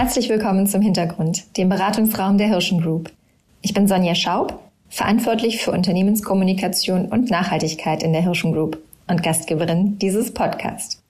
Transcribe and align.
Herzlich 0.00 0.30
willkommen 0.30 0.66
zum 0.66 0.80
Hintergrund, 0.80 1.58
dem 1.58 1.68
Beratungsraum 1.68 2.38
der 2.38 2.46
Hirschen 2.46 2.80
Group. 2.80 3.12
Ich 3.60 3.74
bin 3.74 3.86
Sonja 3.86 4.14
Schaub, 4.14 4.58
verantwortlich 4.88 5.62
für 5.62 5.72
Unternehmenskommunikation 5.72 7.04
und 7.04 7.30
Nachhaltigkeit 7.30 8.02
in 8.02 8.14
der 8.14 8.22
Hirschen 8.22 8.54
Group 8.54 8.78
und 9.08 9.22
Gastgeberin 9.22 9.98
dieses 9.98 10.32
Podcasts. 10.32 11.02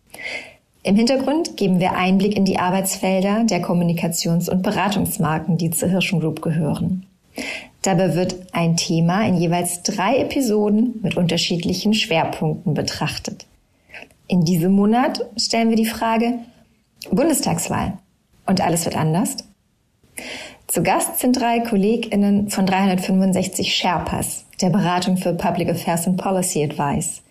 Im 0.83 0.97
Hintergrund 0.97 1.57
geben 1.57 1.79
wir 1.79 1.93
Einblick 1.93 2.37
in 2.37 2.45
die 2.45 2.59
Arbeitsfelder 2.59 3.45
der 3.45 3.63
Kommunikations- 3.63 4.51
und 4.51 4.63
Beratungsmarken, 4.63 5.57
die 5.57 5.71
zur 5.71 5.89
Hirschen 5.89 6.19
Group 6.19 6.43
gehören. 6.43 7.07
Dabei 7.83 8.17
wird 8.17 8.35
ein 8.51 8.77
Thema 8.77 9.25
in 9.25 9.37
jeweils 9.37 9.85
drei 9.85 10.17
Episoden 10.17 10.99
mit 11.01 11.17
unterschiedlichen 11.17 11.95
Schwerpunkten 11.95 12.75
betrachtet. 12.75 13.47
In 14.27 14.45
diesem 14.45 14.73
Monat 14.73 15.25
stellen 15.37 15.69
wir 15.69 15.77
die 15.77 15.87
Frage 15.87 16.41
Bundestagswahl. 17.13 17.93
Und 18.51 18.61
alles 18.61 18.85
wird 18.85 18.97
anders? 18.97 19.37
Zu 20.67 20.83
Gast 20.83 21.21
sind 21.21 21.41
drei 21.41 21.61
KollegInnen 21.61 22.51
von 22.51 22.67
365 22.67 23.73
Sherpas, 23.73 24.45
der 24.61 24.71
Beratung 24.71 25.19
für 25.19 25.35
Public 25.35 25.69
Affairs 25.69 26.09
and 26.09 26.17
Policy 26.17 26.65
Advice. 26.65 27.23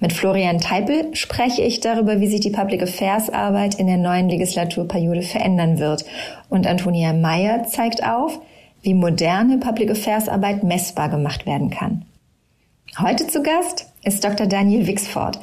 Mit 0.00 0.12
Florian 0.12 0.58
Teipel 0.58 1.14
spreche 1.14 1.62
ich 1.62 1.78
darüber, 1.78 2.20
wie 2.20 2.26
sich 2.26 2.40
die 2.40 2.50
Public 2.50 2.82
Affairs 2.82 3.30
Arbeit 3.30 3.76
in 3.76 3.86
der 3.86 3.98
neuen 3.98 4.28
Legislaturperiode 4.28 5.22
verändern 5.22 5.78
wird. 5.78 6.04
Und 6.48 6.66
Antonia 6.66 7.12
Meyer 7.12 7.68
zeigt 7.68 8.04
auf, 8.04 8.40
wie 8.82 8.94
moderne 8.94 9.58
Public 9.58 9.92
Affairs 9.92 10.28
Arbeit 10.28 10.64
messbar 10.64 11.10
gemacht 11.10 11.46
werden 11.46 11.70
kann. 11.70 12.06
Heute 12.98 13.28
zu 13.28 13.44
Gast 13.44 13.86
ist 14.02 14.24
Dr. 14.24 14.48
Daniel 14.48 14.88
Wixford, 14.88 15.38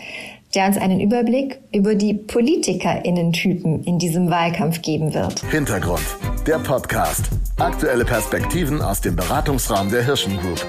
der 0.57 0.65
uns 0.65 0.77
einen 0.79 0.99
Überblick 0.99 1.59
über 1.71 1.93
die 1.93 2.15
PolitikerInnen-Typen 2.15 3.83
in 3.83 3.99
diesem 3.99 4.31
Wahlkampf 4.31 4.81
geben 4.81 5.13
wird. 5.13 5.41
Hintergrund, 5.51 6.01
der 6.47 6.57
Podcast. 6.57 7.29
Aktuelle 7.59 8.03
Perspektiven 8.03 8.81
aus 8.81 8.99
dem 8.99 9.15
Beratungsraum 9.15 9.91
der 9.91 10.03
Hirschen 10.03 10.35
Group. 10.39 10.65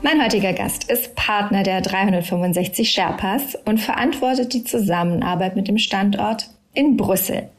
Mein 0.00 0.24
heutiger 0.24 0.54
Gast 0.54 0.90
ist 0.90 1.14
Partner 1.16 1.64
der 1.64 1.82
365 1.82 2.90
Sherpas 2.90 3.54
und 3.66 3.78
verantwortet 3.78 4.54
die 4.54 4.64
Zusammenarbeit 4.64 5.54
mit 5.54 5.68
dem 5.68 5.76
Standort 5.76 6.48
in 6.72 6.96
Brüssel. 6.96 7.50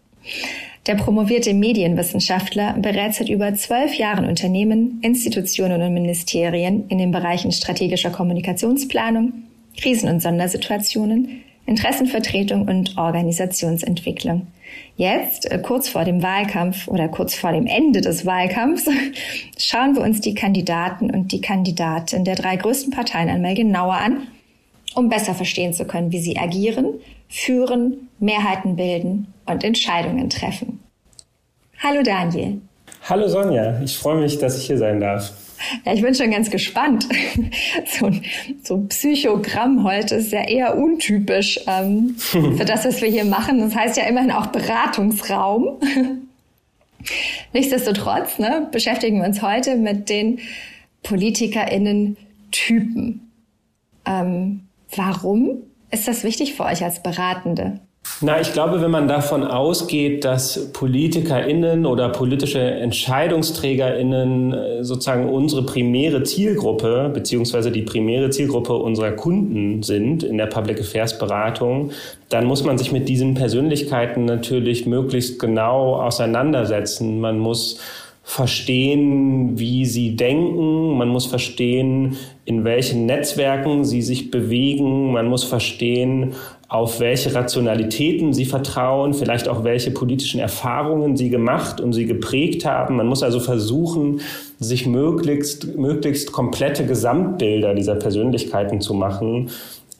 Der 0.85 0.95
promovierte 0.95 1.53
Medienwissenschaftler 1.53 2.73
berät 2.77 3.13
seit 3.13 3.29
über 3.29 3.53
zwölf 3.53 3.95
Jahren 3.95 4.27
Unternehmen, 4.27 4.99
Institutionen 5.01 5.81
und 5.81 5.93
Ministerien 5.93 6.89
in 6.89 6.97
den 6.97 7.11
Bereichen 7.11 7.53
strategischer 7.53 8.09
Kommunikationsplanung, 8.09 9.31
Krisen- 9.77 10.09
und 10.09 10.21
Sondersituationen, 10.21 11.43
Interessenvertretung 11.65 12.67
und 12.67 12.97
Organisationsentwicklung. 12.97 14.47
Jetzt, 14.97 15.49
äh, 15.49 15.59
kurz 15.59 15.87
vor 15.87 16.03
dem 16.03 16.21
Wahlkampf 16.21 16.89
oder 16.89 17.07
kurz 17.07 17.33
vor 17.33 17.53
dem 17.53 17.65
Ende 17.65 18.01
des 18.01 18.25
Wahlkampfs, 18.25 18.89
schauen 19.57 19.95
wir 19.95 20.01
uns 20.01 20.19
die 20.19 20.33
Kandidaten 20.33 21.09
und 21.09 21.31
die 21.31 21.39
Kandidaten 21.39 22.25
der 22.25 22.35
drei 22.35 22.57
größten 22.57 22.91
Parteien 22.91 23.29
einmal 23.29 23.55
genauer 23.55 23.95
an, 23.95 24.27
um 24.95 25.07
besser 25.07 25.33
verstehen 25.33 25.73
zu 25.73 25.85
können, 25.85 26.11
wie 26.11 26.19
sie 26.19 26.37
agieren, 26.37 26.95
führen, 27.33 28.09
Mehrheiten 28.19 28.75
bilden 28.75 29.33
und 29.47 29.63
Entscheidungen 29.63 30.29
treffen. 30.29 30.83
Hallo 31.81 32.03
Daniel. 32.03 32.61
Hallo 33.09 33.27
Sonja, 33.27 33.81
ich 33.81 33.97
freue 33.97 34.21
mich, 34.21 34.37
dass 34.37 34.59
ich 34.59 34.67
hier 34.67 34.77
sein 34.77 34.99
darf. 34.99 35.33
Ja, 35.83 35.93
ich 35.93 36.03
bin 36.03 36.13
schon 36.13 36.29
ganz 36.29 36.51
gespannt. 36.51 37.07
So 37.85 38.05
ein 38.05 38.23
so 38.63 38.77
Psychogramm 38.87 39.83
heute 39.83 40.15
ist 40.15 40.31
ja 40.31 40.47
eher 40.47 40.77
untypisch 40.77 41.59
ähm, 41.67 42.15
für 42.17 42.63
das, 42.65 42.85
was 42.85 43.01
wir 43.01 43.09
hier 43.09 43.25
machen. 43.25 43.59
Das 43.59 43.75
heißt 43.75 43.97
ja 43.97 44.05
immerhin 44.05 44.31
auch 44.31 44.45
Beratungsraum. 44.47 45.79
Nichtsdestotrotz 47.53 48.37
ne, 48.37 48.67
beschäftigen 48.71 49.19
wir 49.19 49.27
uns 49.27 49.41
heute 49.41 49.75
mit 49.75 50.07
den 50.09 50.39
PolitikerInnen-Typen. 51.01 53.31
Ähm, 54.05 54.67
warum 54.95 55.63
ist 55.93 56.07
das 56.07 56.23
wichtig 56.23 56.55
für 56.55 56.65
euch 56.65 56.83
als 56.83 57.01
Beratende? 57.01 57.79
Na, 58.19 58.41
ich 58.41 58.51
glaube, 58.51 58.81
wenn 58.81 58.91
man 58.91 59.07
davon 59.07 59.45
ausgeht, 59.45 60.25
dass 60.25 60.71
PolitikerInnen 60.73 61.85
oder 61.85 62.09
politische 62.09 62.59
EntscheidungsträgerInnen 62.59 64.53
äh, 64.53 64.83
sozusagen 64.83 65.29
unsere 65.29 65.63
primäre 65.63 66.23
Zielgruppe 66.23 67.09
beziehungsweise 67.13 67.71
die 67.71 67.83
primäre 67.83 68.29
Zielgruppe 68.29 68.75
unserer 68.75 69.11
Kunden 69.11 69.83
sind 69.83 70.23
in 70.23 70.37
der 70.37 70.47
Public 70.47 70.81
Affairs 70.81 71.17
Beratung, 71.17 71.91
dann 72.27 72.45
muss 72.45 72.63
man 72.63 72.77
sich 72.77 72.91
mit 72.91 73.07
diesen 73.07 73.35
Persönlichkeiten 73.35 74.25
natürlich 74.25 74.85
möglichst 74.85 75.39
genau 75.39 75.95
auseinandersetzen. 75.95 77.21
Man 77.21 77.39
muss 77.39 77.79
verstehen, 78.23 79.59
wie 79.59 79.85
sie 79.85 80.15
denken, 80.15 80.97
man 80.97 81.09
muss 81.09 81.25
verstehen, 81.25 82.17
in 82.45 82.65
welchen 82.65 83.05
Netzwerken 83.05 83.85
sie 83.85 84.01
sich 84.01 84.29
bewegen, 84.29 85.13
man 85.13 85.27
muss 85.27 85.43
verstehen, 85.43 86.33
auf 86.67 86.99
welche 86.99 87.33
Rationalitäten 87.33 88.33
sie 88.33 88.45
vertrauen, 88.45 89.13
vielleicht 89.13 89.47
auch 89.47 89.63
welche 89.63 89.91
politischen 89.91 90.39
Erfahrungen 90.39 91.15
sie 91.15 91.29
gemacht 91.29 91.79
und 91.79 91.93
sie 91.93 92.05
geprägt 92.05 92.65
haben. 92.65 92.97
Man 92.97 93.07
muss 93.07 93.23
also 93.23 93.39
versuchen, 93.39 94.21
sich 94.59 94.87
möglichst, 94.87 95.77
möglichst 95.77 96.31
komplette 96.31 96.85
Gesamtbilder 96.85 97.75
dieser 97.75 97.95
Persönlichkeiten 97.95 98.81
zu 98.81 98.93
machen 98.93 99.49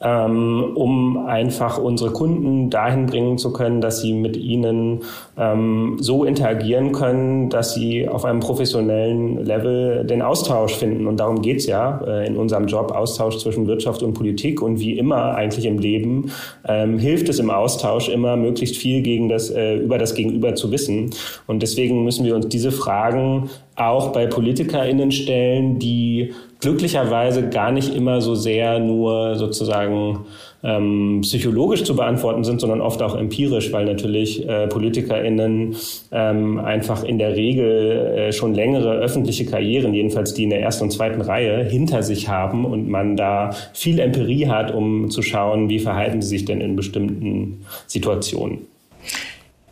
um 0.00 1.26
einfach 1.26 1.78
unsere 1.78 2.10
Kunden 2.10 2.68
dahin 2.68 3.06
bringen 3.06 3.38
zu 3.38 3.52
können, 3.52 3.80
dass 3.80 4.00
sie 4.00 4.12
mit 4.12 4.36
ihnen 4.36 5.02
ähm, 5.38 5.96
so 6.00 6.24
interagieren 6.24 6.92
können, 6.92 7.48
dass 7.48 7.74
sie 7.74 8.08
auf 8.08 8.24
einem 8.24 8.40
professionellen 8.40 9.44
Level 9.44 10.04
den 10.04 10.20
Austausch 10.20 10.74
finden. 10.74 11.06
Und 11.06 11.20
darum 11.20 11.42
geht's 11.42 11.66
ja 11.66 12.02
äh, 12.06 12.26
in 12.26 12.36
unserem 12.36 12.66
Job, 12.66 12.92
Austausch 12.92 13.38
zwischen 13.38 13.66
Wirtschaft 13.66 14.02
und 14.02 14.14
Politik. 14.14 14.62
Und 14.62 14.80
wie 14.80 14.98
immer 14.98 15.34
eigentlich 15.36 15.64
im 15.64 15.78
Leben 15.78 16.30
ähm, 16.66 16.98
hilft 16.98 17.28
es 17.28 17.38
im 17.38 17.50
Austausch 17.50 18.08
immer, 18.08 18.36
möglichst 18.36 18.76
viel 18.76 19.02
gegen 19.02 19.28
das, 19.28 19.50
äh, 19.50 19.76
über 19.76 19.98
das 19.98 20.14
Gegenüber 20.14 20.54
zu 20.54 20.70
wissen. 20.70 21.10
Und 21.46 21.62
deswegen 21.62 22.04
müssen 22.04 22.24
wir 22.24 22.34
uns 22.34 22.48
diese 22.48 22.72
Fragen 22.72 23.48
auch 23.76 24.12
bei 24.12 24.26
PolitikerInnen 24.26 25.10
stellen, 25.10 25.78
die 25.78 26.32
glücklicherweise 26.64 27.50
gar 27.50 27.70
nicht 27.70 27.94
immer 27.94 28.22
so 28.22 28.34
sehr 28.34 28.78
nur 28.78 29.36
sozusagen 29.36 30.24
ähm, 30.62 31.20
psychologisch 31.20 31.84
zu 31.84 31.94
beantworten 31.94 32.42
sind, 32.42 32.58
sondern 32.60 32.80
oft 32.80 33.02
auch 33.02 33.14
empirisch, 33.14 33.70
weil 33.70 33.84
natürlich 33.84 34.48
äh, 34.48 34.66
PolitikerInnen 34.66 35.76
ähm, 36.10 36.58
einfach 36.58 37.04
in 37.04 37.18
der 37.18 37.36
Regel 37.36 38.16
äh, 38.16 38.32
schon 38.32 38.54
längere 38.54 38.94
öffentliche 38.94 39.44
Karrieren, 39.44 39.92
jedenfalls 39.92 40.32
die 40.32 40.44
in 40.44 40.50
der 40.50 40.62
ersten 40.62 40.84
und 40.84 40.90
zweiten 40.90 41.20
Reihe, 41.20 41.62
hinter 41.64 42.02
sich 42.02 42.30
haben 42.30 42.64
und 42.64 42.88
man 42.88 43.16
da 43.16 43.50
viel 43.74 43.98
Empirie 43.98 44.48
hat, 44.48 44.74
um 44.74 45.10
zu 45.10 45.20
schauen, 45.20 45.68
wie 45.68 45.78
verhalten 45.78 46.22
sie 46.22 46.28
sich 46.28 46.46
denn 46.46 46.62
in 46.62 46.76
bestimmten 46.76 47.66
Situationen. 47.86 48.73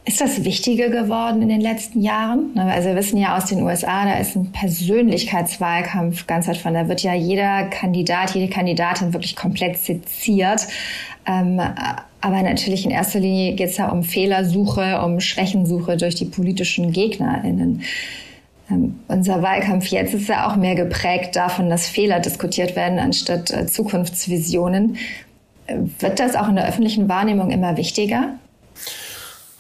Ist 0.05 0.21
das 0.21 0.45
wichtiger 0.45 0.89
geworden 0.89 1.43
in 1.43 1.49
den 1.49 1.61
letzten 1.61 2.03
Jahren? 2.03 2.59
Also 2.59 2.89
wir 2.89 2.97
wissen 2.97 3.19
ja 3.19 3.37
aus 3.37 3.45
den 3.47 3.63
USA, 3.63 4.05
da 4.05 4.19
ist 4.19 4.35
ein 4.35 4.51
Persönlichkeitswahlkampf 4.51 6.27
ganz 6.27 6.49
weit 6.49 6.57
von. 6.57 6.75
Da 6.75 6.89
wird 6.89 7.03
ja 7.03 7.15
jeder 7.15 7.65
Kandidat, 7.65 8.35
jede 8.35 8.53
Kandidatin 8.53 9.13
wirklich 9.13 9.37
komplett 9.37 9.79
seziert. 9.79 10.67
Ähm, 11.25 11.61
aber 12.21 12.43
natürlich 12.43 12.85
in 12.85 12.91
erster 12.91 13.21
Linie 13.21 13.55
geht 13.55 13.71
es 13.71 13.77
ja 13.77 13.91
um 13.91 14.03
Fehlersuche, 14.03 15.01
um 15.03 15.21
Schwächensuche 15.21 15.97
durch 15.97 16.17
die 16.17 16.25
politischen 16.25 16.93
GegnerInnen. 16.93 17.83
Ähm, 18.71 18.99
unser 19.07 19.41
Wahlkampf 19.41 19.87
jetzt 19.87 20.15
ist 20.15 20.29
ja 20.29 20.51
auch 20.51 20.57
mehr 20.57 20.75
geprägt 20.75 21.37
davon, 21.37 21.71
dass 21.71 21.89
Fehler 21.89 22.19
diskutiert 22.19 22.75
werden 22.75 22.99
anstatt 22.99 23.53
äh, 23.53 23.67
Zukunftsvisionen. 23.67 24.97
Äh, 25.69 25.77
wird 26.01 26.19
das 26.19 26.35
auch 26.35 26.49
in 26.49 26.57
der 26.57 26.67
öffentlichen 26.67 27.09
Wahrnehmung 27.09 27.53
immer 27.53 27.77
wichtiger? 27.77 28.35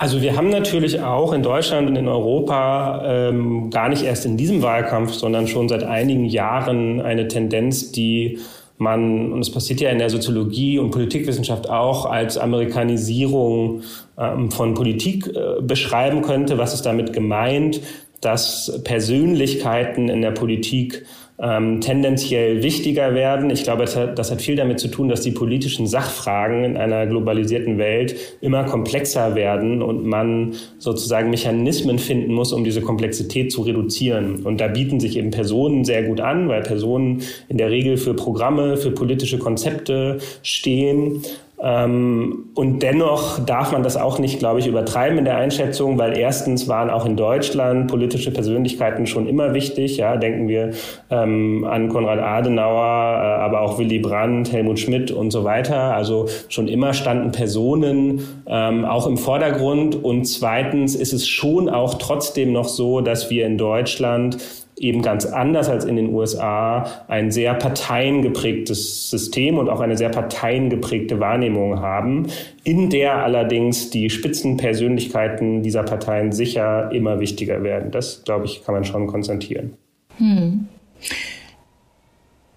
Also 0.02 0.20
wir 0.20 0.36
haben 0.36 0.48
natürlich 0.50 1.00
auch 1.00 1.32
in 1.32 1.44
Deutschland 1.44 1.88
und 1.88 1.94
in 1.94 2.08
Europa 2.08 3.04
ähm, 3.06 3.70
gar 3.70 3.88
nicht 3.88 4.02
erst 4.02 4.26
in 4.26 4.36
diesem 4.36 4.60
Wahlkampf, 4.60 5.12
sondern 5.12 5.46
schon 5.46 5.68
seit 5.68 5.84
einigen 5.84 6.24
Jahren 6.24 7.00
eine 7.00 7.28
Tendenz, 7.28 7.92
die 7.92 8.40
man, 8.78 9.30
und 9.30 9.38
es 9.38 9.52
passiert 9.52 9.80
ja 9.80 9.90
in 9.90 10.00
der 10.00 10.10
Soziologie 10.10 10.80
und 10.80 10.90
Politikwissenschaft 10.90 11.70
auch, 11.70 12.04
als 12.04 12.36
Amerikanisierung 12.36 13.82
ähm, 14.18 14.50
von 14.50 14.74
Politik 14.74 15.28
äh, 15.28 15.62
beschreiben 15.62 16.22
könnte. 16.22 16.58
Was 16.58 16.74
ist 16.74 16.82
damit 16.82 17.12
gemeint? 17.12 17.80
Dass 18.20 18.80
Persönlichkeiten 18.82 20.08
in 20.08 20.20
der 20.20 20.32
Politik 20.32 21.06
ähm, 21.38 21.80
tendenziell 21.80 22.62
wichtiger 22.62 23.14
werden. 23.14 23.50
Ich 23.50 23.64
glaube, 23.64 23.82
das 23.82 23.96
hat, 23.96 24.18
das 24.18 24.30
hat 24.30 24.42
viel 24.42 24.56
damit 24.56 24.80
zu 24.80 24.88
tun, 24.88 25.08
dass 25.08 25.22
die 25.22 25.30
politischen 25.30 25.86
Sachfragen 25.86 26.64
in 26.64 26.76
einer 26.76 27.06
globalisierten 27.06 27.78
Welt 27.78 28.14
immer 28.40 28.64
komplexer 28.64 29.34
werden 29.34 29.82
und 29.82 30.04
man 30.04 30.54
sozusagen 30.78 31.30
Mechanismen 31.30 31.98
finden 31.98 32.34
muss, 32.34 32.52
um 32.52 32.64
diese 32.64 32.80
Komplexität 32.80 33.50
zu 33.50 33.62
reduzieren. 33.62 34.44
Und 34.44 34.60
da 34.60 34.68
bieten 34.68 35.00
sich 35.00 35.16
eben 35.16 35.30
Personen 35.30 35.84
sehr 35.84 36.02
gut 36.04 36.20
an, 36.20 36.48
weil 36.48 36.62
Personen 36.62 37.22
in 37.48 37.58
der 37.58 37.70
Regel 37.70 37.96
für 37.96 38.14
Programme, 38.14 38.76
für 38.76 38.90
politische 38.90 39.38
Konzepte 39.38 40.18
stehen 40.42 41.22
und 41.64 42.80
dennoch 42.80 43.38
darf 43.38 43.70
man 43.70 43.84
das 43.84 43.96
auch 43.96 44.18
nicht, 44.18 44.40
glaube 44.40 44.58
ich, 44.58 44.66
übertreiben 44.66 45.18
in 45.18 45.24
der 45.24 45.36
Einschätzung, 45.36 45.96
weil 45.96 46.18
erstens 46.18 46.66
waren 46.66 46.90
auch 46.90 47.06
in 47.06 47.16
Deutschland 47.16 47.88
politische 47.88 48.32
Persönlichkeiten 48.32 49.06
schon 49.06 49.28
immer 49.28 49.54
wichtig. 49.54 49.96
Ja, 49.96 50.16
denken 50.16 50.48
wir 50.48 50.72
ähm, 51.08 51.64
an 51.70 51.88
Konrad 51.88 52.18
Adenauer, 52.18 52.82
äh, 52.82 53.42
aber 53.42 53.60
auch 53.60 53.78
Willy 53.78 54.00
Brandt, 54.00 54.52
Helmut 54.52 54.80
Schmidt 54.80 55.12
und 55.12 55.30
so 55.30 55.44
weiter. 55.44 55.94
Also 55.94 56.26
schon 56.48 56.66
immer 56.66 56.94
standen 56.94 57.30
Personen 57.30 58.26
ähm, 58.48 58.84
auch 58.84 59.06
im 59.06 59.16
Vordergrund. 59.16 60.02
Und 60.02 60.24
zweitens 60.24 60.96
ist 60.96 61.12
es 61.12 61.28
schon 61.28 61.68
auch 61.68 61.94
trotzdem 61.94 62.52
noch 62.52 62.66
so, 62.66 63.02
dass 63.02 63.30
wir 63.30 63.46
in 63.46 63.56
Deutschland 63.56 64.36
eben 64.82 65.00
ganz 65.00 65.24
anders 65.24 65.68
als 65.68 65.84
in 65.84 65.96
den 65.96 66.12
USA 66.12 67.04
ein 67.06 67.30
sehr 67.30 67.54
parteiengeprägtes 67.54 69.08
System 69.08 69.56
und 69.56 69.68
auch 69.68 69.80
eine 69.80 69.96
sehr 69.96 70.08
parteiengeprägte 70.08 71.20
Wahrnehmung 71.20 71.80
haben, 71.80 72.26
in 72.64 72.90
der 72.90 73.14
allerdings 73.22 73.90
die 73.90 74.10
Spitzenpersönlichkeiten 74.10 75.62
dieser 75.62 75.84
Parteien 75.84 76.32
sicher 76.32 76.90
immer 76.92 77.20
wichtiger 77.20 77.62
werden. 77.62 77.92
Das, 77.92 78.24
glaube 78.24 78.46
ich, 78.46 78.64
kann 78.64 78.74
man 78.74 78.84
schon 78.84 79.06
konstatieren. 79.06 79.74
Hm. 80.18 80.66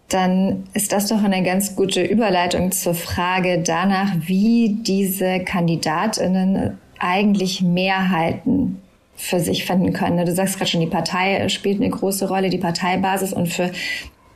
Dann 0.10 0.64
ist 0.74 0.92
das 0.92 1.08
doch 1.08 1.24
eine 1.24 1.44
ganz 1.44 1.76
gute 1.76 2.04
Überleitung 2.04 2.72
zur 2.72 2.96
Frage 2.96 3.62
danach, 3.64 4.14
wie 4.26 4.78
diese 4.82 5.40
Kandidatinnen 5.42 6.78
eigentlich 7.00 7.62
Mehrheiten 7.62 8.82
für 9.16 9.40
sich 9.40 9.66
finden 9.66 9.94
können. 9.94 10.26
Du 10.26 10.34
sagst 10.34 10.58
gerade 10.58 10.70
schon, 10.70 10.82
die 10.82 10.88
Partei 10.88 11.48
spielt 11.50 11.82
eine 11.82 11.90
große 11.90 12.28
Rolle, 12.28 12.50
die 12.50 12.58
Parteibasis 12.58 13.34
und 13.34 13.48
für 13.48 13.72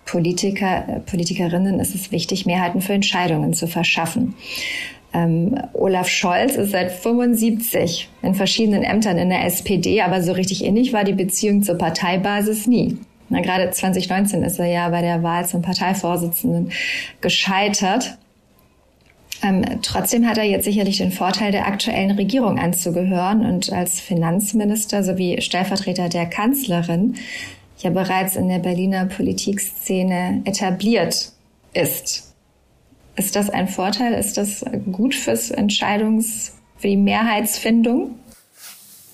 Politiker, 0.06 0.86
äh, 0.88 1.00
Politikerinnen 1.02 1.80
ist 1.80 1.94
es 1.94 2.12
wichtig, 2.12 2.46
Mehrheiten 2.46 2.82
für 2.82 2.94
Entscheidungen 2.94 3.54
zu 3.54 3.68
verschaffen. 3.68 4.34
Ähm, 5.14 5.60
Olaf 5.74 6.08
Scholz 6.08 6.56
ist 6.56 6.72
seit 6.72 6.92
75 6.92 8.10
in 8.22 8.36
verschiedenen 8.36 8.84
Ämtern 8.84 9.18
in 9.18 9.30
der 9.30 9.46
SPD, 9.46 10.02
aber 10.02 10.22
so 10.22 10.32
richtig 10.32 10.64
innig 10.64 10.94
war 10.94 11.04
die 11.04 11.14
Beziehung 11.14 11.64
zur 11.64 11.76
Parteibasis 11.76 12.68
nie. 12.68 12.98
Na, 13.30 13.42
gerade 13.42 13.70
2019 13.70 14.44
ist 14.44 14.60
er 14.60 14.66
ja 14.66 14.90
bei 14.90 15.02
der 15.02 15.22
Wahl 15.22 15.46
zum 15.46 15.62
Parteivorsitzenden 15.62 16.72
gescheitert. 17.22 18.18
Ähm, 19.42 19.64
trotzdem 19.82 20.28
hat 20.28 20.38
er 20.38 20.44
jetzt 20.44 20.66
sicherlich 20.66 20.98
den 20.98 21.12
Vorteil, 21.12 21.52
der 21.52 21.68
aktuellen 21.68 22.12
Regierung 22.12 22.60
anzugehören 22.60 23.46
und 23.46 23.72
als 23.72 24.00
Finanzminister 24.00 25.04
sowie 25.04 25.42
Stellvertreter 25.42 26.10
der 26.10 26.26
Kanzlerin 26.26 27.16
ja 27.78 27.90
bereits 27.90 28.36
in 28.36 28.50
der 28.50 28.60
Berliner 28.60 29.06
Politikszene 29.06 30.42
etabliert 30.44 31.32
ist. 31.74 32.34
Ist 33.16 33.36
das 33.36 33.50
ein 33.50 33.68
Vorteil? 33.68 34.14
Ist 34.14 34.38
das 34.38 34.66
gut 34.92 35.16
fürs 35.16 35.52
Entscheidungs, 35.52 36.54
für 36.78 36.88
die 36.88 36.98
Mehrheitsfindung? 36.98 38.16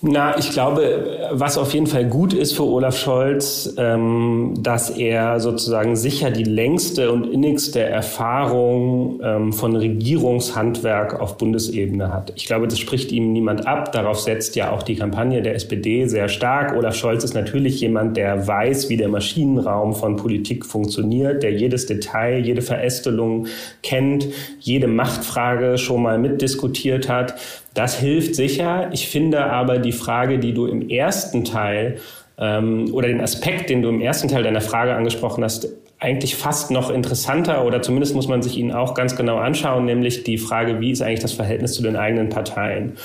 Na, 0.08 0.38
ich 0.38 0.50
glaube, 0.50 1.18
was 1.32 1.58
auf 1.58 1.74
jeden 1.74 1.88
Fall 1.88 2.04
gut 2.04 2.32
ist 2.32 2.54
für 2.54 2.62
Olaf 2.62 2.96
Scholz, 2.96 3.74
ähm, 3.76 4.54
dass 4.56 4.88
er 4.88 5.40
sozusagen 5.40 5.96
sicher 5.96 6.30
die 6.30 6.44
längste 6.44 7.10
und 7.10 7.24
innigste 7.24 7.80
Erfahrung 7.80 9.18
ähm, 9.20 9.52
von 9.52 9.74
Regierungshandwerk 9.74 11.18
auf 11.18 11.38
Bundesebene 11.38 12.12
hat. 12.12 12.32
Ich 12.36 12.46
glaube, 12.46 12.68
das 12.68 12.78
spricht 12.78 13.10
ihm 13.10 13.32
niemand 13.32 13.66
ab. 13.66 13.90
Darauf 13.90 14.20
setzt 14.20 14.54
ja 14.54 14.70
auch 14.70 14.84
die 14.84 14.94
Kampagne 14.94 15.42
der 15.42 15.56
SPD 15.56 16.06
sehr 16.06 16.28
stark. 16.28 16.76
Olaf 16.76 16.94
Scholz 16.94 17.24
ist 17.24 17.34
natürlich 17.34 17.80
jemand, 17.80 18.16
der 18.16 18.46
weiß, 18.46 18.88
wie 18.88 18.96
der 18.96 19.08
Maschinenraum 19.08 19.92
von 19.92 20.14
Politik 20.14 20.66
funktioniert, 20.66 21.42
der 21.42 21.52
jedes 21.52 21.86
Detail, 21.86 22.44
jede 22.44 22.62
Verästelung 22.62 23.48
kennt, 23.82 24.28
jede 24.60 24.86
Machtfrage 24.86 25.78
schon 25.78 26.02
mal 26.02 26.16
mitdiskutiert 26.16 27.08
hat 27.08 27.34
das 27.76 27.98
hilft 27.98 28.34
sicher. 28.34 28.88
Ich 28.92 29.08
finde 29.08 29.44
aber 29.44 29.78
die 29.78 29.92
Frage, 29.92 30.38
die 30.38 30.54
du 30.54 30.66
im 30.66 30.88
ersten 30.88 31.44
Teil 31.44 31.98
ähm, 32.38 32.92
oder 32.92 33.08
den 33.08 33.20
Aspekt, 33.20 33.70
den 33.70 33.82
du 33.82 33.88
im 33.88 34.00
ersten 34.00 34.28
Teil 34.28 34.42
deiner 34.42 34.60
Frage 34.60 34.94
angesprochen 34.94 35.44
hast, 35.44 35.68
eigentlich 35.98 36.36
fast 36.36 36.70
noch 36.70 36.90
interessanter 36.90 37.64
oder 37.64 37.80
zumindest 37.80 38.14
muss 38.14 38.28
man 38.28 38.42
sich 38.42 38.58
ihn 38.58 38.72
auch 38.72 38.94
ganz 38.94 39.16
genau 39.16 39.38
anschauen, 39.38 39.86
nämlich 39.86 40.24
die 40.24 40.36
Frage, 40.38 40.80
wie 40.80 40.90
ist 40.90 41.02
eigentlich 41.02 41.20
das 41.20 41.32
Verhältnis 41.32 41.72
zu 41.72 41.82
den 41.82 41.96
eigenen 41.96 42.28
Parteien? 42.28 42.96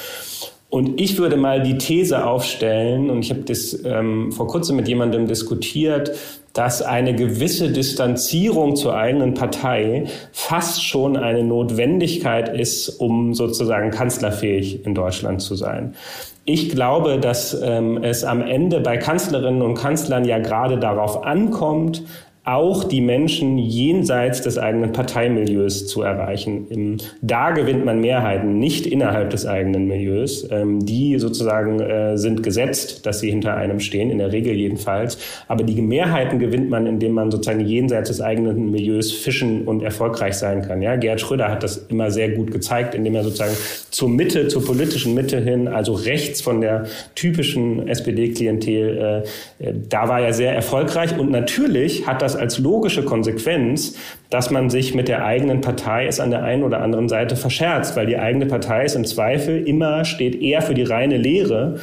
Und 0.69 1.01
ich 1.01 1.17
würde 1.17 1.35
mal 1.35 1.61
die 1.61 1.77
These 1.77 2.25
aufstellen, 2.25 3.09
und 3.09 3.19
ich 3.19 3.29
habe 3.29 3.41
das 3.41 3.77
ähm, 3.83 4.31
vor 4.31 4.47
kurzem 4.47 4.77
mit 4.77 4.87
jemandem 4.87 5.27
diskutiert, 5.27 6.11
dass 6.53 6.81
eine 6.81 7.15
gewisse 7.15 7.71
Distanzierung 7.71 8.75
zur 8.75 8.95
eigenen 8.95 9.33
Partei 9.33 10.05
fast 10.31 10.83
schon 10.83 11.15
eine 11.15 11.43
Notwendigkeit 11.43 12.49
ist, 12.49 12.89
um 12.89 13.33
sozusagen 13.33 13.91
kanzlerfähig 13.91 14.85
in 14.85 14.93
Deutschland 14.93 15.41
zu 15.41 15.55
sein. 15.55 15.95
Ich 16.43 16.69
glaube, 16.69 17.19
dass 17.19 17.53
ähm, 17.61 18.03
es 18.03 18.23
am 18.23 18.41
Ende 18.41 18.79
bei 18.79 18.97
Kanzlerinnen 18.97 19.61
und 19.61 19.75
Kanzlern 19.75 20.25
ja 20.25 20.39
gerade 20.39 20.79
darauf 20.79 21.23
ankommt, 21.23 22.03
auch 22.43 22.83
die 22.83 23.01
Menschen 23.01 23.59
jenseits 23.59 24.41
des 24.41 24.57
eigenen 24.57 24.93
Parteimilieus 24.93 25.85
zu 25.85 26.01
erreichen. 26.01 26.97
Da 27.21 27.51
gewinnt 27.51 27.85
man 27.85 28.01
Mehrheiten, 28.01 28.57
nicht 28.57 28.87
innerhalb 28.87 29.29
des 29.29 29.45
eigenen 29.45 29.87
Milieus. 29.87 30.47
Ähm, 30.49 30.83
die 30.83 31.19
sozusagen 31.19 31.79
äh, 31.79 32.17
sind 32.17 32.41
gesetzt, 32.41 33.05
dass 33.05 33.19
sie 33.19 33.29
hinter 33.29 33.55
einem 33.55 33.79
stehen, 33.79 34.09
in 34.09 34.17
der 34.17 34.31
Regel 34.31 34.55
jedenfalls. 34.55 35.19
Aber 35.47 35.63
die 35.63 35.81
Mehrheiten 35.81 36.39
gewinnt 36.39 36.69
man, 36.69 36.87
indem 36.87 37.13
man 37.13 37.29
sozusagen 37.29 37.59
jenseits 37.59 38.09
des 38.09 38.21
eigenen 38.21 38.71
Milieus 38.71 39.11
fischen 39.11 39.67
und 39.67 39.83
erfolgreich 39.83 40.33
sein 40.33 40.63
kann. 40.63 40.81
Ja, 40.81 40.95
Gerhard 40.95 41.21
Schröder 41.21 41.49
hat 41.49 41.61
das 41.61 41.77
immer 41.89 42.09
sehr 42.09 42.29
gut 42.29 42.51
gezeigt, 42.51 42.95
indem 42.95 43.15
er 43.15 43.23
sozusagen 43.23 43.55
zur 43.91 44.09
Mitte, 44.09 44.47
zur 44.47 44.65
politischen 44.65 45.13
Mitte 45.13 45.39
hin, 45.39 45.67
also 45.67 45.93
rechts 45.93 46.41
von 46.41 46.61
der 46.61 46.85
typischen 47.13 47.87
SPD-Klientel, 47.87 49.23
äh, 49.59 49.63
äh, 49.63 49.73
da 49.89 50.07
war 50.07 50.21
er 50.21 50.33
sehr 50.33 50.53
erfolgreich. 50.53 51.17
Und 51.19 51.29
natürlich 51.29 52.07
hat 52.07 52.21
das 52.21 52.30
das 52.31 52.39
als 52.39 52.59
logische 52.59 53.03
Konsequenz, 53.03 53.97
dass 54.29 54.51
man 54.51 54.69
sich 54.69 54.95
mit 54.95 55.07
der 55.07 55.25
eigenen 55.25 55.61
Partei 55.61 56.07
es 56.07 56.19
an 56.19 56.31
der 56.31 56.43
einen 56.43 56.63
oder 56.63 56.81
anderen 56.81 57.09
Seite 57.09 57.35
verscherzt, 57.35 57.95
weil 57.97 58.05
die 58.05 58.17
eigene 58.17 58.45
Partei 58.45 58.85
ist 58.85 58.95
im 58.95 59.05
Zweifel 59.05 59.67
immer, 59.67 60.05
steht 60.05 60.41
eher 60.41 60.61
für 60.61 60.73
die 60.73 60.83
reine 60.83 61.17
Lehre, 61.17 61.79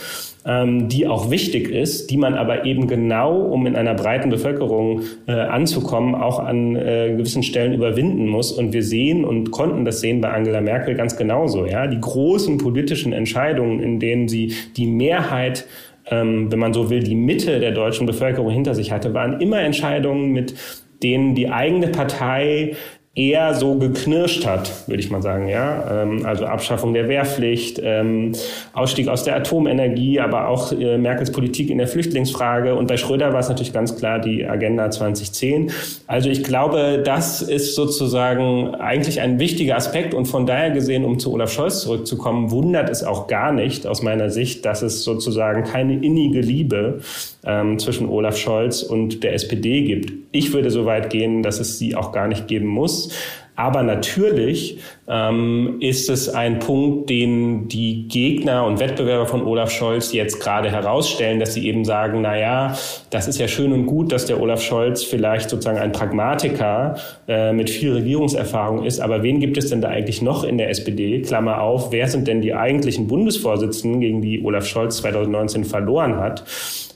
ähm, 0.46 0.88
die 0.88 1.06
auch 1.06 1.30
wichtig 1.30 1.68
ist, 1.68 2.10
die 2.10 2.16
man 2.16 2.34
aber 2.34 2.64
eben 2.64 2.86
genau, 2.86 3.36
um 3.38 3.66
in 3.66 3.76
einer 3.76 3.94
breiten 3.94 4.30
Bevölkerung 4.30 5.02
äh, 5.26 5.32
anzukommen, 5.32 6.14
auch 6.14 6.38
an 6.38 6.74
äh, 6.76 7.14
gewissen 7.16 7.42
Stellen 7.42 7.74
überwinden 7.74 8.26
muss. 8.26 8.52
Und 8.52 8.72
wir 8.72 8.82
sehen 8.82 9.24
und 9.24 9.50
konnten 9.50 9.84
das 9.84 10.00
sehen 10.00 10.20
bei 10.22 10.30
Angela 10.30 10.62
Merkel 10.62 10.94
ganz 10.94 11.16
genauso. 11.16 11.66
Ja, 11.66 11.86
die 11.86 12.00
großen 12.00 12.56
politischen 12.56 13.12
Entscheidungen, 13.12 13.80
in 13.80 14.00
denen 14.00 14.28
sie 14.28 14.54
die 14.76 14.86
Mehrheit 14.86 15.66
ähm, 16.10 16.50
wenn 16.50 16.58
man 16.58 16.72
so 16.72 16.90
will, 16.90 17.02
die 17.02 17.14
Mitte 17.14 17.60
der 17.60 17.72
deutschen 17.72 18.06
Bevölkerung 18.06 18.50
hinter 18.50 18.74
sich 18.74 18.92
hatte, 18.92 19.14
waren 19.14 19.40
immer 19.40 19.60
Entscheidungen, 19.60 20.32
mit 20.32 20.54
denen 21.02 21.34
die 21.34 21.48
eigene 21.48 21.88
Partei 21.88 22.76
eher 23.18 23.52
so 23.54 23.74
geknirscht 23.74 24.46
hat, 24.46 24.70
würde 24.86 25.00
ich 25.00 25.10
mal 25.10 25.20
sagen, 25.20 25.48
ja. 25.48 26.02
Ähm, 26.02 26.24
also 26.24 26.46
Abschaffung 26.46 26.94
der 26.94 27.08
Wehrpflicht, 27.08 27.80
ähm, 27.82 28.32
Ausstieg 28.72 29.08
aus 29.08 29.24
der 29.24 29.34
Atomenergie, 29.34 30.20
aber 30.20 30.46
auch 30.46 30.70
äh, 30.70 30.96
Merkels 30.96 31.32
Politik 31.32 31.68
in 31.68 31.78
der 31.78 31.88
Flüchtlingsfrage. 31.88 32.76
Und 32.76 32.86
bei 32.86 32.96
Schröder 32.96 33.32
war 33.32 33.40
es 33.40 33.48
natürlich 33.48 33.72
ganz 33.72 33.96
klar 33.96 34.20
die 34.20 34.46
Agenda 34.46 34.88
2010. 34.88 35.72
Also 36.06 36.30
ich 36.30 36.44
glaube, 36.44 37.02
das 37.04 37.42
ist 37.42 37.74
sozusagen 37.74 38.76
eigentlich 38.76 39.20
ein 39.20 39.40
wichtiger 39.40 39.74
Aspekt. 39.74 40.14
Und 40.14 40.26
von 40.26 40.46
daher 40.46 40.70
gesehen, 40.70 41.04
um 41.04 41.18
zu 41.18 41.32
Olaf 41.32 41.50
Scholz 41.50 41.80
zurückzukommen, 41.80 42.52
wundert 42.52 42.88
es 42.88 43.02
auch 43.02 43.26
gar 43.26 43.50
nicht 43.50 43.84
aus 43.84 44.00
meiner 44.00 44.30
Sicht, 44.30 44.64
dass 44.64 44.82
es 44.82 45.02
sozusagen 45.02 45.64
keine 45.64 45.94
innige 45.94 46.40
Liebe 46.40 47.00
ähm, 47.48 47.78
zwischen 47.78 48.08
Olaf 48.08 48.36
Scholz 48.36 48.82
und 48.82 49.24
der 49.24 49.32
SPD 49.32 49.82
gibt. 49.82 50.12
Ich 50.30 50.52
würde 50.52 50.70
so 50.70 50.84
weit 50.84 51.10
gehen, 51.10 51.42
dass 51.42 51.58
es 51.58 51.78
sie 51.78 51.96
auch 51.96 52.12
gar 52.12 52.28
nicht 52.28 52.46
geben 52.46 52.66
muss. 52.66 53.12
Aber 53.58 53.82
natürlich 53.82 54.78
ähm, 55.08 55.78
ist 55.80 56.08
es 56.08 56.28
ein 56.28 56.60
Punkt, 56.60 57.10
den 57.10 57.66
die 57.66 58.06
Gegner 58.06 58.64
und 58.64 58.78
Wettbewerber 58.78 59.26
von 59.26 59.44
Olaf 59.44 59.72
Scholz 59.72 60.12
jetzt 60.12 60.38
gerade 60.38 60.70
herausstellen, 60.70 61.40
dass 61.40 61.54
sie 61.54 61.66
eben 61.66 61.84
sagen, 61.84 62.20
na 62.20 62.38
ja, 62.38 62.78
das 63.10 63.26
ist 63.26 63.40
ja 63.40 63.48
schön 63.48 63.72
und 63.72 63.86
gut, 63.86 64.12
dass 64.12 64.26
der 64.26 64.40
Olaf 64.40 64.62
Scholz 64.62 65.02
vielleicht 65.02 65.50
sozusagen 65.50 65.78
ein 65.78 65.90
Pragmatiker 65.90 66.98
äh, 67.26 67.52
mit 67.52 67.68
viel 67.68 67.94
Regierungserfahrung 67.94 68.84
ist, 68.84 69.00
aber 69.00 69.24
wen 69.24 69.40
gibt 69.40 69.58
es 69.58 69.70
denn 69.70 69.80
da 69.80 69.88
eigentlich 69.88 70.22
noch 70.22 70.44
in 70.44 70.56
der 70.56 70.70
SPD? 70.70 71.20
Klammer 71.22 71.60
auf, 71.60 71.90
wer 71.90 72.06
sind 72.06 72.28
denn 72.28 72.40
die 72.40 72.54
eigentlichen 72.54 73.08
Bundesvorsitzenden, 73.08 74.00
gegen 74.00 74.22
die 74.22 74.40
Olaf 74.44 74.66
Scholz 74.66 74.98
2019 74.98 75.64
verloren 75.64 76.18
hat? 76.18 76.44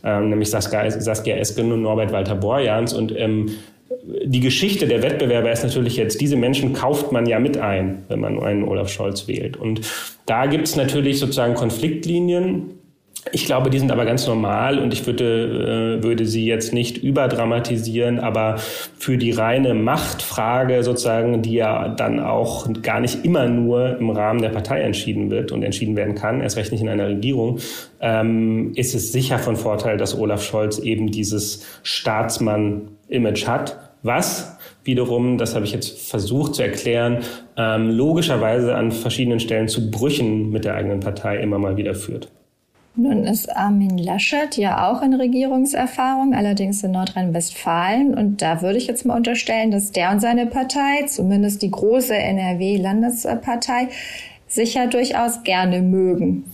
Ähm, 0.05 0.31
nämlich 0.31 0.51
Saskia, 0.51 0.85
Esken 1.35 1.73
und 1.73 1.83
Norbert 1.83 2.13
Walter 2.13 2.37
Borjans 2.37 2.93
und 2.93 3.13
ähm, 3.19 3.51
die 4.05 4.41
Geschichte 4.41 4.87
der 4.87 5.03
Wettbewerber 5.03 5.53
ist 5.53 5.63
natürlich 5.63 5.97
jetzt, 5.97 6.21
diese 6.21 6.37
Menschen 6.37 6.73
kauft 6.73 7.13
man 7.13 7.27
ja 7.27 7.39
mit 7.39 7.57
ein, 7.57 8.05
wenn 8.09 8.21
man 8.21 8.43
einen 8.43 8.65
Olaf 8.65 8.89
Scholz 8.89 9.29
wählt. 9.29 9.57
Und 9.57 9.81
da 10.27 10.47
gibt 10.47 10.67
es 10.67 10.77
natürlich 10.77 11.19
sozusagen 11.19 11.55
Konfliktlinien. 11.55 12.79
Ich 13.31 13.47
glaube, 13.47 13.71
die 13.71 13.79
sind 13.79 13.93
aber 13.93 14.05
ganz 14.05 14.27
normal 14.27 14.81
und 14.81 14.93
ich 14.93 15.07
würde, 15.07 15.99
äh, 16.01 16.03
würde 16.03 16.27
sie 16.27 16.45
jetzt 16.45 16.73
nicht 16.73 16.99
überdramatisieren, 16.99 18.19
aber 18.19 18.57
für 18.99 19.17
die 19.17 19.31
reine 19.31 19.75
Machtfrage 19.75 20.83
sozusagen, 20.83 21.41
die 21.41 21.55
ja 21.55 21.89
dann 21.89 22.19
auch 22.19 22.67
gar 22.83 22.99
nicht 22.99 23.25
immer 23.25 23.47
nur 23.47 23.97
im 23.99 24.11
Rahmen 24.11 24.43
der 24.43 24.49
Partei 24.49 24.81
entschieden 24.81 25.31
wird 25.31 25.53
und 25.53 25.63
entschieden 25.63 25.95
werden 25.95 26.17
kann, 26.17 26.41
erst 26.41 26.57
recht 26.57 26.73
nicht 26.73 26.81
in 26.81 26.89
einer 26.89 27.07
Regierung, 27.07 27.61
ähm, 28.01 28.73
ist 28.75 28.97
es 28.97 29.13
sicher 29.13 29.39
von 29.39 29.55
Vorteil, 29.55 29.97
dass 29.99 30.19
Olaf 30.19 30.43
Scholz 30.43 30.81
eben 30.81 31.13
dieses 31.13 31.65
Staatsmann-Image 31.85 33.47
hat, 33.47 33.82
was 34.03 34.57
wiederum, 34.85 35.39
das 35.39 35.55
habe 35.55 35.65
ich 35.65 35.73
jetzt 35.73 35.99
versucht 36.11 36.57
zu 36.57 36.63
erklären, 36.63 37.19
ähm, 37.57 37.91
logischerweise 37.91 38.75
an 38.75 38.93
verschiedenen 38.93 39.41
Stellen 39.41 39.69
zu 39.69 39.91
Brüchen 39.91 40.51
mit 40.51 40.65
der 40.65 40.75
eigenen 40.75 41.01
Partei 41.01 41.39
immer 41.39 41.59
mal 41.59 41.77
wieder 41.77 41.95
führt. 41.95 42.31
Nun 42.95 43.25
ist 43.25 43.49
Armin 43.57 43.97
Laschet 43.97 44.59
ja 44.59 44.91
auch 44.91 45.01
in 45.01 45.15
Regierungserfahrung, 45.15 46.35
allerdings 46.35 46.83
in 46.83 46.91
Nordrhein-Westfalen. 46.91 48.13
Und 48.13 48.43
da 48.43 48.61
würde 48.61 48.77
ich 48.77 48.87
jetzt 48.87 49.07
mal 49.07 49.17
unterstellen, 49.17 49.71
dass 49.71 49.93
der 49.93 50.11
und 50.11 50.21
seine 50.21 50.45
Partei, 50.45 51.07
zumindest 51.07 51.63
die 51.63 51.71
große 51.71 52.15
NRW-Landespartei, 52.15 53.89
sich 54.47 54.75
ja 54.75 54.87
durchaus 54.87 55.43
gerne 55.43 55.81
mögen. 55.81 56.45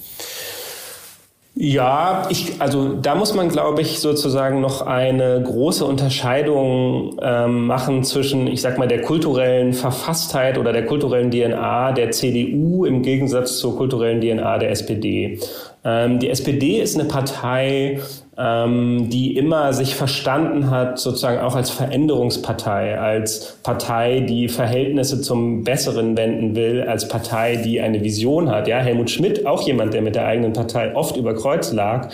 Ja, 1.61 2.29
ich, 2.31 2.61
also 2.61 2.95
da 2.95 3.17
muss 3.17 3.35
man, 3.35 3.49
glaube 3.49 3.83
ich, 3.83 3.99
sozusagen 3.99 4.61
noch 4.61 4.83
eine 4.83 5.43
große 5.43 5.85
Unterscheidung 5.85 7.19
ähm, 7.21 7.67
machen 7.67 8.05
zwischen, 8.05 8.47
ich 8.47 8.61
sag 8.61 8.79
mal, 8.79 8.87
der 8.87 9.03
kulturellen 9.03 9.73
Verfasstheit 9.73 10.57
oder 10.57 10.73
der 10.73 10.87
kulturellen 10.87 11.33
DNA 11.33 11.91
der 11.93 12.12
CDU 12.12 12.85
im 12.85 13.03
Gegensatz 13.03 13.59
zur 13.59 13.77
kulturellen 13.77 14.21
DNA 14.21 14.59
der 14.59 14.71
SPD. 14.71 15.41
Ähm, 15.83 16.21
die 16.21 16.31
SPD 16.31 16.81
ist 16.81 16.97
eine 16.97 17.09
Partei, 17.09 18.03
ähm, 18.38 19.11
die 19.11 19.37
immer 19.37 19.73
sich 19.73 19.97
verstanden 19.97 20.71
hat, 20.71 20.99
sozusagen 21.00 21.40
auch 21.40 21.57
als 21.57 21.71
Veränderungspartei, 21.71 22.99
als 22.99 23.59
Partei, 23.64 24.21
die 24.21 24.49
Verhältnisse 24.49 25.21
zum 25.21 25.64
Besseren 25.64 26.16
wenden 26.16 26.54
will, 26.54 26.83
als 26.83 27.09
Partei, 27.09 27.57
die 27.57 27.80
eine 27.80 28.02
Vision 28.04 28.49
hat. 28.49 28.68
Ja, 28.68 28.78
Helmut 28.78 29.11
Schmidt, 29.11 29.45
auch 29.45 29.62
jemand, 29.62 29.92
der 29.92 30.02
mit 30.02 30.14
der 30.14 30.26
eigenen 30.26 30.52
Partei 30.52 30.95
oft 30.95 31.16
über 31.16 31.35
Kreuz 31.35 31.73
lag, 31.73 32.11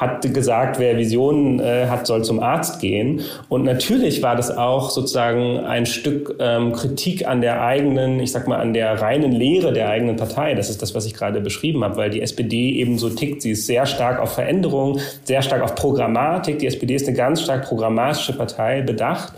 hat 0.00 0.22
gesagt, 0.32 0.78
wer 0.78 0.96
Visionen 0.96 1.60
äh, 1.60 1.86
hat, 1.88 2.06
soll 2.06 2.24
zum 2.24 2.40
Arzt 2.40 2.80
gehen. 2.80 3.20
Und 3.50 3.64
natürlich 3.64 4.22
war 4.22 4.34
das 4.34 4.50
auch 4.50 4.88
sozusagen 4.88 5.58
ein 5.58 5.84
Stück 5.84 6.36
ähm, 6.40 6.72
Kritik 6.72 7.28
an 7.28 7.42
der 7.42 7.62
eigenen, 7.62 8.18
ich 8.18 8.32
sag 8.32 8.48
mal, 8.48 8.58
an 8.58 8.72
der 8.72 9.02
reinen 9.02 9.32
Lehre 9.32 9.74
der 9.74 9.90
eigenen 9.90 10.16
Partei. 10.16 10.54
Das 10.54 10.70
ist 10.70 10.80
das, 10.80 10.94
was 10.94 11.04
ich 11.04 11.12
gerade 11.12 11.42
beschrieben 11.42 11.84
habe, 11.84 11.96
weil 11.96 12.08
die 12.08 12.22
SPD 12.22 12.76
eben 12.76 12.96
so 12.96 13.10
tickt. 13.10 13.42
Sie 13.42 13.50
ist 13.50 13.66
sehr 13.66 13.84
stark 13.84 14.20
auf 14.20 14.32
Veränderung, 14.32 15.00
sehr 15.24 15.42
stark 15.42 15.59
auf 15.62 15.74
Programmatik. 15.74 16.58
Die 16.58 16.66
SPD 16.66 16.94
ist 16.94 17.06
eine 17.06 17.16
ganz 17.16 17.42
stark 17.42 17.64
programmatische 17.64 18.32
Partei, 18.36 18.82
bedacht. 18.82 19.32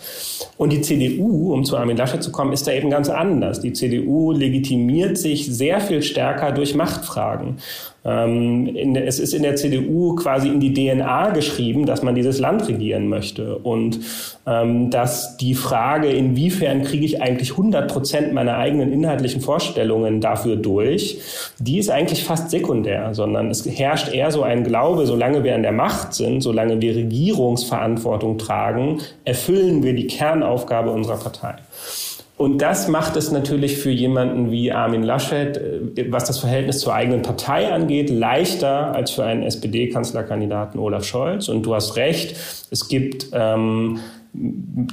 Und 0.56 0.72
die 0.72 0.80
CDU, 0.80 1.52
um 1.52 1.64
zu 1.64 1.76
Armin 1.76 1.96
Laschet 1.96 2.22
zu 2.22 2.32
kommen, 2.32 2.52
ist 2.52 2.66
da 2.66 2.72
eben 2.72 2.90
ganz 2.90 3.08
anders. 3.08 3.60
Die 3.60 3.72
CDU 3.72 4.32
legitimiert 4.32 5.18
sich 5.18 5.46
sehr 5.46 5.80
viel 5.80 6.02
stärker 6.02 6.52
durch 6.52 6.74
Machtfragen. 6.74 7.58
Ähm, 8.04 8.96
es 8.96 9.20
ist 9.20 9.32
in 9.32 9.42
der 9.42 9.56
CDU 9.56 10.16
quasi 10.16 10.48
in 10.48 10.58
die 10.60 10.74
DNA 10.74 11.30
geschrieben, 11.30 11.86
dass 11.86 12.02
man 12.02 12.14
dieses 12.14 12.40
Land 12.40 12.66
regieren 12.68 13.08
möchte 13.08 13.58
und 13.58 14.00
ähm, 14.46 14.90
dass 14.90 15.36
die 15.36 15.54
Frage, 15.54 16.08
inwiefern 16.08 16.82
kriege 16.82 17.04
ich 17.04 17.22
eigentlich 17.22 17.52
100 17.52 17.90
Prozent 17.90 18.32
meiner 18.32 18.56
eigenen 18.56 18.92
inhaltlichen 18.92 19.40
Vorstellungen 19.40 20.20
dafür 20.20 20.56
durch, 20.56 21.18
die 21.58 21.78
ist 21.78 21.90
eigentlich 21.90 22.24
fast 22.24 22.50
sekundär, 22.50 23.14
sondern 23.14 23.50
es 23.50 23.64
herrscht 23.66 24.12
eher 24.12 24.32
so 24.32 24.42
ein 24.42 24.64
Glaube, 24.64 25.06
solange 25.06 25.44
wir 25.44 25.54
an 25.54 25.62
der 25.62 25.72
Macht 25.72 26.14
sind, 26.14 26.40
solange 26.40 26.80
wir 26.80 26.96
Regierungsverantwortung 26.96 28.38
tragen, 28.38 29.00
erfüllen 29.24 29.82
wir 29.82 29.94
die 29.94 30.08
Kernaufgabe 30.08 30.90
unserer 30.90 31.18
Partei. 31.18 31.54
Und 32.36 32.58
das 32.58 32.88
macht 32.88 33.16
es 33.16 33.30
natürlich 33.30 33.78
für 33.78 33.90
jemanden 33.90 34.50
wie 34.50 34.72
Armin 34.72 35.02
Laschet, 35.02 35.56
äh, 35.56 36.10
was 36.10 36.24
das 36.24 36.38
Verhältnis 36.38 36.80
zur 36.80 36.94
eigenen 36.94 37.22
Partei 37.22 37.72
angeht, 37.72 38.10
leichter 38.10 38.94
als 38.94 39.12
für 39.12 39.24
einen 39.24 39.42
SPD-Kanzlerkandidaten 39.42 40.80
Olaf 40.80 41.04
Scholz. 41.04 41.48
Und 41.48 41.64
du 41.64 41.74
hast 41.74 41.96
recht, 41.96 42.36
es 42.70 42.88
gibt 42.88 43.28
ähm, 43.32 44.00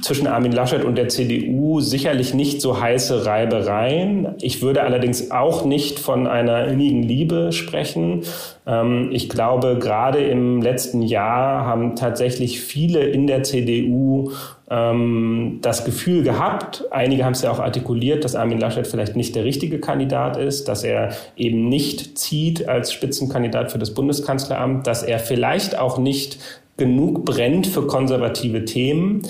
zwischen 0.02 0.26
Armin 0.26 0.52
Laschet 0.52 0.84
und 0.84 0.98
der 0.98 1.08
CDU 1.08 1.80
sicherlich 1.80 2.34
nicht 2.34 2.60
so 2.60 2.78
heiße 2.78 3.24
Reibereien. 3.24 4.34
Ich 4.42 4.60
würde 4.60 4.82
allerdings 4.82 5.30
auch 5.30 5.64
nicht 5.64 5.98
von 5.98 6.26
einer 6.26 6.66
innigen 6.66 7.02
Liebe 7.02 7.50
sprechen. 7.52 8.22
Ähm, 8.66 9.08
ich 9.12 9.30
glaube, 9.30 9.78
gerade 9.80 10.18
im 10.18 10.60
letzten 10.60 11.00
Jahr 11.00 11.64
haben 11.64 11.96
tatsächlich 11.96 12.60
viele 12.60 13.02
in 13.02 13.26
der 13.26 13.42
CDU 13.42 14.32
ähm, 14.70 15.58
das 15.62 15.84
Gefühl 15.84 16.22
gehabt, 16.22 16.84
einige 16.92 17.24
haben 17.24 17.32
es 17.32 17.42
ja 17.42 17.50
auch 17.50 17.58
artikuliert, 17.58 18.24
dass 18.24 18.36
Armin 18.36 18.60
Laschet 18.60 18.86
vielleicht 18.86 19.16
nicht 19.16 19.34
der 19.34 19.44
richtige 19.44 19.80
Kandidat 19.80 20.36
ist, 20.36 20.68
dass 20.68 20.84
er 20.84 21.10
eben 21.36 21.68
nicht 21.68 22.16
zieht 22.16 22.68
als 22.68 22.92
Spitzenkandidat 22.92 23.72
für 23.72 23.78
das 23.78 23.92
Bundeskanzleramt, 23.94 24.86
dass 24.86 25.02
er 25.02 25.18
vielleicht 25.18 25.76
auch 25.76 25.98
nicht 25.98 26.38
genug 26.76 27.24
brennt 27.24 27.66
für 27.66 27.86
konservative 27.86 28.64
Themen. 28.64 29.22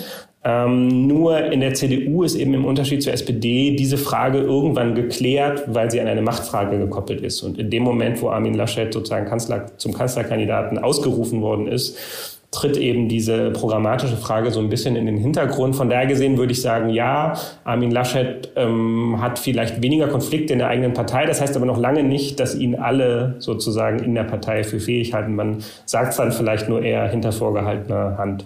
Ähm, 0.45 1.07
nur 1.07 1.39
in 1.39 1.61
der 1.61 1.75
CDU 1.75 2.23
ist 2.23 2.35
eben 2.35 2.55
im 2.55 2.65
Unterschied 2.67 3.03
zur 3.03 3.13
SPD 3.13 3.77
diese 3.77 3.99
Frage 3.99 4.39
irgendwann 4.39 4.95
geklärt, 4.95 5.65
weil 5.67 5.91
sie 5.91 6.01
an 6.01 6.07
eine 6.07 6.23
Machtfrage 6.23 6.79
gekoppelt 6.79 7.23
ist. 7.23 7.43
Und 7.43 7.59
in 7.59 7.71
dem 7.71 7.83
Moment, 7.83 8.21
wo 8.21 8.29
Armin 8.29 8.55
Laschet 8.55 8.93
sozusagen 8.93 9.27
Kanzler, 9.27 9.77
zum 9.79 9.93
Kanzlerkandidaten 9.93 10.79
ausgerufen 10.79 11.43
worden 11.43 11.67
ist, 11.67 12.40
tritt 12.51 12.77
eben 12.77 13.09
diese 13.09 13.51
programmatische 13.51 14.17
Frage 14.17 14.51
so 14.51 14.59
ein 14.59 14.69
bisschen 14.69 14.97
in 14.97 15.07
den 15.07 15.19
Hintergrund. 15.19 15.77
Von 15.77 15.89
daher 15.89 16.07
gesehen 16.07 16.37
würde 16.37 16.53
ich 16.53 16.61
sagen, 16.61 16.91
ja, 16.91 17.35
Armin 17.63 17.93
Laschet 17.93 18.51
ähm, 18.57 19.19
hat 19.21 19.39
vielleicht 19.39 19.83
weniger 19.83 20.09
Konflikte 20.09 20.53
in 20.53 20.59
der 20.59 20.69
eigenen 20.69 20.93
Partei. 20.93 21.27
Das 21.27 21.41
heißt 21.41 21.57
aber 21.57 21.67
noch 21.67 21.79
lange 21.79 22.03
nicht, 22.03 22.41
dass 22.41 22.57
ihn 22.57 22.75
alle 22.75 23.37
sozusagen 23.39 24.01
in 24.01 24.17
der 24.17 24.25
Partei 24.25 24.65
für 24.65 24.81
fähig 24.81 25.15
halten. 25.15 25.37
Man 25.37 25.59
sagt 25.87 26.11
es 26.11 26.17
dann 26.17 26.33
vielleicht 26.33 26.69
nur 26.69 26.83
eher 26.83 27.09
hinter 27.09 27.31
vorgehaltener 27.31 28.19
Hand. 28.19 28.45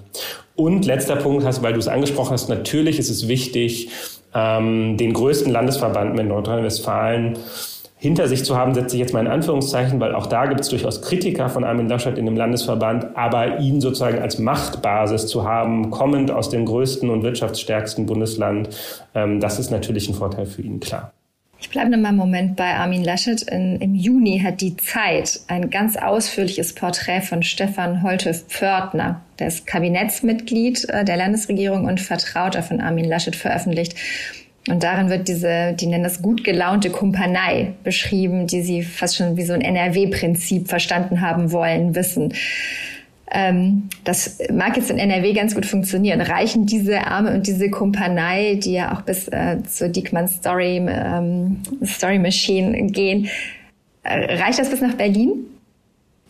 Und 0.54 0.84
letzter 0.84 1.16
Punkt, 1.16 1.44
hast, 1.44 1.62
weil 1.62 1.72
du 1.72 1.78
es 1.78 1.88
angesprochen 1.88 2.32
hast, 2.32 2.48
natürlich 2.48 2.98
ist 2.98 3.10
es 3.10 3.26
wichtig, 3.26 3.88
ähm, 4.34 4.98
den 4.98 5.14
größten 5.14 5.50
Landesverband 5.50 6.14
mit 6.14 6.28
Nordrhein-Westfalen 6.28 7.38
hinter 7.96 8.28
sich 8.28 8.44
zu 8.44 8.56
haben, 8.56 8.74
setze 8.74 8.96
ich 8.96 9.00
jetzt 9.00 9.14
mal 9.14 9.20
in 9.20 9.30
Anführungszeichen, 9.30 9.98
weil 10.00 10.14
auch 10.14 10.26
da 10.26 10.46
gibt 10.46 10.60
es 10.60 10.68
durchaus 10.68 11.00
Kritiker 11.02 11.48
von 11.48 11.64
Armin 11.64 11.88
Laschet 11.88 12.18
in 12.18 12.26
dem 12.26 12.36
Landesverband, 12.36 13.16
aber 13.16 13.60
ihn 13.60 13.80
sozusagen 13.80 14.18
als 14.18 14.38
Machtbasis 14.38 15.26
zu 15.26 15.44
haben, 15.44 15.90
kommend 15.90 16.30
aus 16.30 16.50
dem 16.50 16.66
größten 16.66 17.08
und 17.08 17.22
wirtschaftsstärksten 17.22 18.06
Bundesland, 18.06 18.68
ähm, 19.14 19.40
das 19.40 19.58
ist 19.58 19.70
natürlich 19.70 20.08
ein 20.08 20.14
Vorteil 20.14 20.46
für 20.46 20.62
ihn, 20.62 20.80
klar. 20.80 21.12
Ich 21.64 21.70
bleibe 21.70 21.88
noch 21.88 21.98
mal 21.98 22.08
einen 22.08 22.18
Moment 22.18 22.56
bei 22.56 22.74
Armin 22.74 23.02
Laschet. 23.02 23.40
In, 23.42 23.80
Im 23.80 23.94
Juni 23.94 24.40
hat 24.44 24.60
die 24.60 24.76
Zeit 24.76 25.40
ein 25.46 25.70
ganz 25.70 25.96
ausführliches 25.96 26.74
Porträt 26.74 27.22
von 27.22 27.42
Stefan 27.42 28.02
Holte-Pförtner, 28.02 29.22
der 29.38 29.46
ist 29.46 29.66
Kabinettsmitglied 29.66 30.86
äh, 30.90 31.06
der 31.06 31.16
Landesregierung 31.16 31.86
und 31.86 32.02
Vertrauter 32.02 32.62
von 32.62 32.82
Armin 32.82 33.06
Laschet, 33.06 33.34
veröffentlicht. 33.34 33.96
Und 34.68 34.82
darin 34.82 35.10
wird 35.10 35.28
diese, 35.28 35.74
die 35.74 35.86
nennen 35.86 36.04
das 36.04 36.22
gut 36.22 36.42
gelaunte 36.42 36.90
Kumpanei 36.90 37.74
beschrieben, 37.84 38.46
die 38.46 38.62
sie 38.62 38.82
fast 38.82 39.16
schon 39.16 39.36
wie 39.36 39.44
so 39.44 39.52
ein 39.52 39.60
NRW-Prinzip 39.60 40.68
verstanden 40.68 41.20
haben 41.20 41.52
wollen, 41.52 41.94
wissen. 41.94 42.32
Ähm, 43.30 43.88
das 44.04 44.38
mag 44.50 44.76
jetzt 44.76 44.90
in 44.90 44.98
NRW 44.98 45.32
ganz 45.34 45.54
gut 45.54 45.66
funktionieren. 45.66 46.20
Reichen 46.20 46.66
diese 46.66 47.06
Arme 47.06 47.34
und 47.34 47.46
diese 47.46 47.70
Kumpanei, 47.70 48.54
die 48.62 48.72
ja 48.72 48.94
auch 48.94 49.02
bis 49.02 49.28
äh, 49.28 49.62
zur 49.64 49.88
Diekmann 49.88 50.28
Story, 50.28 50.76
ähm, 50.88 51.62
Story 51.84 52.18
Machine 52.18 52.86
gehen, 52.86 53.28
äh, 54.02 54.36
reicht 54.36 54.58
das 54.58 54.70
bis 54.70 54.80
nach 54.80 54.94
Berlin? 54.94 55.46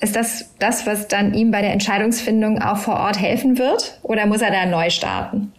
Ist 0.01 0.17
das 0.17 0.51
das, 0.59 0.87
was 0.87 1.07
dann 1.07 1.35
ihm 1.35 1.51
bei 1.51 1.63
der 1.63 1.73
Entscheidungsfindung 1.73 2.61
auch 2.61 2.79
vor 2.79 2.97
Ort 2.97 3.21
helfen 3.21 3.59
wird? 3.59 3.99
Oder 4.03 4.27
muss 4.27 4.43
er 4.43 4.51
da 4.51 4.67
neu 4.67 4.91
starten? 4.91 5.53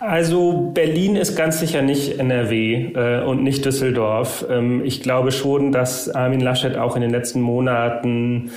Also 0.00 0.70
Berlin 0.72 1.14
ist 1.14 1.36
ganz 1.36 1.60
sicher 1.60 1.82
nicht 1.82 2.18
NRW 2.18 2.92
äh, 2.94 3.22
und 3.22 3.42
nicht 3.42 3.64
Düsseldorf. 3.64 4.46
Ähm, 4.48 4.82
ich 4.84 5.02
glaube 5.02 5.30
schon, 5.30 5.72
dass 5.72 6.08
Armin 6.08 6.40
Laschet 6.40 6.76
auch 6.76 6.96
in 6.96 7.02
den 7.02 7.10
letzten 7.10 7.42
Monaten 7.42 8.50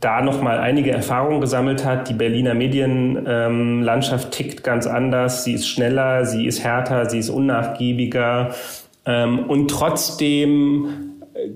da 0.00 0.22
noch 0.22 0.40
mal 0.40 0.58
einige 0.58 0.90
Erfahrungen 0.90 1.42
gesammelt 1.42 1.84
hat. 1.84 2.08
Die 2.08 2.14
Berliner 2.14 2.54
Medienlandschaft 2.54 4.26
ähm, 4.26 4.30
tickt 4.30 4.64
ganz 4.64 4.86
anders. 4.86 5.44
Sie 5.44 5.52
ist 5.52 5.68
schneller, 5.68 6.24
sie 6.24 6.46
ist 6.46 6.64
härter, 6.64 7.08
sie 7.10 7.18
ist 7.18 7.28
unnachgiebiger. 7.28 8.54
Ähm, 9.04 9.40
und 9.40 9.70
trotzdem 9.70 11.18
äh, 11.34 11.50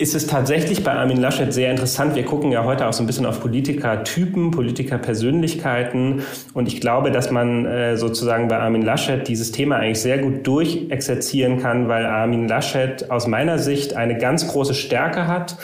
ist 0.00 0.14
es 0.14 0.26
tatsächlich 0.26 0.82
bei 0.82 0.92
Armin 0.92 1.18
Laschet 1.18 1.52
sehr 1.52 1.70
interessant. 1.70 2.14
Wir 2.14 2.24
gucken 2.24 2.50
ja 2.50 2.64
heute 2.64 2.86
auch 2.88 2.92
so 2.94 3.02
ein 3.02 3.06
bisschen 3.06 3.26
auf 3.26 3.40
Politikertypen, 3.40 4.50
Politikerpersönlichkeiten. 4.50 6.22
Und 6.54 6.68
ich 6.68 6.80
glaube, 6.80 7.10
dass 7.10 7.30
man 7.30 7.66
äh, 7.66 7.98
sozusagen 7.98 8.48
bei 8.48 8.58
Armin 8.58 8.80
Laschet 8.80 9.28
dieses 9.28 9.52
Thema 9.52 9.76
eigentlich 9.76 10.00
sehr 10.00 10.16
gut 10.16 10.46
durchexerzieren 10.46 11.60
kann, 11.60 11.88
weil 11.88 12.06
Armin 12.06 12.48
Laschet 12.48 13.10
aus 13.10 13.26
meiner 13.26 13.58
Sicht 13.58 13.94
eine 13.94 14.16
ganz 14.16 14.48
große 14.48 14.72
Stärke 14.72 15.26
hat 15.26 15.58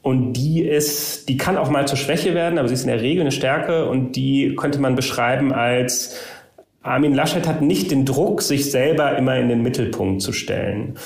Und 0.00 0.32
die 0.34 0.62
ist, 0.62 1.28
die 1.28 1.36
kann 1.36 1.58
auch 1.58 1.68
mal 1.68 1.86
zur 1.86 1.98
Schwäche 1.98 2.32
werden, 2.32 2.58
aber 2.58 2.68
sie 2.68 2.74
ist 2.74 2.82
in 2.82 2.88
der 2.88 3.02
Regel 3.02 3.22
eine 3.22 3.32
Stärke 3.32 3.90
und 3.90 4.16
die 4.16 4.54
könnte 4.56 4.78
man 4.80 4.94
beschreiben 4.94 5.52
als 5.52 6.16
Armin 6.80 7.12
Laschet 7.12 7.46
hat 7.46 7.60
nicht 7.60 7.90
den 7.90 8.06
Druck, 8.06 8.40
sich 8.40 8.70
selber 8.70 9.18
immer 9.18 9.36
in 9.36 9.48
den 9.48 9.62
Mittelpunkt 9.62 10.22
zu 10.22 10.32
stellen. 10.32 10.96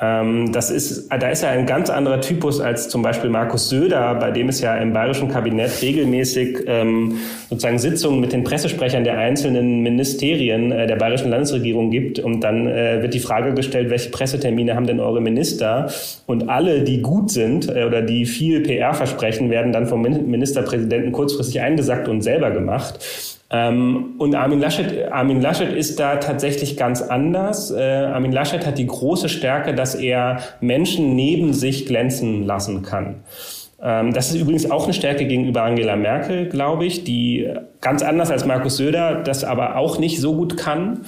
Ähm, 0.00 0.50
das 0.52 0.70
ist, 0.70 1.08
da 1.10 1.28
ist 1.28 1.42
er 1.42 1.50
ein 1.50 1.66
ganz 1.66 1.90
anderer 1.90 2.20
Typus 2.20 2.60
als 2.60 2.88
zum 2.88 3.02
Beispiel 3.02 3.28
Markus 3.28 3.68
Söder, 3.68 4.14
bei 4.14 4.30
dem 4.30 4.48
es 4.48 4.60
ja 4.60 4.76
im 4.76 4.92
bayerischen 4.92 5.28
Kabinett 5.28 5.82
regelmäßig 5.82 6.60
ähm, 6.66 7.18
sozusagen 7.50 7.78
Sitzungen 7.78 8.20
mit 8.20 8.32
den 8.32 8.42
Pressesprechern 8.42 9.04
der 9.04 9.18
einzelnen 9.18 9.82
Ministerien 9.82 10.72
äh, 10.72 10.86
der 10.86 10.96
bayerischen 10.96 11.30
Landesregierung 11.30 11.90
gibt. 11.90 12.18
Und 12.18 12.40
dann 12.40 12.66
äh, 12.66 13.02
wird 13.02 13.12
die 13.12 13.20
Frage 13.20 13.52
gestellt, 13.52 13.90
welche 13.90 14.10
Pressetermine 14.10 14.74
haben 14.74 14.86
denn 14.86 15.00
eure 15.00 15.20
Minister? 15.20 15.90
Und 16.26 16.48
alle, 16.48 16.82
die 16.82 17.02
gut 17.02 17.30
sind 17.30 17.68
äh, 17.68 17.84
oder 17.84 18.00
die 18.00 18.24
viel 18.24 18.60
PR 18.62 18.94
versprechen, 18.94 19.50
werden 19.50 19.72
dann 19.72 19.86
vom 19.86 20.00
Ministerpräsidenten 20.00 21.12
kurzfristig 21.12 21.60
eingesackt 21.60 22.08
und 22.08 22.22
selber 22.22 22.50
gemacht. 22.50 23.39
Ähm, 23.52 24.14
und 24.18 24.34
Armin 24.34 24.60
Laschet, 24.60 25.10
Armin 25.10 25.40
Laschet 25.40 25.72
ist 25.72 25.98
da 25.98 26.16
tatsächlich 26.16 26.76
ganz 26.76 27.02
anders. 27.02 27.70
Äh, 27.70 27.82
Armin 27.82 28.32
Laschet 28.32 28.64
hat 28.64 28.78
die 28.78 28.86
große 28.86 29.28
Stärke, 29.28 29.74
dass 29.74 29.94
er 29.94 30.38
Menschen 30.60 31.16
neben 31.16 31.52
sich 31.52 31.86
glänzen 31.86 32.44
lassen 32.44 32.82
kann. 32.82 33.24
Ähm, 33.82 34.12
das 34.12 34.30
ist 34.30 34.40
übrigens 34.40 34.70
auch 34.70 34.84
eine 34.84 34.92
Stärke 34.92 35.26
gegenüber 35.26 35.62
Angela 35.62 35.96
Merkel, 35.96 36.48
glaube 36.48 36.84
ich, 36.84 37.02
die 37.04 37.52
ganz 37.80 38.02
anders 38.02 38.30
als 38.30 38.44
Markus 38.46 38.76
Söder 38.76 39.22
das 39.22 39.42
aber 39.42 39.76
auch 39.76 39.98
nicht 39.98 40.20
so 40.20 40.36
gut 40.36 40.56
kann. 40.56 41.00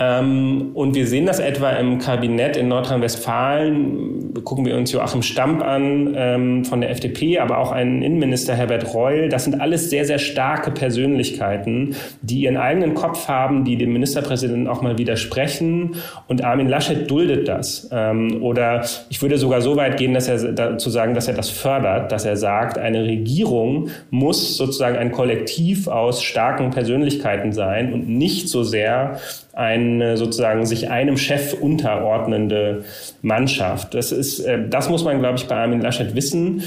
Ähm, 0.00 0.70
und 0.72 0.94
wir 0.94 1.06
sehen 1.06 1.26
das 1.26 1.40
etwa 1.40 1.72
im 1.72 1.98
Kabinett 1.98 2.56
in 2.56 2.68
Nordrhein-Westfalen. 2.68 4.32
Gucken 4.44 4.64
wir 4.64 4.76
uns 4.76 4.90
Joachim 4.92 5.20
Stamp 5.20 5.62
an 5.62 6.14
ähm, 6.16 6.64
von 6.64 6.80
der 6.80 6.90
FDP, 6.90 7.38
aber 7.38 7.58
auch 7.58 7.70
einen 7.70 8.00
Innenminister 8.00 8.54
Herbert 8.54 8.94
Reul. 8.94 9.28
Das 9.28 9.44
sind 9.44 9.60
alles 9.60 9.90
sehr, 9.90 10.06
sehr 10.06 10.18
starke 10.18 10.70
Persönlichkeiten, 10.70 11.94
die 12.22 12.40
ihren 12.40 12.56
eigenen 12.56 12.94
Kopf 12.94 13.28
haben, 13.28 13.64
die 13.64 13.76
dem 13.76 13.92
Ministerpräsidenten 13.92 14.68
auch 14.68 14.80
mal 14.80 14.96
widersprechen. 14.96 15.96
Und 16.28 16.42
Armin 16.42 16.68
Laschet 16.68 17.10
duldet 17.10 17.46
das. 17.46 17.90
Ähm, 17.92 18.42
oder 18.42 18.82
ich 19.10 19.20
würde 19.20 19.36
sogar 19.36 19.60
so 19.60 19.76
weit 19.76 19.98
gehen, 19.98 20.14
dass 20.14 20.28
er 20.28 20.52
dazu 20.52 20.88
sagen, 20.88 21.12
dass 21.12 21.28
er 21.28 21.34
das 21.34 21.50
fördert, 21.50 22.10
dass 22.10 22.24
er 22.24 22.38
sagt, 22.38 22.78
eine 22.78 23.04
Regierung 23.04 23.90
muss 24.08 24.56
sozusagen 24.56 24.96
ein 24.96 25.12
Kollektiv 25.12 25.88
aus 25.88 26.22
starken 26.22 26.70
Persönlichkeiten 26.70 27.52
sein 27.52 27.92
und 27.92 28.08
nicht 28.08 28.48
so 28.48 28.62
sehr 28.62 29.18
eine 29.60 30.16
sozusagen 30.16 30.64
sich 30.64 30.90
einem 30.90 31.18
Chef 31.18 31.52
unterordnende 31.52 32.84
Mannschaft. 33.20 33.92
Das 33.92 34.10
ist, 34.10 34.40
äh, 34.40 34.68
das 34.68 34.88
muss 34.88 35.04
man, 35.04 35.20
glaube 35.20 35.38
ich, 35.38 35.46
bei 35.46 35.56
Armin 35.56 35.82
Laschet 35.82 36.14
wissen. 36.14 36.62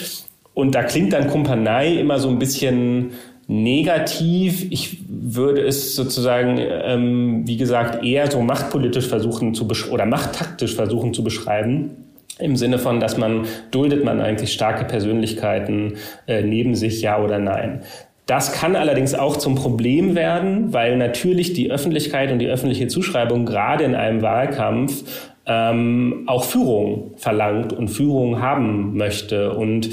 Und 0.54 0.76
da 0.76 0.84
klingt 0.84 1.12
dann 1.12 1.28
Kumpanei 1.28 1.96
immer 1.96 2.20
so 2.20 2.30
ein 2.30 2.38
bisschen 2.38 3.14
negativ. 3.48 4.72
Ich 4.72 5.00
würde 5.10 5.62
es 5.62 5.96
sozusagen, 5.96 6.60
ähm, 6.60 7.48
wie 7.48 7.58
gesagt, 7.58 8.06
eher 8.06 8.30
so 8.30 8.42
machtpolitisch 8.42 9.08
versuchen 9.08 9.56
zu 9.56 9.68
oder 9.92 10.06
machttaktisch 10.06 10.76
versuchen 10.76 11.16
zu 11.16 11.24
beschreiben. 11.24 11.90
Im 12.38 12.56
Sinne 12.56 12.78
von, 12.78 13.00
dass 13.00 13.18
man 13.18 13.46
duldet 13.72 14.04
man 14.04 14.22
eigentlich 14.22 14.54
starke 14.54 14.86
Persönlichkeiten 14.86 15.96
äh, 16.28 16.44
neben 16.44 16.76
sich, 16.76 17.02
ja 17.02 17.20
oder 17.20 17.40
nein. 17.40 17.82
Das 18.26 18.54
kann 18.54 18.76
allerdings 18.76 19.14
auch 19.14 19.38
zum 19.38 19.56
Problem 19.56 20.16
werden, 20.16 20.72
weil 20.72 20.98
natürlich 20.98 21.54
die 21.54 21.72
Öffentlichkeit 21.72 22.32
und 22.32 22.40
die 22.40 22.48
öffentliche 22.48 22.88
Zuschreibung 22.88 23.46
gerade 23.46 23.84
in 23.84 23.96
einem 23.96 24.22
Wahlkampf 24.22 25.04
ähm, 25.46 26.24
auch 26.28 26.46
Führung 26.46 27.12
verlangt 27.18 27.74
und 27.74 27.90
Führung 27.90 28.42
haben 28.42 28.96
möchte. 28.96 29.52
Und 29.54 29.90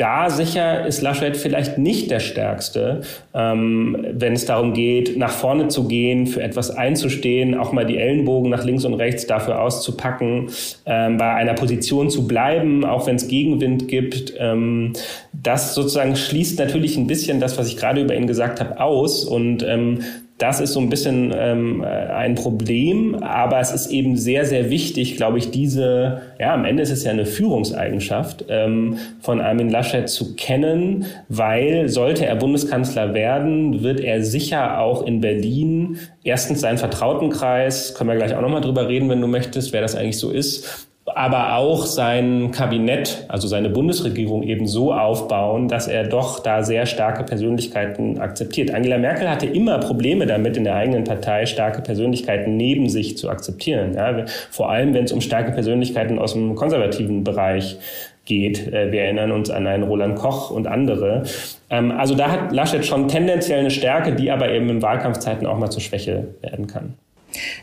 da 0.00 0.30
sicher 0.30 0.86
ist 0.86 1.02
Laschet 1.02 1.36
vielleicht 1.36 1.76
nicht 1.76 2.10
der 2.10 2.20
Stärkste, 2.20 3.02
ähm, 3.34 4.06
wenn 4.12 4.32
es 4.32 4.46
darum 4.46 4.72
geht, 4.72 5.18
nach 5.18 5.30
vorne 5.30 5.68
zu 5.68 5.88
gehen, 5.88 6.26
für 6.26 6.42
etwas 6.42 6.70
einzustehen, 6.70 7.54
auch 7.54 7.72
mal 7.72 7.84
die 7.84 7.98
Ellenbogen 7.98 8.50
nach 8.50 8.64
links 8.64 8.86
und 8.86 8.94
rechts 8.94 9.26
dafür 9.26 9.60
auszupacken, 9.60 10.48
ähm, 10.86 11.18
bei 11.18 11.34
einer 11.34 11.52
Position 11.52 12.08
zu 12.08 12.26
bleiben, 12.26 12.86
auch 12.86 13.06
wenn 13.06 13.16
es 13.16 13.28
Gegenwind 13.28 13.88
gibt. 13.88 14.32
Ähm, 14.38 14.94
das 15.34 15.74
sozusagen 15.74 16.16
schließt 16.16 16.58
natürlich 16.58 16.96
ein 16.96 17.06
bisschen 17.06 17.38
das, 17.38 17.58
was 17.58 17.68
ich 17.68 17.76
gerade 17.76 18.00
über 18.00 18.14
ihn 18.14 18.26
gesagt 18.26 18.58
habe, 18.58 18.80
aus. 18.80 19.24
Und 19.24 19.62
ähm, 19.62 20.00
das 20.40 20.58
ist 20.58 20.72
so 20.72 20.80
ein 20.80 20.88
bisschen 20.88 21.34
ähm, 21.36 21.84
ein 21.84 22.34
Problem, 22.34 23.22
aber 23.22 23.60
es 23.60 23.72
ist 23.72 23.88
eben 23.88 24.16
sehr, 24.16 24.46
sehr 24.46 24.70
wichtig, 24.70 25.16
glaube 25.16 25.36
ich, 25.36 25.50
diese, 25.50 26.22
ja, 26.38 26.54
am 26.54 26.64
Ende 26.64 26.82
ist 26.82 26.90
es 26.90 27.04
ja 27.04 27.10
eine 27.10 27.26
Führungseigenschaft 27.26 28.46
ähm, 28.48 28.96
von 29.20 29.40
Armin 29.40 29.68
Laschet 29.68 30.08
zu 30.08 30.34
kennen, 30.36 31.04
weil 31.28 31.90
sollte 31.90 32.24
er 32.24 32.36
Bundeskanzler 32.36 33.12
werden, 33.12 33.82
wird 33.82 34.00
er 34.00 34.24
sicher 34.24 34.80
auch 34.80 35.06
in 35.06 35.20
Berlin 35.20 35.98
erstens 36.24 36.62
seinen 36.62 36.78
Vertrautenkreis, 36.78 37.94
können 37.94 38.08
wir 38.08 38.16
gleich 38.16 38.34
auch 38.34 38.40
nochmal 38.40 38.62
drüber 38.62 38.88
reden, 38.88 39.10
wenn 39.10 39.20
du 39.20 39.26
möchtest, 39.26 39.74
wer 39.74 39.82
das 39.82 39.94
eigentlich 39.94 40.18
so 40.18 40.30
ist, 40.30 40.89
aber 41.06 41.56
auch 41.56 41.86
sein 41.86 42.50
Kabinett, 42.50 43.24
also 43.28 43.48
seine 43.48 43.70
Bundesregierung 43.70 44.42
eben 44.42 44.66
so 44.66 44.92
aufbauen, 44.92 45.68
dass 45.68 45.88
er 45.88 46.04
doch 46.04 46.40
da 46.40 46.62
sehr 46.62 46.86
starke 46.86 47.24
Persönlichkeiten 47.24 48.18
akzeptiert. 48.18 48.72
Angela 48.72 48.98
Merkel 48.98 49.28
hatte 49.28 49.46
immer 49.46 49.78
Probleme 49.78 50.26
damit, 50.26 50.56
in 50.56 50.64
der 50.64 50.76
eigenen 50.76 51.04
Partei 51.04 51.46
starke 51.46 51.82
Persönlichkeiten 51.82 52.56
neben 52.56 52.88
sich 52.88 53.16
zu 53.16 53.28
akzeptieren. 53.28 53.94
Ja, 53.94 54.24
vor 54.50 54.70
allem, 54.70 54.94
wenn 54.94 55.04
es 55.04 55.12
um 55.12 55.20
starke 55.20 55.52
Persönlichkeiten 55.52 56.18
aus 56.18 56.34
dem 56.34 56.54
konservativen 56.54 57.24
Bereich 57.24 57.78
geht. 58.26 58.72
Äh, 58.72 58.92
wir 58.92 59.02
erinnern 59.02 59.32
uns 59.32 59.50
an 59.50 59.66
einen 59.66 59.82
Roland 59.82 60.16
Koch 60.16 60.50
und 60.50 60.66
andere. 60.66 61.24
Ähm, 61.68 61.90
also 61.90 62.14
da 62.14 62.30
hat 62.30 62.52
Laschet 62.52 62.86
schon 62.86 63.08
tendenziell 63.08 63.60
eine 63.60 63.70
Stärke, 63.70 64.14
die 64.14 64.30
aber 64.30 64.50
eben 64.50 64.68
in 64.68 64.82
Wahlkampfzeiten 64.82 65.46
auch 65.46 65.58
mal 65.58 65.70
zur 65.70 65.82
Schwäche 65.82 66.28
werden 66.40 66.66
kann. 66.66 66.94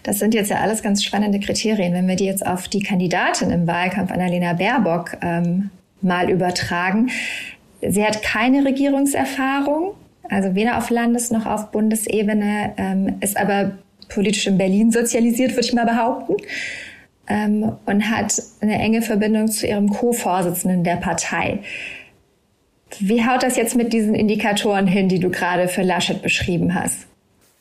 Das 0.03 0.19
sind 0.19 0.34
jetzt 0.34 0.49
ja 0.49 0.58
alles 0.58 0.82
ganz 0.82 1.03
spannende 1.03 1.39
Kriterien. 1.39 1.93
Wenn 1.93 2.08
wir 2.08 2.15
die 2.15 2.25
jetzt 2.25 2.45
auf 2.45 2.67
die 2.67 2.82
Kandidatin 2.82 3.51
im 3.51 3.67
Wahlkampf, 3.67 4.12
Annalena 4.12 4.53
Baerbock, 4.53 5.17
ähm, 5.21 5.69
mal 6.01 6.30
übertragen. 6.30 7.10
Sie 7.82 8.03
hat 8.03 8.21
keine 8.21 8.65
Regierungserfahrung, 8.65 9.93
also 10.30 10.56
weder 10.56 10.77
auf 10.77 10.89
Landes- 10.89 11.32
noch 11.32 11.45
auf 11.45 11.71
Bundesebene, 11.71 12.73
ähm, 12.77 13.15
ist 13.19 13.38
aber 13.38 13.77
politisch 14.10 14.47
in 14.47 14.58
Berlin 14.58 14.91
sozialisiert, 14.91 15.51
würde 15.51 15.67
ich 15.67 15.73
mal 15.73 15.86
behaupten, 15.86 16.36
ähm, 17.27 17.73
und 17.86 18.10
hat 18.10 18.41
eine 18.62 18.80
enge 18.80 19.01
Verbindung 19.01 19.47
zu 19.47 19.67
ihrem 19.67 19.89
Co-Vorsitzenden 19.89 20.84
der 20.84 20.95
Partei. 20.95 21.60
Wie 22.99 23.25
haut 23.25 23.43
das 23.43 23.58
jetzt 23.58 23.75
mit 23.75 23.91
diesen 23.91 24.15
Indikatoren 24.15 24.88
hin, 24.88 25.10
die 25.10 25.19
du 25.19 25.30
gerade 25.30 25.67
für 25.67 25.84
Laschet 25.84 26.21
beschrieben 26.21 26.73
hast? 26.73 27.06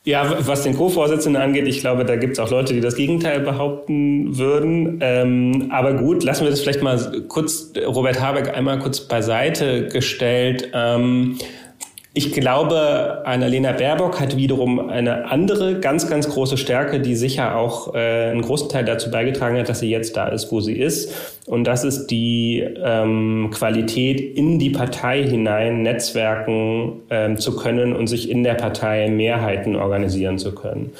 Ja, 0.07 0.37
was 0.47 0.63
den 0.63 0.73
Co-Vorsitzenden 0.73 1.41
angeht, 1.41 1.67
ich 1.67 1.81
glaube, 1.81 2.05
da 2.05 2.15
gibt 2.15 2.31
es 2.31 2.39
auch 2.39 2.49
Leute, 2.49 2.73
die 2.73 2.79
das 2.79 2.95
Gegenteil 2.95 3.41
behaupten 3.41 4.37
würden. 4.37 4.99
Ähm, 5.01 5.67
aber 5.69 5.95
gut, 5.95 6.23
lassen 6.23 6.45
wir 6.45 6.49
das 6.49 6.61
vielleicht 6.61 6.81
mal 6.81 7.25
kurz, 7.27 7.73
Robert 7.85 8.21
Habeck 8.21 8.55
einmal 8.55 8.79
kurz 8.79 9.01
beiseite 9.01 9.89
gestellt. 9.89 10.69
Ähm, 10.73 11.37
ich 12.17 12.31
glaube, 12.31 13.21
Annalena 13.25 13.73
Baerbock 13.73 14.19
hat 14.19 14.37
wiederum 14.37 14.89
eine 14.89 15.29
andere 15.29 15.79
ganz, 15.79 16.09
ganz 16.09 16.27
große 16.27 16.57
Stärke, 16.57 16.99
die 16.99 17.15
sicher 17.15 17.55
auch 17.55 17.93
äh, 17.93 18.31
einen 18.31 18.41
großen 18.41 18.69
Teil 18.69 18.85
dazu 18.85 19.11
beigetragen 19.11 19.59
hat, 19.59 19.69
dass 19.69 19.81
sie 19.81 19.91
jetzt 19.91 20.17
da 20.17 20.27
ist, 20.27 20.51
wo 20.51 20.59
sie 20.59 20.73
ist. 20.73 21.13
Und 21.45 21.65
das 21.65 21.83
ist 21.83 22.07
die 22.07 22.65
ähm, 22.83 23.51
Qualität, 23.53 24.19
in 24.19 24.57
die 24.57 24.71
Partei 24.71 25.21
hinein 25.21 25.83
Netzwerken 25.83 27.03
ähm, 27.11 27.37
zu 27.37 27.55
können 27.55 27.95
und 27.95 28.07
sich 28.07 28.31
in 28.31 28.43
der 28.43 28.55
Partei 28.55 29.09
Mehrheiten 29.09 29.75
organisieren 29.75 30.39
zu 30.39 30.55
können. 30.55 30.93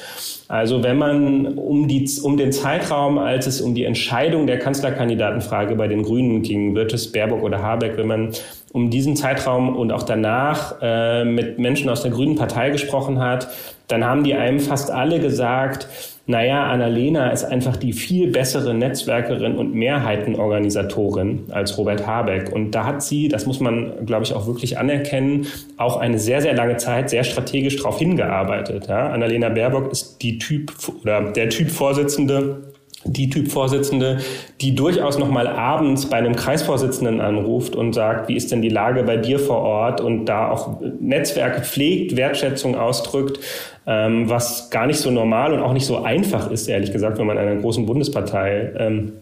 Also 0.47 0.83
wenn 0.83 0.97
man 0.97 1.57
um, 1.57 1.87
die, 1.87 2.07
um 2.21 2.37
den 2.37 2.51
Zeitraum, 2.51 3.17
als 3.17 3.47
es 3.47 3.59
um 3.59 3.73
die 3.75 3.83
Entscheidung 3.83 4.45
der 4.47 4.59
Kanzlerkandidatenfrage 4.59 5.75
bei 5.75 5.87
den 5.87 6.03
Grünen 6.03 6.43
ging, 6.43 6.75
wird 6.75 6.93
es 6.93 7.11
Baerbock 7.11 7.41
oder 7.41 7.61
Habeck, 7.61 7.97
wenn 7.97 8.07
man 8.07 8.29
um 8.77 8.91
diesen 8.91 9.15
Zeitraum 9.15 9.75
und 9.75 9.91
auch 9.91 10.03
danach 10.03 10.75
äh, 10.83 11.25
mit 11.25 11.57
Menschen 11.57 11.89
aus 11.89 12.03
der 12.03 12.11
Grünen 12.11 12.35
Partei 12.35 12.69
gesprochen 12.69 13.19
hat, 13.19 13.49
dann 13.87 14.05
haben 14.05 14.23
die 14.23 14.35
einem 14.35 14.59
fast 14.59 14.91
alle 14.91 15.19
gesagt, 15.19 15.87
naja, 16.27 16.67
Annalena 16.67 17.31
ist 17.31 17.43
einfach 17.43 17.75
die 17.75 17.91
viel 17.91 18.31
bessere 18.31 18.75
Netzwerkerin 18.75 19.55
und 19.55 19.73
Mehrheitenorganisatorin 19.73 21.45
als 21.49 21.75
Robert 21.79 22.05
Habeck. 22.05 22.51
Und 22.53 22.71
da 22.71 22.85
hat 22.85 23.01
sie, 23.01 23.29
das 23.29 23.47
muss 23.47 23.59
man, 23.59 24.05
glaube 24.05 24.25
ich, 24.25 24.33
auch 24.33 24.45
wirklich 24.45 24.77
anerkennen, 24.77 25.47
auch 25.77 25.97
eine 25.97 26.19
sehr, 26.19 26.41
sehr 26.41 26.53
lange 26.53 26.77
Zeit 26.77 27.09
sehr 27.09 27.23
strategisch 27.23 27.77
darauf 27.77 27.97
hingearbeitet. 27.97 28.87
Ja? 28.87 29.09
Annalena 29.09 29.49
Baerbock 29.49 29.91
ist 29.91 30.21
die 30.21 30.37
Typ 30.37 30.71
oder 31.01 31.31
der 31.31 31.49
Typ 31.49 31.71
Vorsitzende 31.71 32.73
die 33.03 33.29
Typvorsitzende, 33.29 34.17
die 34.61 34.75
durchaus 34.75 35.17
noch 35.17 35.29
mal 35.29 35.47
abends 35.47 36.09
bei 36.09 36.17
einem 36.17 36.35
Kreisvorsitzenden 36.35 37.21
anruft 37.21 37.75
und 37.75 37.93
sagt, 37.93 38.27
wie 38.27 38.35
ist 38.35 38.51
denn 38.51 38.61
die 38.61 38.69
Lage 38.69 39.03
bei 39.03 39.17
dir 39.17 39.39
vor 39.39 39.57
Ort? 39.57 40.01
Und 40.01 40.25
da 40.25 40.49
auch 40.49 40.81
Netzwerke 40.99 41.61
pflegt, 41.61 42.17
Wertschätzung 42.17 42.75
ausdrückt, 42.75 43.39
ähm, 43.85 44.29
was 44.29 44.69
gar 44.69 44.87
nicht 44.87 44.99
so 44.99 45.11
normal 45.11 45.53
und 45.53 45.61
auch 45.61 45.73
nicht 45.73 45.85
so 45.85 46.03
einfach 46.03 46.51
ist, 46.51 46.67
ehrlich 46.67 46.91
gesagt, 46.91 47.17
wenn 47.19 47.27
man 47.27 47.37
einer 47.37 47.55
großen 47.55 47.85
Bundespartei 47.85 48.73
ähm, 48.77 49.13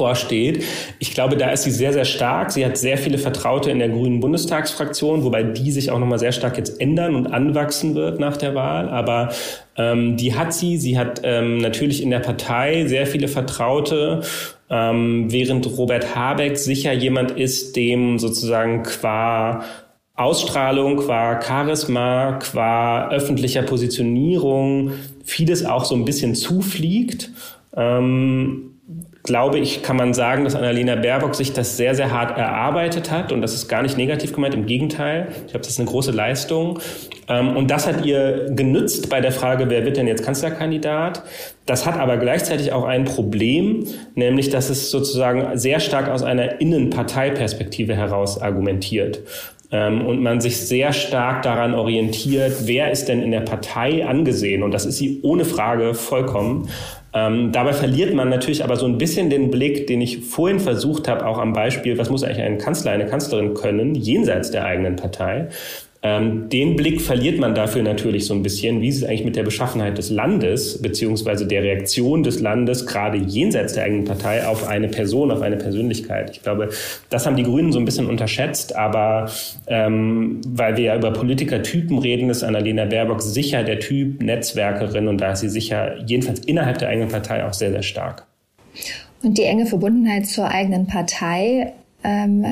vorsteht. 0.00 0.64
Ich 0.98 1.12
glaube, 1.12 1.36
da 1.36 1.50
ist 1.50 1.64
sie 1.64 1.70
sehr, 1.70 1.92
sehr 1.92 2.06
stark. 2.06 2.52
Sie 2.52 2.64
hat 2.64 2.78
sehr 2.78 2.96
viele 2.96 3.18
Vertraute 3.18 3.70
in 3.70 3.78
der 3.78 3.90
grünen 3.90 4.20
Bundestagsfraktion, 4.20 5.24
wobei 5.24 5.42
die 5.42 5.70
sich 5.70 5.90
auch 5.90 5.98
nochmal 5.98 6.18
sehr 6.18 6.32
stark 6.32 6.56
jetzt 6.56 6.80
ändern 6.80 7.14
und 7.14 7.26
anwachsen 7.26 7.94
wird 7.94 8.18
nach 8.18 8.38
der 8.38 8.54
Wahl. 8.54 8.88
Aber 8.88 9.28
ähm, 9.76 10.16
die 10.16 10.34
hat 10.34 10.54
sie. 10.54 10.78
Sie 10.78 10.98
hat 10.98 11.20
ähm, 11.22 11.58
natürlich 11.58 12.02
in 12.02 12.08
der 12.08 12.20
Partei 12.20 12.86
sehr 12.86 13.06
viele 13.06 13.28
Vertraute. 13.28 14.22
Ähm, 14.70 15.30
während 15.30 15.66
Robert 15.76 16.14
Habeck 16.14 16.56
sicher 16.56 16.94
jemand 16.94 17.32
ist, 17.32 17.76
dem 17.76 18.18
sozusagen 18.18 18.82
qua 18.84 19.64
Ausstrahlung, 20.14 20.96
qua 20.96 21.42
Charisma, 21.42 22.38
qua 22.38 23.10
öffentlicher 23.10 23.62
Positionierung 23.62 24.92
vieles 25.24 25.66
auch 25.66 25.84
so 25.84 25.94
ein 25.94 26.06
bisschen 26.06 26.34
zufliegt. 26.34 27.30
Ähm, 27.76 28.79
glaube 29.22 29.58
ich, 29.58 29.82
kann 29.82 29.96
man 29.96 30.14
sagen, 30.14 30.44
dass 30.44 30.54
Annalena 30.54 30.96
Baerbock 30.96 31.34
sich 31.34 31.52
das 31.52 31.76
sehr, 31.76 31.94
sehr 31.94 32.10
hart 32.10 32.38
erarbeitet 32.38 33.10
hat. 33.10 33.32
Und 33.32 33.42
das 33.42 33.54
ist 33.54 33.68
gar 33.68 33.82
nicht 33.82 33.96
negativ 33.96 34.32
gemeint, 34.32 34.54
im 34.54 34.66
Gegenteil. 34.66 35.28
Ich 35.30 35.52
glaube, 35.52 35.60
das 35.60 35.68
ist 35.68 35.80
eine 35.80 35.88
große 35.88 36.10
Leistung. 36.10 36.78
Ähm, 37.28 37.56
und 37.56 37.70
das 37.70 37.86
hat 37.86 38.04
ihr 38.04 38.46
genützt 38.50 39.10
bei 39.10 39.20
der 39.20 39.32
Frage, 39.32 39.68
wer 39.68 39.84
wird 39.84 39.96
denn 39.96 40.06
jetzt 40.06 40.24
Kanzlerkandidat? 40.24 41.22
Das 41.66 41.86
hat 41.86 41.98
aber 41.98 42.16
gleichzeitig 42.16 42.72
auch 42.72 42.84
ein 42.84 43.04
Problem, 43.04 43.86
nämlich, 44.14 44.48
dass 44.48 44.70
es 44.70 44.90
sozusagen 44.90 45.56
sehr 45.58 45.80
stark 45.80 46.08
aus 46.08 46.22
einer 46.22 46.60
Innenparteiperspektive 46.60 47.94
heraus 47.94 48.40
argumentiert 48.40 49.20
ähm, 49.70 50.06
und 50.06 50.22
man 50.22 50.40
sich 50.40 50.56
sehr 50.56 50.92
stark 50.92 51.42
daran 51.42 51.74
orientiert, 51.74 52.66
wer 52.66 52.90
ist 52.90 53.08
denn 53.08 53.22
in 53.22 53.30
der 53.30 53.40
Partei 53.40 54.06
angesehen. 54.06 54.62
Und 54.62 54.72
das 54.72 54.86
ist 54.86 54.96
sie 54.96 55.20
ohne 55.22 55.44
Frage 55.44 55.94
vollkommen. 55.94 56.68
Ähm, 57.12 57.50
dabei 57.50 57.72
verliert 57.72 58.14
man 58.14 58.28
natürlich 58.28 58.62
aber 58.62 58.76
so 58.76 58.86
ein 58.86 58.98
bisschen 58.98 59.30
den 59.30 59.50
Blick, 59.50 59.86
den 59.86 60.00
ich 60.00 60.24
vorhin 60.24 60.60
versucht 60.60 61.08
habe, 61.08 61.26
auch 61.26 61.38
am 61.38 61.52
Beispiel, 61.52 61.98
was 61.98 62.08
muss 62.08 62.22
eigentlich 62.22 62.42
ein 62.42 62.58
Kanzler, 62.58 62.92
eine 62.92 63.06
Kanzlerin 63.06 63.54
können, 63.54 63.94
jenseits 63.94 64.50
der 64.50 64.64
eigenen 64.64 64.96
Partei. 64.96 65.48
Ähm, 66.02 66.48
den 66.48 66.76
Blick 66.76 67.02
verliert 67.02 67.38
man 67.38 67.54
dafür 67.54 67.82
natürlich 67.82 68.24
so 68.24 68.32
ein 68.32 68.42
bisschen, 68.42 68.80
wie 68.80 68.88
ist 68.88 68.98
es 68.98 69.04
eigentlich 69.04 69.24
mit 69.24 69.36
der 69.36 69.42
Beschaffenheit 69.42 69.98
des 69.98 70.08
Landes 70.08 70.80
beziehungsweise 70.80 71.46
der 71.46 71.62
Reaktion 71.62 72.22
des 72.22 72.40
Landes 72.40 72.86
gerade 72.86 73.18
jenseits 73.18 73.74
der 73.74 73.84
eigenen 73.84 74.04
Partei 74.04 74.46
auf 74.46 74.66
eine 74.66 74.88
Person, 74.88 75.30
auf 75.30 75.42
eine 75.42 75.58
Persönlichkeit. 75.58 76.30
Ich 76.30 76.42
glaube, 76.42 76.70
das 77.10 77.26
haben 77.26 77.36
die 77.36 77.42
Grünen 77.42 77.70
so 77.70 77.78
ein 77.78 77.84
bisschen 77.84 78.06
unterschätzt, 78.06 78.74
aber 78.74 79.30
ähm, 79.66 80.40
weil 80.48 80.78
wir 80.78 80.84
ja 80.84 80.96
über 80.96 81.12
Politikertypen 81.12 81.98
reden, 81.98 82.30
ist 82.30 82.42
Annalena 82.42 82.86
Baerbock 82.86 83.20
sicher 83.20 83.62
der 83.62 83.78
Typ 83.78 84.22
Netzwerkerin 84.22 85.06
und 85.06 85.20
da 85.20 85.32
ist 85.32 85.40
sie 85.40 85.50
sicher 85.50 85.98
jedenfalls 86.06 86.40
innerhalb 86.40 86.78
der 86.78 86.88
eigenen 86.88 87.10
Partei 87.10 87.44
auch 87.44 87.52
sehr, 87.52 87.72
sehr 87.72 87.82
stark. 87.82 88.26
Und 89.22 89.36
die 89.36 89.42
enge 89.42 89.66
Verbundenheit 89.66 90.26
zur 90.26 90.48
eigenen 90.48 90.86
Partei 90.86 91.74
ähm, 92.02 92.46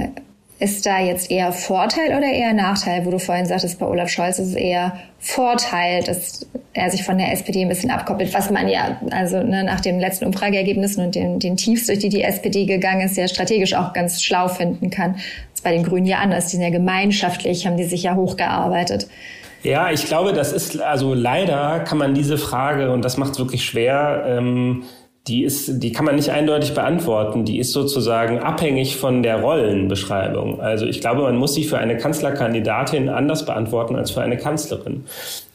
ist 0.60 0.84
da 0.86 0.98
jetzt 1.00 1.30
eher 1.30 1.52
Vorteil 1.52 2.16
oder 2.16 2.26
eher 2.26 2.52
Nachteil, 2.52 3.06
wo 3.06 3.10
du 3.10 3.18
vorhin 3.18 3.46
sagtest, 3.46 3.78
bei 3.78 3.86
Olaf 3.86 4.08
Scholz 4.08 4.38
ist 4.38 4.48
es 4.48 4.54
eher 4.54 4.98
Vorteil, 5.20 6.02
dass 6.02 6.46
er 6.72 6.90
sich 6.90 7.04
von 7.04 7.16
der 7.16 7.32
SPD 7.32 7.62
ein 7.62 7.68
bisschen 7.68 7.90
abkoppelt, 7.90 8.34
was 8.34 8.50
man 8.50 8.68
ja, 8.68 9.00
also 9.10 9.40
ne, 9.42 9.62
nach 9.62 9.80
den 9.80 10.00
letzten 10.00 10.26
Umfrageergebnissen 10.26 11.04
und 11.04 11.14
den, 11.14 11.38
den 11.38 11.56
Tiefs, 11.56 11.86
durch 11.86 12.00
die 12.00 12.08
die 12.08 12.22
SPD 12.22 12.66
gegangen 12.66 13.02
ist, 13.02 13.16
ja 13.16 13.28
strategisch 13.28 13.74
auch 13.74 13.92
ganz 13.92 14.22
schlau 14.22 14.48
finden 14.48 14.90
kann. 14.90 15.14
Das 15.14 15.22
ist 15.54 15.64
bei 15.64 15.72
den 15.72 15.84
Grünen 15.84 16.06
ja 16.06 16.18
anders. 16.18 16.46
Die 16.46 16.56
sind 16.56 16.62
ja 16.62 16.70
gemeinschaftlich, 16.70 17.66
haben 17.66 17.76
die 17.76 17.84
sich 17.84 18.02
ja 18.02 18.16
hochgearbeitet. 18.16 19.08
Ja, 19.62 19.90
ich 19.90 20.06
glaube, 20.06 20.32
das 20.32 20.52
ist, 20.52 20.80
also 20.80 21.14
leider 21.14 21.80
kann 21.80 21.98
man 21.98 22.14
diese 22.14 22.38
Frage, 22.38 22.92
und 22.92 23.04
das 23.04 23.16
macht 23.16 23.32
es 23.32 23.38
wirklich 23.38 23.64
schwer, 23.64 24.24
ähm, 24.26 24.84
die 25.28 25.44
ist, 25.44 25.82
die 25.82 25.92
kann 25.92 26.06
man 26.06 26.16
nicht 26.16 26.30
eindeutig 26.30 26.74
beantworten. 26.74 27.44
Die 27.44 27.58
ist 27.58 27.72
sozusagen 27.72 28.38
abhängig 28.38 28.96
von 28.96 29.22
der 29.22 29.40
Rollenbeschreibung. 29.40 30.60
Also 30.60 30.86
ich 30.86 31.00
glaube, 31.00 31.22
man 31.22 31.36
muss 31.36 31.54
sie 31.54 31.64
für 31.64 31.78
eine 31.78 31.96
Kanzlerkandidatin 31.98 33.08
anders 33.08 33.44
beantworten 33.44 33.94
als 33.94 34.10
für 34.10 34.22
eine 34.22 34.38
Kanzlerin. 34.38 35.04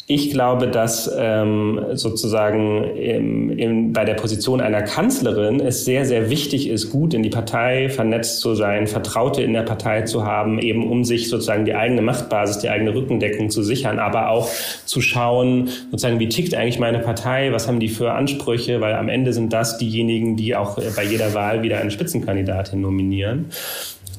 Ich 0.05 0.31
glaube, 0.31 0.67
dass 0.67 1.09
ähm, 1.17 1.79
sozusagen 1.93 2.83
im, 2.97 3.57
im, 3.57 3.93
bei 3.93 4.03
der 4.03 4.15
Position 4.15 4.59
einer 4.59 4.81
Kanzlerin 4.81 5.61
es 5.61 5.85
sehr, 5.85 6.05
sehr 6.05 6.29
wichtig 6.29 6.67
ist, 6.67 6.89
gut 6.89 7.13
in 7.13 7.23
die 7.23 7.29
Partei 7.29 7.87
vernetzt 7.87 8.41
zu 8.41 8.53
sein, 8.53 8.87
Vertraute 8.87 9.41
in 9.41 9.53
der 9.53 9.61
Partei 9.61 10.01
zu 10.01 10.25
haben, 10.25 10.59
eben 10.59 10.91
um 10.91 11.05
sich 11.05 11.29
sozusagen 11.29 11.63
die 11.63 11.73
eigene 11.73 12.01
Machtbasis, 12.01 12.59
die 12.59 12.69
eigene 12.69 12.93
Rückendeckung 12.93 13.49
zu 13.49 13.63
sichern, 13.63 13.97
aber 13.97 14.29
auch 14.29 14.49
zu 14.83 14.99
schauen, 14.99 15.69
sozusagen, 15.89 16.19
wie 16.19 16.27
tickt 16.27 16.53
eigentlich 16.53 16.79
meine 16.79 16.99
Partei, 16.99 17.53
was 17.53 17.69
haben 17.69 17.79
die 17.79 17.87
für 17.87 18.11
Ansprüche, 18.11 18.81
weil 18.81 18.95
am 18.95 19.07
Ende 19.07 19.31
sind 19.31 19.53
das 19.53 19.77
diejenigen, 19.77 20.35
die 20.35 20.53
auch 20.53 20.77
bei 20.97 21.05
jeder 21.05 21.33
Wahl 21.33 21.63
wieder 21.63 21.77
eine 21.79 21.91
Spitzenkandidatin 21.91 22.81
nominieren. 22.81 23.45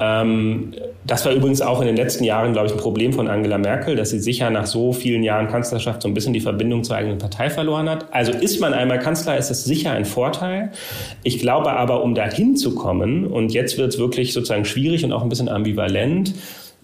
Ähm, 0.01 0.73
das 1.07 1.25
war 1.25 1.33
übrigens 1.33 1.61
auch 1.61 1.81
in 1.81 1.87
den 1.87 1.97
letzten 1.97 2.25
Jahren, 2.25 2.53
glaube 2.53 2.67
ich, 2.67 2.73
ein 2.73 2.79
Problem 2.79 3.13
von 3.13 3.29
Angela 3.29 3.59
Merkel, 3.59 3.97
dass 3.97 4.11
sie 4.11 4.19
sicher 4.19 4.51
nach 4.51 4.67
so 4.67 4.93
vielen 4.93 5.23
Jahren 5.23 5.49
Kanzlerschaft 5.49 6.03
so 6.03 6.09
ein 6.09 6.15
bisschen 6.15 6.33
die 6.33 6.41
Verbindung 6.41 6.83
zur 6.83 6.97
eigenen 6.97 7.19
Partei 7.19 7.51
verloren 7.51 7.89
hat. 7.89 8.13
Also 8.13 8.33
ist 8.33 8.61
man 8.61 8.75
einmal 8.75 8.99
Kanzler, 8.99 9.37
ist 9.37 9.51
es 9.51 9.65
sicher 9.65 9.93
ein 9.93 10.05
Vorteil. 10.05 10.73
Ich 11.23 11.39
glaube 11.39 11.73
aber, 11.73 12.03
um 12.03 12.15
dahin 12.15 12.57
zu 12.57 12.75
kommen, 12.75 13.27
und 13.27 13.53
jetzt 13.53 13.79
wird 13.79 13.93
es 13.93 13.99
wirklich 13.99 14.33
sozusagen 14.33 14.65
schwierig 14.65 15.05
und 15.05 15.13
auch 15.13 15.23
ein 15.23 15.29
bisschen 15.29 15.49
ambivalent, 15.49 16.35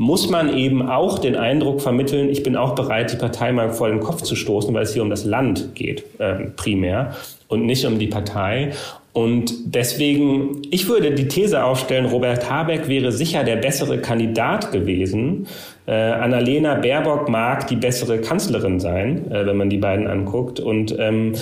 muss 0.00 0.30
man 0.30 0.56
eben 0.56 0.88
auch 0.88 1.18
den 1.18 1.36
Eindruck 1.36 1.82
vermitteln, 1.82 2.30
ich 2.30 2.42
bin 2.42 2.56
auch 2.56 2.74
bereit, 2.74 3.12
die 3.12 3.16
Partei 3.16 3.52
mal 3.52 3.70
vor 3.70 3.90
den 3.90 4.00
Kopf 4.00 4.22
zu 4.22 4.34
stoßen, 4.34 4.72
weil 4.72 4.84
es 4.84 4.94
hier 4.94 5.02
um 5.02 5.10
das 5.10 5.26
Land 5.26 5.74
geht, 5.74 6.04
äh, 6.18 6.46
primär, 6.56 7.16
und 7.48 7.66
nicht 7.66 7.84
um 7.84 7.98
die 7.98 8.06
Partei. 8.06 8.70
Und 9.12 9.74
deswegen, 9.74 10.62
ich 10.70 10.88
würde 10.88 11.12
die 11.12 11.26
These 11.26 11.64
aufstellen, 11.64 12.06
Robert 12.06 12.48
Habeck 12.48 12.86
wäre 12.86 13.10
sicher 13.10 13.42
der 13.42 13.56
bessere 13.56 13.98
Kandidat 13.98 14.70
gewesen. 14.70 15.48
Äh, 15.86 15.92
Annalena 15.92 16.76
Baerbock 16.76 17.28
mag 17.28 17.66
die 17.66 17.74
bessere 17.74 18.20
Kanzlerin 18.20 18.78
sein, 18.78 19.28
äh, 19.32 19.44
wenn 19.46 19.56
man 19.56 19.68
die 19.68 19.78
beiden 19.78 20.06
anguckt. 20.06 20.60
Und 20.60 20.94
ähm, 20.96 21.32
äh, 21.32 21.38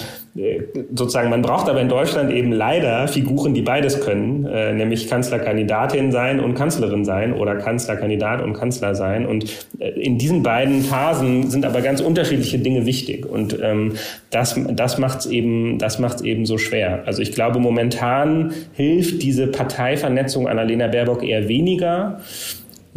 sozusagen, 0.94 1.30
man 1.30 1.42
braucht 1.42 1.68
aber 1.68 1.80
in 1.80 1.88
Deutschland 1.88 2.30
eben 2.30 2.52
leider 2.52 3.08
Figuren, 3.08 3.54
die 3.54 3.62
beides 3.62 4.00
können, 4.00 4.46
äh, 4.46 4.72
nämlich 4.72 5.08
Kanzlerkandidatin 5.08 6.12
sein 6.12 6.40
und 6.40 6.54
Kanzlerin 6.54 7.04
sein 7.04 7.32
oder 7.32 7.56
Kanzlerkandidat 7.56 8.42
und 8.42 8.52
Kanzler 8.52 8.94
sein. 8.94 9.26
Und 9.26 9.66
äh, 9.78 9.90
in 9.90 10.18
diesen 10.18 10.42
beiden 10.42 10.82
Phasen 10.82 11.50
sind 11.50 11.64
aber 11.64 11.80
ganz 11.80 12.00
unterschiedliche 12.00 12.58
Dinge 12.58 12.86
wichtig. 12.86 13.26
Und 13.26 13.58
ähm, 13.60 13.94
das, 14.30 14.58
das 14.70 14.98
macht 14.98 15.20
es 15.20 15.26
eben, 15.26 15.78
das 15.78 15.98
macht's 15.98 16.22
eben 16.22 16.46
so 16.46 16.58
schwer. 16.58 17.02
Also 17.06 17.22
ich 17.22 17.32
glaube, 17.32 17.58
momentan 17.58 18.52
hilft 18.74 19.22
diese 19.22 19.48
Parteivernetzung 19.48 20.46
Annalena 20.46 20.86
Baerbock 20.86 21.22
eher 21.22 21.48
weniger. 21.48 22.20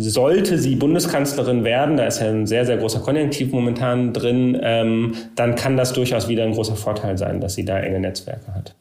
Sollte 0.02 0.58
sie 0.58 0.76
Bundeskanzlerin 0.76 1.64
werden, 1.64 1.98
da 1.98 2.06
ist 2.06 2.20
ja 2.20 2.30
ein 2.30 2.48
sehr, 2.48 2.66
sehr 2.66 2.78
großer 2.78 3.00
Konjunktiv 3.00 3.52
momentan 3.52 4.14
drin, 4.14 4.60
ähm, 4.62 5.16
dann 5.36 5.56
kann 5.56 5.78
das 5.78 5.94
durchaus 5.94 6.28
wieder 6.28 6.44
ein 6.44 6.54
großer 6.54 6.76
Vorteil 6.76 7.18
sein, 7.18 7.40
dass 7.42 7.56
sie 7.56 7.66
da 7.66 7.80
enge 7.80 8.00
Netzwerke 8.00 8.54
hat. 8.54 8.76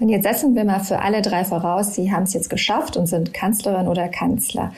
Und 0.00 0.08
jetzt 0.08 0.24
setzen 0.24 0.54
wir 0.54 0.64
mal 0.64 0.80
für 0.80 1.00
alle 1.00 1.22
drei 1.22 1.44
voraus, 1.44 1.94
Sie 1.94 2.12
haben 2.12 2.24
es 2.24 2.34
jetzt 2.34 2.50
geschafft 2.50 2.96
und 2.96 3.06
sind 3.06 3.32
Kanzlerin 3.32 3.88
oder 3.88 4.08
Kanzler. 4.08 4.72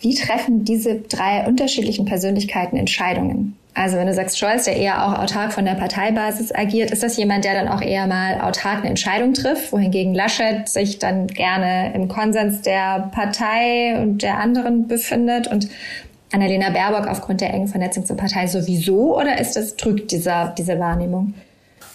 Wie 0.00 0.14
treffen 0.14 0.64
diese 0.64 0.96
drei 0.96 1.46
unterschiedlichen 1.46 2.06
Persönlichkeiten 2.06 2.76
Entscheidungen? 2.76 3.56
Also 3.74 3.96
wenn 3.96 4.06
du 4.06 4.14
sagst 4.14 4.38
Scholz, 4.38 4.64
der 4.64 4.76
eher 4.76 5.06
auch 5.06 5.18
autark 5.18 5.52
von 5.52 5.64
der 5.64 5.74
Parteibasis 5.74 6.52
agiert, 6.52 6.90
ist 6.90 7.02
das 7.02 7.16
jemand, 7.16 7.44
der 7.44 7.54
dann 7.54 7.68
auch 7.68 7.80
eher 7.80 8.06
mal 8.06 8.40
autark 8.40 8.78
eine 8.78 8.88
Entscheidung 8.88 9.32
trifft, 9.32 9.72
wohingegen 9.72 10.14
Laschet 10.14 10.68
sich 10.68 10.98
dann 10.98 11.28
gerne 11.28 11.92
im 11.94 12.08
Konsens 12.08 12.62
der 12.62 13.10
Partei 13.12 13.96
und 14.00 14.22
der 14.22 14.38
anderen 14.38 14.88
befindet 14.88 15.46
und 15.46 15.68
Annalena 16.32 16.70
Baerbock 16.70 17.08
aufgrund 17.08 17.40
der 17.40 17.52
engen 17.52 17.68
Vernetzung 17.68 18.06
zur 18.06 18.16
Partei 18.16 18.46
sowieso 18.46 19.16
oder 19.16 19.40
ist 19.40 19.54
das 19.54 19.76
trügt 19.76 20.10
dieser, 20.10 20.54
diese 20.56 20.78
Wahrnehmung? 20.78 21.34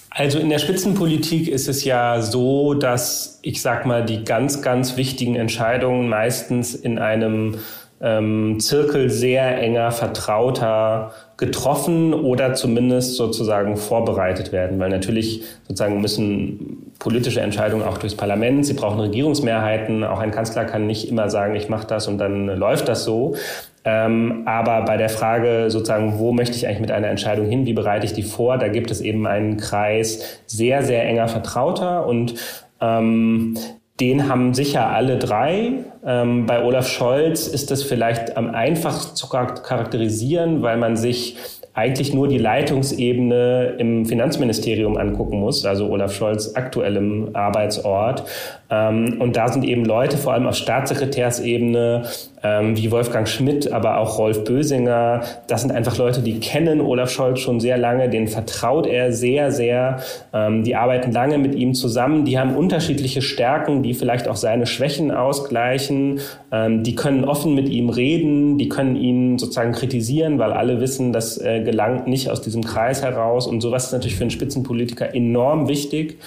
Also 0.09 0.39
in 0.39 0.49
der 0.49 0.59
Spitzenpolitik 0.59 1.49
ist 1.49 1.67
es 1.67 1.83
ja 1.83 2.21
so, 2.21 2.73
dass 2.73 3.39
ich 3.41 3.61
sag 3.61 3.85
mal 3.85 4.05
die 4.05 4.23
ganz, 4.23 4.61
ganz 4.61 4.95
wichtigen 4.95 5.35
Entscheidungen 5.35 6.07
meistens 6.07 6.73
in 6.73 6.99
einem 6.99 7.59
ähm, 8.01 8.59
Zirkel 8.61 9.09
sehr 9.09 9.57
enger 9.57 9.91
Vertrauter 9.91 11.11
getroffen 11.37 12.13
oder 12.13 12.53
zumindest 12.53 13.15
sozusagen 13.15 13.75
vorbereitet 13.75 14.51
werden, 14.51 14.79
weil 14.79 14.89
natürlich 14.89 15.43
sozusagen 15.67 15.99
müssen 15.99 16.93
politische 16.99 17.41
Entscheidungen 17.41 17.83
auch 17.83 17.97
durchs 17.97 18.15
Parlament, 18.15 18.65
sie 18.65 18.73
brauchen 18.73 18.99
Regierungsmehrheiten, 18.99 20.03
auch 20.05 20.19
ein 20.19 20.31
Kanzler 20.31 20.63
kann 20.63 20.87
nicht 20.87 21.09
immer 21.09 21.29
sagen, 21.29 21.55
ich 21.55 21.67
mache 21.67 21.87
das 21.87 22.07
und 22.07 22.17
dann 22.17 22.47
läuft 22.47 22.87
das 22.87 23.03
so. 23.03 23.35
Ähm, 23.83 24.43
aber 24.45 24.83
bei 24.83 24.97
der 24.97 25.09
Frage 25.09 25.65
sozusagen, 25.69 26.17
wo 26.17 26.31
möchte 26.31 26.55
ich 26.55 26.67
eigentlich 26.67 26.79
mit 26.79 26.91
einer 26.91 27.07
Entscheidung 27.07 27.47
hin, 27.47 27.65
wie 27.65 27.73
bereite 27.73 28.05
ich 28.05 28.13
die 28.13 28.23
vor, 28.23 28.57
da 28.57 28.67
gibt 28.69 28.89
es 28.89 29.01
eben 29.01 29.27
einen 29.27 29.57
Kreis 29.57 30.41
sehr, 30.47 30.83
sehr 30.83 31.05
enger 31.05 31.27
Vertrauter 31.27 32.07
und 32.07 32.33
ähm, 32.81 33.57
den 33.99 34.27
haben 34.27 34.53
sicher 34.53 34.89
alle 34.89 35.17
drei. 35.17 35.71
Ähm, 36.05 36.45
bei 36.45 36.63
Olaf 36.63 36.87
Scholz 36.87 37.47
ist 37.47 37.71
das 37.71 37.83
vielleicht 37.83 38.35
am 38.35 38.49
einfachsten 38.49 39.15
zu 39.15 39.27
charakterisieren, 39.29 40.61
weil 40.61 40.77
man 40.77 40.97
sich 40.97 41.37
eigentlich 41.73 42.13
nur 42.13 42.29
die 42.29 42.37
Leitungsebene 42.37 43.75
im 43.77 44.05
Finanzministerium 44.05 44.95
angucken 44.95 45.39
muss, 45.39 45.65
also 45.65 45.89
Olaf 45.89 46.13
Scholz 46.13 46.55
aktuellem 46.55 47.31
Arbeitsort. 47.33 48.23
Ähm, 48.69 49.17
und 49.19 49.35
da 49.35 49.47
sind 49.47 49.63
eben 49.63 49.85
Leute, 49.85 50.17
vor 50.17 50.33
allem 50.33 50.47
auf 50.47 50.55
Staatssekretärsebene, 50.55 52.03
ähm, 52.43 52.77
wie 52.77 52.91
Wolfgang 52.91 53.27
Schmidt, 53.27 53.71
aber 53.71 53.97
auch 53.97 54.17
Rolf 54.17 54.43
Bösinger. 54.43 55.21
Das 55.47 55.61
sind 55.61 55.71
einfach 55.71 55.97
Leute, 55.97 56.21
die 56.21 56.39
kennen 56.39 56.81
Olaf 56.81 57.09
Scholz 57.09 57.39
schon 57.39 57.59
sehr 57.59 57.77
lange, 57.77 58.09
denen 58.09 58.27
vertraut 58.27 58.87
er 58.87 59.11
sehr, 59.13 59.51
sehr. 59.51 59.99
Ähm, 60.33 60.63
die 60.63 60.75
arbeiten 60.75 61.11
lange 61.11 61.37
mit 61.37 61.55
ihm 61.55 61.73
zusammen, 61.73 62.25
die 62.25 62.39
haben 62.39 62.55
unterschiedliche 62.55 63.21
Stärken, 63.21 63.83
die 63.83 63.93
vielleicht 63.93 64.27
auch 64.27 64.35
seine 64.35 64.65
Schwächen 64.65 65.11
ausgleichen. 65.11 66.19
Ähm, 66.51 66.83
die 66.83 66.95
können 66.95 67.23
offen 67.25 67.53
mit 67.55 67.69
ihm 67.69 67.89
reden, 67.89 68.57
die 68.57 68.69
können 68.69 68.95
ihn 68.95 69.37
sozusagen 69.37 69.71
kritisieren, 69.71 70.39
weil 70.39 70.53
alle 70.53 70.79
wissen, 70.79 71.13
dass 71.13 71.37
äh, 71.37 71.61
gelangt 71.61 72.07
nicht 72.07 72.29
aus 72.29 72.41
diesem 72.41 72.63
Kreis 72.63 73.01
heraus. 73.03 73.47
Und 73.47 73.61
sowas 73.61 73.85
ist 73.85 73.91
natürlich 73.91 74.15
für 74.15 74.23
einen 74.23 74.31
Spitzenpolitiker 74.31 75.13
enorm 75.13 75.67
wichtig. 75.67 76.17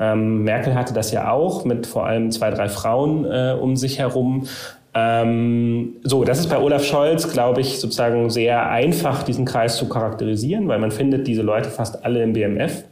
Ähm, 0.00 0.42
Merkel 0.42 0.74
hatte 0.74 0.94
das 0.94 1.12
ja 1.12 1.30
auch 1.30 1.64
mit 1.64 1.86
vor 1.86 2.06
allem 2.06 2.30
zwei, 2.30 2.50
drei 2.50 2.68
Frauen 2.68 3.26
äh, 3.26 3.54
um 3.60 3.76
sich 3.76 3.98
herum. 3.98 4.46
Ähm, 4.92 5.96
so, 6.02 6.24
das 6.24 6.40
ist 6.40 6.48
bei 6.48 6.58
Olaf 6.58 6.84
Scholz, 6.84 7.32
glaube 7.32 7.60
ich, 7.60 7.78
sozusagen 7.78 8.30
sehr 8.30 8.68
einfach, 8.70 9.22
diesen 9.22 9.44
Kreis 9.44 9.76
zu 9.76 9.88
charakterisieren, 9.88 10.66
weil 10.66 10.78
man 10.78 10.90
findet 10.90 11.28
diese 11.28 11.42
Leute 11.42 11.68
fast 11.68 12.04
alle 12.04 12.22
im 12.22 12.32
BMF. 12.32 12.84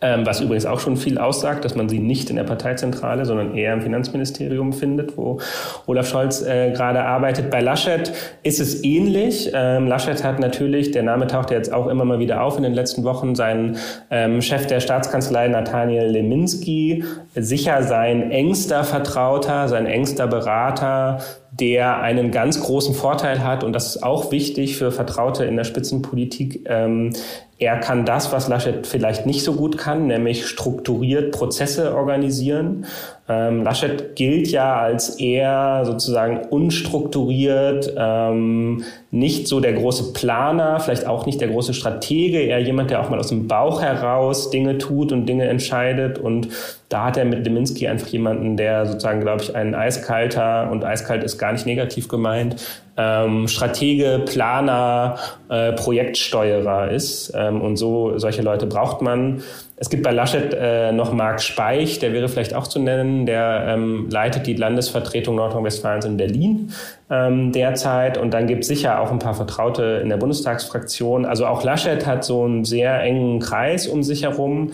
Ähm, 0.00 0.24
was 0.24 0.40
übrigens 0.40 0.64
auch 0.64 0.78
schon 0.78 0.96
viel 0.96 1.18
aussagt, 1.18 1.64
dass 1.64 1.74
man 1.74 1.88
sie 1.88 1.98
nicht 1.98 2.30
in 2.30 2.36
der 2.36 2.44
Parteizentrale, 2.44 3.24
sondern 3.24 3.56
eher 3.56 3.72
im 3.72 3.82
Finanzministerium 3.82 4.72
findet, 4.72 5.16
wo 5.16 5.40
Olaf 5.86 6.08
Scholz 6.08 6.42
äh, 6.42 6.70
gerade 6.70 7.02
arbeitet. 7.02 7.50
Bei 7.50 7.60
Laschet 7.60 8.12
ist 8.44 8.60
es 8.60 8.84
ähnlich. 8.84 9.50
Ähm, 9.52 9.88
Laschet 9.88 10.22
hat 10.22 10.38
natürlich, 10.38 10.92
der 10.92 11.02
Name 11.02 11.26
taucht 11.26 11.50
ja 11.50 11.56
jetzt 11.56 11.72
auch 11.72 11.88
immer 11.88 12.04
mal 12.04 12.20
wieder 12.20 12.42
auf 12.42 12.56
in 12.56 12.62
den 12.62 12.74
letzten 12.74 13.02
Wochen, 13.02 13.34
seinen 13.34 13.76
ähm, 14.10 14.40
Chef 14.40 14.66
der 14.66 14.80
Staatskanzlei 14.80 15.48
Nathaniel 15.48 16.06
Leminski, 16.06 17.04
sicher 17.34 17.82
sein 17.82 18.30
engster 18.30 18.84
Vertrauter, 18.84 19.68
sein 19.68 19.86
engster 19.86 20.28
Berater, 20.28 21.18
der 21.52 22.00
einen 22.00 22.30
ganz 22.30 22.60
großen 22.60 22.94
Vorteil 22.94 23.44
hat, 23.44 23.62
und 23.62 23.74
das 23.74 23.96
ist 23.96 24.02
auch 24.02 24.32
wichtig 24.32 24.76
für 24.76 24.90
Vertraute 24.90 25.44
in 25.44 25.56
der 25.56 25.64
Spitzenpolitik. 25.64 26.66
Ähm, 26.66 27.12
er 27.58 27.78
kann 27.78 28.06
das, 28.06 28.32
was 28.32 28.48
Laschet 28.48 28.86
vielleicht 28.86 29.26
nicht 29.26 29.44
so 29.44 29.52
gut 29.52 29.76
kann, 29.76 30.06
nämlich 30.06 30.46
strukturiert 30.46 31.30
Prozesse 31.30 31.94
organisieren. 31.94 32.86
Ähm, 33.28 33.62
Laschet 33.62 34.16
gilt 34.16 34.48
ja 34.48 34.76
als 34.76 35.20
eher 35.20 35.82
sozusagen 35.84 36.38
unstrukturiert, 36.48 37.92
ähm, 37.96 38.84
nicht 39.14 39.46
so 39.46 39.60
der 39.60 39.74
große 39.74 40.14
Planer, 40.14 40.80
vielleicht 40.80 41.06
auch 41.06 41.26
nicht 41.26 41.38
der 41.38 41.48
große 41.48 41.74
Stratege, 41.74 42.40
eher 42.40 42.60
jemand, 42.60 42.90
der 42.90 43.02
auch 43.02 43.10
mal 43.10 43.18
aus 43.18 43.28
dem 43.28 43.46
Bauch 43.46 43.82
heraus 43.82 44.48
Dinge 44.48 44.78
tut 44.78 45.12
und 45.12 45.26
Dinge 45.26 45.44
entscheidet. 45.44 46.18
Und 46.18 46.48
da 46.88 47.04
hat 47.04 47.18
er 47.18 47.26
mit 47.26 47.44
Leminski 47.44 47.86
einfach 47.86 48.06
jemanden, 48.06 48.56
der 48.56 48.86
sozusagen, 48.86 49.20
glaube 49.20 49.42
ich, 49.42 49.54
ein 49.54 49.74
eiskalter, 49.74 50.70
und 50.70 50.82
eiskalt 50.82 51.24
ist 51.24 51.36
gar 51.36 51.52
nicht 51.52 51.66
negativ 51.66 52.08
gemeint, 52.08 52.56
ähm, 52.96 53.48
Stratege, 53.48 54.22
Planer, 54.24 55.18
äh, 55.50 55.72
Projektsteuerer 55.72 56.90
ist. 56.90 57.32
Ähm, 57.36 57.60
und 57.60 57.76
so 57.76 58.16
solche 58.18 58.40
Leute 58.40 58.66
braucht 58.66 59.02
man. 59.02 59.42
Es 59.76 59.90
gibt 59.90 60.04
bei 60.04 60.12
Laschet 60.12 60.54
äh, 60.54 60.92
noch 60.92 61.12
Marc 61.12 61.42
Speich, 61.42 61.98
der 61.98 62.12
wäre 62.12 62.28
vielleicht 62.28 62.54
auch 62.54 62.66
zu 62.66 62.78
nennen, 62.78 63.26
der 63.26 63.64
ähm, 63.68 64.08
leitet 64.10 64.46
die 64.46 64.54
Landesvertretung 64.54 65.34
Nordrhein-Westfalens 65.36 66.04
in 66.04 66.16
Berlin 66.16 66.72
ähm, 67.12 67.52
derzeit. 67.52 68.16
Und 68.16 68.32
dann 68.32 68.46
gibt 68.46 68.62
es 68.62 68.68
sicher 68.68 69.00
auch 69.00 69.12
ein 69.12 69.18
paar 69.18 69.34
Vertraute 69.34 70.00
in 70.02 70.08
der 70.08 70.16
Bundestagsfraktion. 70.16 71.26
Also 71.26 71.46
auch 71.46 71.62
Laschet 71.62 72.06
hat 72.06 72.24
so 72.24 72.44
einen 72.44 72.64
sehr 72.64 73.00
engen 73.02 73.38
Kreis 73.38 73.86
um 73.86 74.02
sich 74.02 74.22
herum. 74.22 74.72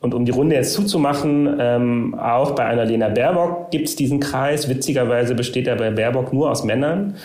Und 0.00 0.14
um 0.14 0.24
die 0.24 0.32
Runde 0.32 0.56
jetzt 0.56 0.74
zuzumachen, 0.74 1.56
ähm, 1.58 2.14
auch 2.18 2.52
bei 2.52 2.64
einer 2.64 2.84
Lena 2.84 3.08
Baerbock 3.08 3.70
gibt 3.70 3.88
es 3.88 3.96
diesen 3.96 4.20
Kreis. 4.20 4.68
Witzigerweise 4.68 5.34
besteht 5.34 5.66
er 5.66 5.76
bei 5.76 5.90
Baerbock 5.90 6.32
nur 6.32 6.50
aus 6.50 6.64
Männern. 6.64 7.16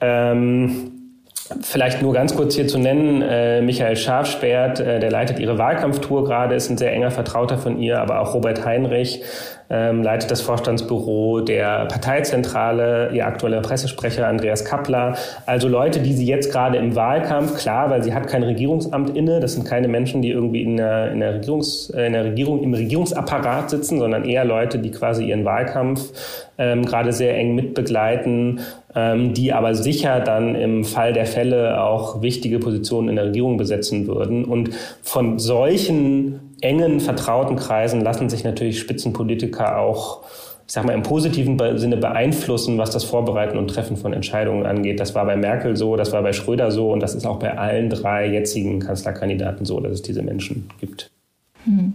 Ähm, 0.00 0.92
Vielleicht 1.62 2.00
nur 2.00 2.12
ganz 2.12 2.36
kurz 2.36 2.54
hier 2.54 2.68
zu 2.68 2.78
nennen, 2.78 3.22
äh, 3.22 3.60
Michael 3.60 3.96
Schafsperrt, 3.96 4.78
äh, 4.78 5.00
der 5.00 5.10
leitet 5.10 5.40
ihre 5.40 5.58
Wahlkampftour 5.58 6.24
gerade, 6.24 6.54
ist 6.54 6.70
ein 6.70 6.78
sehr 6.78 6.92
enger 6.92 7.10
Vertrauter 7.10 7.58
von 7.58 7.80
ihr, 7.80 8.00
aber 8.00 8.20
auch 8.20 8.34
Robert 8.34 8.64
Heinrich 8.64 9.24
ähm, 9.70 10.02
leitet 10.02 10.30
das 10.30 10.40
Vorstandsbüro 10.40 11.40
der 11.40 11.86
Parteizentrale, 11.86 13.10
ihr 13.12 13.26
aktueller 13.26 13.60
Pressesprecher 13.60 14.26
Andreas 14.26 14.64
Kappler. 14.64 15.16
Also 15.46 15.68
Leute, 15.68 16.00
die 16.00 16.12
sie 16.12 16.26
jetzt 16.26 16.50
gerade 16.50 16.76
im 16.76 16.96
Wahlkampf, 16.96 17.56
klar, 17.56 17.88
weil 17.88 18.02
sie 18.02 18.12
hat 18.12 18.26
kein 18.26 18.42
Regierungsamt 18.42 19.16
inne, 19.16 19.38
das 19.38 19.52
sind 19.54 19.66
keine 19.66 19.86
Menschen, 19.86 20.22
die 20.22 20.30
irgendwie 20.30 20.62
in 20.62 20.76
der, 20.76 21.12
in 21.12 21.20
der, 21.20 21.34
Regierungs, 21.34 21.90
in 21.90 22.12
der 22.12 22.24
Regierung, 22.24 22.62
im 22.62 22.74
Regierungsapparat 22.74 23.70
sitzen, 23.70 24.00
sondern 24.00 24.24
eher 24.24 24.44
Leute, 24.44 24.78
die 24.78 24.90
quasi 24.90 25.24
ihren 25.24 25.44
Wahlkampf 25.44 26.12
ähm, 26.58 26.84
gerade 26.84 27.12
sehr 27.12 27.36
eng 27.38 27.54
mitbegleiten, 27.54 28.60
ähm, 28.94 29.34
die 29.34 29.52
aber 29.52 29.74
sicher 29.74 30.20
dann 30.20 30.56
im 30.56 30.84
Fall 30.84 31.12
der 31.12 31.26
Fälle 31.26 31.82
auch 31.82 32.22
wichtige 32.22 32.58
Positionen 32.58 33.08
in 33.08 33.16
der 33.16 33.26
Regierung 33.26 33.56
besetzen 33.56 34.08
würden. 34.08 34.44
Und 34.44 34.70
von 35.02 35.38
solchen 35.38 36.49
engen, 36.62 37.00
vertrauten 37.00 37.56
Kreisen 37.56 38.00
lassen 38.00 38.28
sich 38.28 38.44
natürlich 38.44 38.78
Spitzenpolitiker 38.78 39.78
auch 39.78 40.22
ich 40.70 40.74
sag 40.74 40.84
mal, 40.84 40.92
im 40.92 41.02
positiven 41.02 41.58
Sinne 41.78 41.96
beeinflussen, 41.96 42.78
was 42.78 42.92
das 42.92 43.02
Vorbereiten 43.02 43.58
und 43.58 43.66
Treffen 43.66 43.96
von 43.96 44.12
Entscheidungen 44.12 44.66
angeht. 44.66 45.00
Das 45.00 45.16
war 45.16 45.26
bei 45.26 45.34
Merkel 45.34 45.76
so, 45.76 45.96
das 45.96 46.12
war 46.12 46.22
bei 46.22 46.32
Schröder 46.32 46.70
so 46.70 46.92
und 46.92 47.00
das 47.00 47.16
ist 47.16 47.26
auch 47.26 47.40
bei 47.40 47.58
allen 47.58 47.90
drei 47.90 48.28
jetzigen 48.28 48.78
Kanzlerkandidaten 48.78 49.66
so, 49.66 49.80
dass 49.80 49.94
es 49.94 50.02
diese 50.02 50.22
Menschen 50.22 50.68
gibt. 50.78 51.10
Hm. 51.64 51.94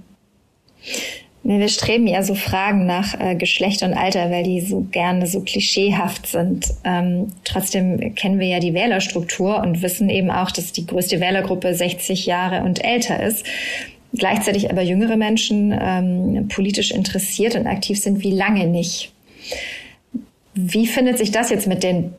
Wir 1.43 1.69
streben 1.69 2.05
ja 2.05 2.21
so 2.21 2.35
Fragen 2.35 2.85
nach 2.85 3.17
äh, 3.17 3.35
Geschlecht 3.35 3.81
und 3.81 3.93
Alter, 3.93 4.29
weil 4.29 4.43
die 4.43 4.59
so 4.59 4.81
gerne 4.91 5.25
so 5.25 5.39
klischeehaft 5.39 6.27
sind. 6.27 6.65
Ähm, 6.83 7.27
trotzdem 7.45 8.13
kennen 8.15 8.39
wir 8.39 8.47
ja 8.47 8.59
die 8.59 8.73
Wählerstruktur 8.73 9.61
und 9.61 9.83
wissen 9.83 10.09
eben 10.09 10.31
auch, 10.31 10.51
dass 10.51 10.73
die 10.73 10.85
größte 10.85 11.21
Wählergruppe 11.21 11.73
60 11.73 12.25
Jahre 12.25 12.63
und 12.63 12.83
älter 12.83 13.23
ist 13.23 13.45
gleichzeitig 14.17 14.71
aber 14.71 14.81
jüngere 14.81 15.17
Menschen 15.17 15.77
ähm, 15.77 16.47
politisch 16.47 16.91
interessiert 16.91 17.55
und 17.55 17.67
aktiv 17.67 18.01
sind, 18.01 18.21
wie 18.23 18.31
lange 18.31 18.67
nicht. 18.67 19.11
Wie 20.57 20.87
findet 20.87 21.17
sich 21.17 21.31
das 21.31 21.49
jetzt 21.49 21.67
mit 21.67 21.83
den, 21.83 22.13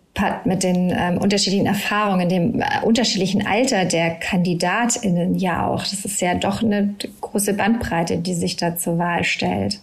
mit 0.44 0.62
den 0.62 0.94
ähm, 0.94 1.16
unterschiedlichen 1.16 1.66
Erfahrungen, 1.66 2.28
dem 2.28 2.60
äh, 2.60 2.64
unterschiedlichen 2.82 3.46
Alter 3.46 3.86
der 3.86 4.10
KandidatInnen 4.10 5.36
ja 5.36 5.66
auch? 5.66 5.84
Das 5.84 6.04
ist 6.04 6.20
ja 6.20 6.34
doch 6.34 6.62
eine 6.62 6.94
große 7.22 7.54
Bandbreite, 7.54 8.18
die 8.18 8.34
sich 8.34 8.56
da 8.56 8.76
zur 8.76 8.98
Wahl 8.98 9.24
stellt. 9.24 9.80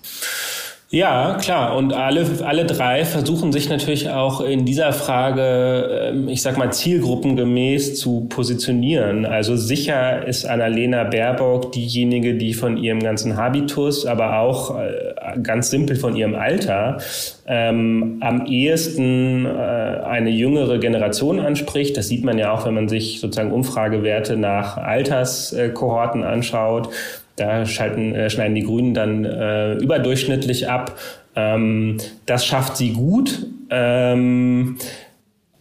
Ja, 0.93 1.39
klar. 1.41 1.75
Und 1.75 1.91
alle, 1.91 2.23
alle 2.45 2.65
drei 2.65 3.03
versuchen 3.03 3.51
sich 3.51 3.67
natürlich 3.67 4.12
auch 4.12 4.41
in 4.41 4.63
dieser 4.63 4.93
Frage, 4.93 6.12
ähm, 6.12 6.27
ich 6.27 6.43
sag 6.43 6.56
mal, 6.56 6.71
zielgruppengemäß 6.71 7.97
zu 7.97 8.27
positionieren. 8.29 9.25
Also 9.25 9.56
sicher 9.56 10.23
ist 10.27 10.45
Annalena 10.45 11.03
Baerbock 11.06 11.71
diejenige, 11.71 12.36
die 12.36 12.53
von 12.53 12.77
ihrem 12.77 12.99
ganzen 12.99 13.38
Habitus, 13.38 14.06
aber 14.06 14.38
auch 14.38 14.79
äh, 14.79 15.39
ganz 15.41 15.71
simpel 15.71 15.95
von 15.95 16.15
ihrem 16.15 16.36
Alter 16.36 16.99
ähm, 17.47 18.19
am 18.21 18.45
ehesten 18.45 19.47
äh, 19.47 19.49
eine 19.49 20.29
jüngere 20.29 20.77
Generation 20.77 21.39
anspricht. 21.39 21.97
Das 21.97 22.08
sieht 22.08 22.23
man 22.23 22.38
ja 22.38 22.53
auch, 22.53 22.67
wenn 22.67 22.75
man 22.75 22.88
sich 22.88 23.19
sozusagen 23.19 23.51
Umfragewerte 23.51 24.38
nach 24.38 24.77
Alterskohorten 24.77 26.23
anschaut. 26.23 26.89
Da 27.36 27.65
schalten, 27.65 28.13
äh, 28.13 28.30
schneiden 28.30 28.56
die 28.56 28.63
Grünen 28.63 28.93
dann 28.93 29.26
äh, 29.26 29.74
überdurchschnittlich 29.76 30.69
ab. 30.69 31.00
Ähm, 31.36 31.98
das 32.26 32.46
schafft 32.46 32.78
sie 32.78 32.93
gut. 32.93 33.48
Ähm, 33.69 34.78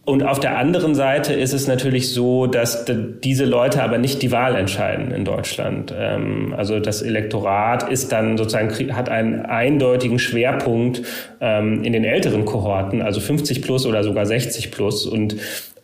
und 0.05 0.23
auf 0.23 0.41
der 0.41 0.57
anderen 0.57 0.95
Seite 0.95 1.33
ist 1.33 1.53
es 1.53 1.65
natürlich 1.65 2.13
so, 2.13 2.45
dass 2.45 2.85
diese 3.23 3.45
Leute 3.45 3.81
aber 3.81 3.97
nicht 3.97 4.21
die 4.21 4.33
Wahl 4.33 4.55
entscheiden 4.55 5.11
in 5.11 5.23
Deutschland. 5.23 5.93
Ähm, 5.97 6.53
also 6.57 6.79
das 6.81 7.01
Elektorat 7.01 7.89
ist 7.89 8.11
dann 8.11 8.37
sozusagen, 8.37 8.95
hat 8.95 9.07
einen 9.07 9.45
eindeutigen 9.45 10.19
Schwerpunkt 10.19 11.03
ähm, 11.39 11.85
in 11.85 11.93
den 11.93 12.03
älteren 12.03 12.43
Kohorten, 12.43 13.01
also 13.01 13.21
50 13.21 13.61
plus 13.61 13.85
oder 13.85 14.03
sogar 14.03 14.25
60 14.25 14.71
plus. 14.71 15.05
Und 15.05 15.37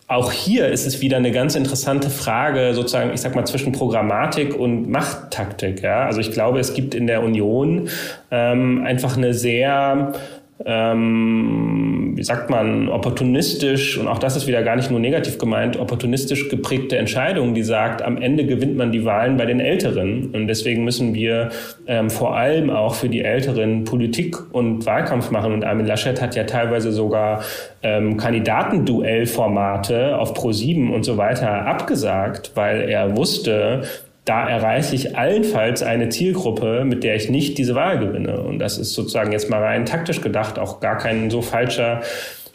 auch 0.10 0.32
hier 0.32 0.68
ist 0.70 0.88
es 0.88 1.02
wieder 1.02 1.18
eine 1.18 1.32
ganz 1.32 1.56
interessante 1.56 2.10
Frage, 2.10 2.74
sozusagen, 2.74 3.14
ich 3.14 3.22
sag 3.22 3.36
mal, 3.36 3.46
zwischen 3.46 3.72
Programmatik 3.74 4.56
und 4.56 4.90
Machttaktik. 4.90 5.84
Ja? 5.84 6.06
Also 6.06 6.20
ich 6.20 6.32
glaube, 6.32 6.60
es 6.60 6.74
gibt 6.74 6.96
in 6.96 7.06
der 7.06 7.22
Union 7.22 7.90
ähm, 8.32 8.84
einfach 8.84 9.18
eine 9.18 9.36
sehr 9.36 10.14
ähm, 10.66 11.89
wie 12.20 12.26
sagt 12.26 12.50
man, 12.50 12.90
opportunistisch, 12.90 13.98
und 13.98 14.10
auch 14.10 14.20
das 14.20 14.36
ist 14.36 14.46
wieder 14.46 14.62
gar 14.62 14.76
nicht 14.76 14.92
nur 14.92 15.00
negativ 15.00 15.38
gemeint, 15.38 15.80
opportunistisch 15.80 16.50
geprägte 16.50 16.98
Entscheidung, 16.98 17.54
die 17.54 17.64
sagt, 17.64 18.02
am 18.02 18.18
Ende 18.18 18.46
gewinnt 18.46 18.76
man 18.76 18.92
die 18.92 19.06
Wahlen 19.06 19.38
bei 19.38 19.46
den 19.46 19.62
Älteren. 19.62 20.32
Und 20.34 20.48
deswegen 20.48 20.84
müssen 20.84 21.14
wir 21.14 21.48
ähm, 21.88 22.10
vor 22.10 22.36
allem 22.36 22.72
auch 22.72 22.96
für 22.96 23.08
die 23.08 23.22
Älteren 23.22 23.86
Politik 23.86 24.36
und 24.54 24.86
Wahlkampf 24.86 25.32
machen. 25.32 25.54
Und 25.54 25.64
Armin 25.64 25.86
Laschet 25.86 26.22
hat 26.22 26.36
ja 26.36 26.44
teilweise 26.44 26.92
sogar 26.92 27.42
ähm, 27.84 28.18
Kandidatenduellformate 28.18 30.18
auf 30.18 30.34
Pro7 30.34 30.92
und 30.92 31.06
so 31.06 31.16
weiter 31.16 31.68
abgesagt, 31.68 32.52
weil 32.56 32.82
er 32.82 33.16
wusste, 33.16 33.84
da 34.30 34.48
erreiche 34.48 34.94
ich 34.94 35.18
allenfalls 35.18 35.82
eine 35.82 36.10
Zielgruppe, 36.10 36.86
mit 36.86 37.04
der 37.04 37.16
ich 37.16 37.32
nicht 37.32 37.58
diese 37.58 37.74
Wahl 37.74 37.98
gewinne. 37.98 38.40
Und 38.42 38.60
das 38.60 38.78
ist 38.78 38.94
sozusagen 38.94 39.32
jetzt 39.32 39.50
mal 39.50 39.60
rein 39.60 39.88
taktisch 39.88 40.22
gedacht 40.22 40.60
auch 40.60 40.80
gar 40.80 41.00
kein 41.00 41.32
so 41.32 41.42
falscher 41.42 42.02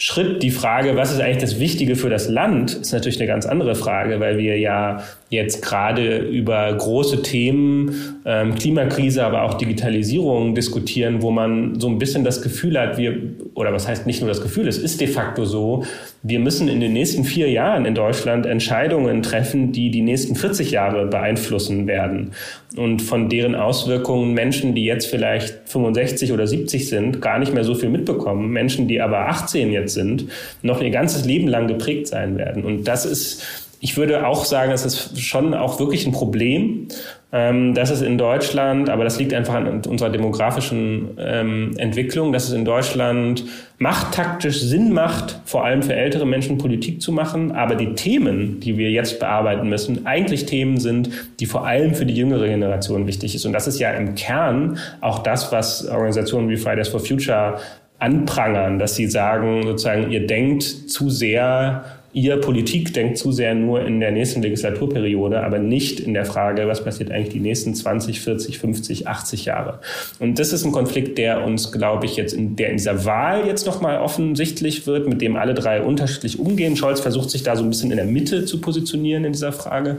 Schritt. 0.06 0.42
Die 0.42 0.50
Frage, 0.50 0.96
was 0.96 1.12
ist 1.12 1.20
eigentlich 1.22 1.38
das 1.38 1.58
Wichtige 1.58 1.96
für 1.96 2.10
das 2.10 2.28
Land, 2.28 2.74
ist 2.74 2.92
natürlich 2.92 3.18
eine 3.18 3.26
ganz 3.26 3.46
andere 3.46 3.74
Frage, 3.74 4.20
weil 4.20 4.36
wir 4.36 4.58
ja 4.58 5.02
jetzt 5.30 5.62
gerade 5.62 6.18
über 6.18 6.70
große 6.74 7.22
Themen, 7.22 8.20
ähm, 8.26 8.54
Klimakrise, 8.54 9.24
aber 9.24 9.44
auch 9.44 9.54
Digitalisierung 9.54 10.54
diskutieren, 10.54 11.22
wo 11.22 11.30
man 11.30 11.80
so 11.80 11.88
ein 11.88 11.98
bisschen 11.98 12.22
das 12.22 12.42
Gefühl 12.42 12.78
hat, 12.78 12.98
wir, 12.98 13.16
oder 13.54 13.72
was 13.72 13.88
heißt 13.88 14.06
nicht 14.06 14.20
nur 14.20 14.28
das 14.28 14.42
Gefühl, 14.42 14.68
es 14.68 14.76
ist 14.76 15.00
de 15.00 15.08
facto 15.08 15.46
so, 15.46 15.84
wir 16.22 16.38
müssen 16.38 16.68
in 16.68 16.80
den 16.80 16.92
nächsten 16.92 17.24
vier 17.24 17.50
Jahren 17.50 17.86
in 17.86 17.94
Deutschland 17.94 18.44
Entscheidungen 18.44 19.22
treffen, 19.22 19.72
die 19.72 19.90
die 19.90 20.02
nächsten 20.02 20.36
40 20.36 20.70
Jahre 20.70 21.06
beeinflussen 21.06 21.86
werden 21.86 22.32
und 22.76 23.02
von 23.02 23.28
deren 23.28 23.54
Auswirkungen 23.54 24.34
Menschen, 24.34 24.74
die 24.74 24.84
jetzt 24.84 25.06
vielleicht 25.06 25.60
65 25.66 26.32
oder 26.32 26.46
70 26.46 26.88
sind, 26.88 27.22
gar 27.22 27.38
nicht 27.38 27.54
mehr 27.54 27.64
so 27.64 27.74
viel 27.74 27.88
mitbekommen. 27.88 28.50
Menschen, 28.50 28.88
die 28.88 29.00
aber 29.00 29.28
18 29.28 29.70
jetzt 29.70 29.93
sind, 29.94 30.26
noch 30.62 30.82
ihr 30.82 30.90
ganzes 30.90 31.24
Leben 31.24 31.48
lang 31.48 31.68
geprägt 31.68 32.08
sein 32.08 32.36
werden. 32.36 32.64
Und 32.64 32.84
das 32.84 33.06
ist, 33.06 33.42
ich 33.80 33.96
würde 33.96 34.26
auch 34.26 34.44
sagen, 34.44 34.72
es 34.72 34.84
ist 34.84 35.20
schon 35.20 35.54
auch 35.54 35.78
wirklich 35.78 36.06
ein 36.06 36.12
Problem. 36.12 36.88
Ähm, 37.36 37.74
dass 37.74 37.90
es 37.90 38.00
in 38.00 38.16
Deutschland, 38.16 38.88
aber 38.88 39.02
das 39.02 39.18
liegt 39.18 39.34
einfach 39.34 39.54
an 39.54 39.82
unserer 39.88 40.08
demografischen 40.08 41.18
ähm, 41.18 41.72
Entwicklung, 41.78 42.32
dass 42.32 42.46
es 42.46 42.52
in 42.52 42.64
Deutschland 42.64 43.44
machttaktisch 43.78 44.60
Sinn 44.60 44.92
macht, 44.92 45.40
vor 45.44 45.64
allem 45.64 45.82
für 45.82 45.94
ältere 45.94 46.26
Menschen 46.26 46.58
Politik 46.58 47.02
zu 47.02 47.10
machen, 47.10 47.50
aber 47.50 47.74
die 47.74 47.94
Themen, 47.96 48.60
die 48.60 48.78
wir 48.78 48.92
jetzt 48.92 49.18
bearbeiten 49.18 49.68
müssen, 49.68 50.06
eigentlich 50.06 50.46
Themen 50.46 50.78
sind, 50.78 51.10
die 51.40 51.46
vor 51.46 51.66
allem 51.66 51.96
für 51.96 52.06
die 52.06 52.14
jüngere 52.14 52.46
Generation 52.46 53.08
wichtig 53.08 53.34
ist. 53.34 53.44
Und 53.46 53.52
das 53.52 53.66
ist 53.66 53.80
ja 53.80 53.90
im 53.90 54.14
Kern 54.14 54.78
auch 55.00 55.18
das, 55.18 55.50
was 55.50 55.88
Organisationen 55.88 56.48
wie 56.48 56.56
Fridays 56.56 56.86
for 56.86 57.00
Future 57.00 57.58
anprangern, 57.98 58.78
dass 58.78 58.96
sie 58.96 59.06
sagen, 59.06 59.62
sozusagen, 59.64 60.10
ihr 60.10 60.26
denkt 60.26 60.62
zu 60.62 61.10
sehr 61.10 61.84
ihr 62.14 62.40
Politik 62.40 62.94
denkt 62.94 63.18
zu 63.18 63.32
sehr 63.32 63.54
nur 63.54 63.84
in 63.84 64.00
der 64.00 64.12
nächsten 64.12 64.40
Legislaturperiode, 64.40 65.42
aber 65.42 65.58
nicht 65.58 65.98
in 66.00 66.14
der 66.14 66.24
Frage, 66.24 66.68
was 66.68 66.84
passiert 66.84 67.10
eigentlich 67.10 67.30
die 67.30 67.40
nächsten 67.40 67.74
20, 67.74 68.20
40, 68.20 68.58
50, 68.58 69.08
80 69.08 69.44
Jahre. 69.44 69.80
Und 70.20 70.38
das 70.38 70.52
ist 70.52 70.64
ein 70.64 70.72
Konflikt, 70.72 71.18
der 71.18 71.44
uns, 71.44 71.72
glaube 71.72 72.06
ich, 72.06 72.16
jetzt 72.16 72.32
in, 72.32 72.54
der 72.54 72.70
in 72.70 72.76
dieser 72.76 73.04
Wahl 73.04 73.46
jetzt 73.46 73.66
nochmal 73.66 73.98
offensichtlich 73.98 74.86
wird, 74.86 75.08
mit 75.08 75.20
dem 75.20 75.36
alle 75.36 75.54
drei 75.54 75.82
unterschiedlich 75.82 76.38
umgehen. 76.38 76.76
Scholz 76.76 77.00
versucht 77.00 77.30
sich 77.30 77.42
da 77.42 77.56
so 77.56 77.64
ein 77.64 77.68
bisschen 77.68 77.90
in 77.90 77.96
der 77.96 78.06
Mitte 78.06 78.44
zu 78.44 78.60
positionieren 78.60 79.24
in 79.24 79.32
dieser 79.32 79.52
Frage, 79.52 79.98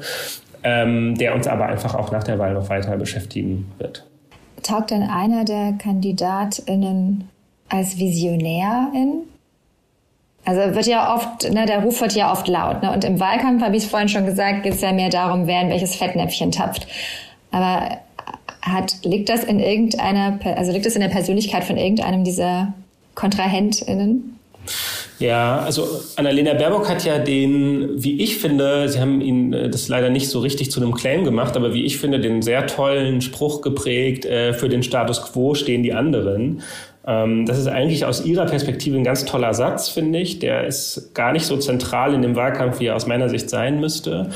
ähm, 0.64 1.18
der 1.18 1.36
uns 1.36 1.48
aber 1.48 1.66
einfach 1.66 1.96
auch 1.96 2.12
nach 2.14 2.24
der 2.24 2.40
Wahl 2.40 2.54
noch 2.54 2.70
weiter 2.70 2.96
beschäftigen 2.96 3.66
wird. 3.78 4.06
Taugt 4.64 4.92
denn 4.92 5.04
einer 5.04 5.44
der 5.44 5.74
KandidatInnen 5.74 7.26
als 7.70 7.98
Visionärin 7.98 9.24
also 10.46 10.76
wird 10.76 10.86
ja 10.86 11.16
oft, 11.16 11.52
ne, 11.52 11.66
der 11.66 11.80
Ruf 11.80 12.00
wird 12.02 12.14
ja 12.14 12.32
oft 12.32 12.48
laut. 12.48 12.84
Ne? 12.84 12.92
Und 12.92 13.04
im 13.04 13.20
Wahlkampf, 13.20 13.64
habe 13.64 13.76
ich 13.76 13.88
vorhin 13.88 14.10
schon 14.10 14.28
gesagt, 14.28 14.64
geht 14.64 14.74
es 14.74 14.82
ja 14.82 14.94
mehr 14.94 15.10
darum, 15.10 15.48
wer 15.48 15.62
in 15.62 15.70
welches 15.70 15.96
Fettnäpfchen 15.96 16.52
tapft. 16.52 16.88
Aber 17.52 17.98
hat, 18.62 18.94
liegt 19.04 19.30
das 19.30 19.44
in 19.44 19.60
irgendeiner, 19.60 20.40
also 20.56 20.72
liegt 20.72 20.86
das 20.86 20.94
in 20.94 21.02
der 21.02 21.10
Persönlichkeit 21.10 21.64
von 21.64 21.78
irgendeinem 21.78 22.24
dieser 22.24 22.74
KontrahentInnen? 23.16 24.40
Ja, 25.20 25.60
also 25.60 25.88
Annalena 26.18 26.54
Baerbock 26.56 26.90
hat 26.90 27.06
ja 27.06 27.20
den, 27.20 28.04
wie 28.04 28.22
ich 28.22 28.38
finde, 28.38 28.90
Sie 28.90 29.00
haben 29.00 29.22
ihn 29.22 29.54
äh, 29.54 29.70
das 29.70 29.88
leider 29.88 30.10
nicht 30.10 30.30
so 30.30 30.40
richtig 30.40 30.72
zu 30.72 30.82
einem 30.82 30.94
Claim 30.94 31.24
gemacht, 31.24 31.56
aber 31.56 31.74
wie 31.74 31.86
ich 31.86 31.98
finde, 31.98 32.20
den 32.20 32.42
sehr 32.42 32.68
tollen 32.68 33.22
Spruch 33.22 33.62
geprägt, 33.62 34.26
äh, 34.26 34.54
für 34.54 34.68
den 34.68 34.84
Status 34.84 35.22
quo 35.22 35.54
stehen 35.54 35.84
die 35.84 35.94
anderen. 35.94 36.62
Ähm, 37.08 37.46
das 37.46 37.60
ist 37.60 37.68
eigentlich 37.68 38.06
aus 38.06 38.26
Ihrer 38.26 38.46
Perspektive 38.46 38.98
ein 38.98 39.04
ganz 39.04 39.26
toller 39.26 39.54
Satz, 39.54 39.90
finde 39.90 40.20
ich. 40.20 40.40
Der 40.40 40.66
ist 40.66 41.12
gar 41.14 41.32
nicht 41.32 41.46
so 41.46 41.58
zentral 41.58 42.14
in 42.14 42.22
dem 42.22 42.36
Wahlkampf, 42.36 42.80
wie 42.80 42.88
er 42.88 42.96
aus 42.96 43.08
meiner 43.08 43.30
Sicht 43.30 43.50
sein 43.50 43.80
müsste. 43.80 44.32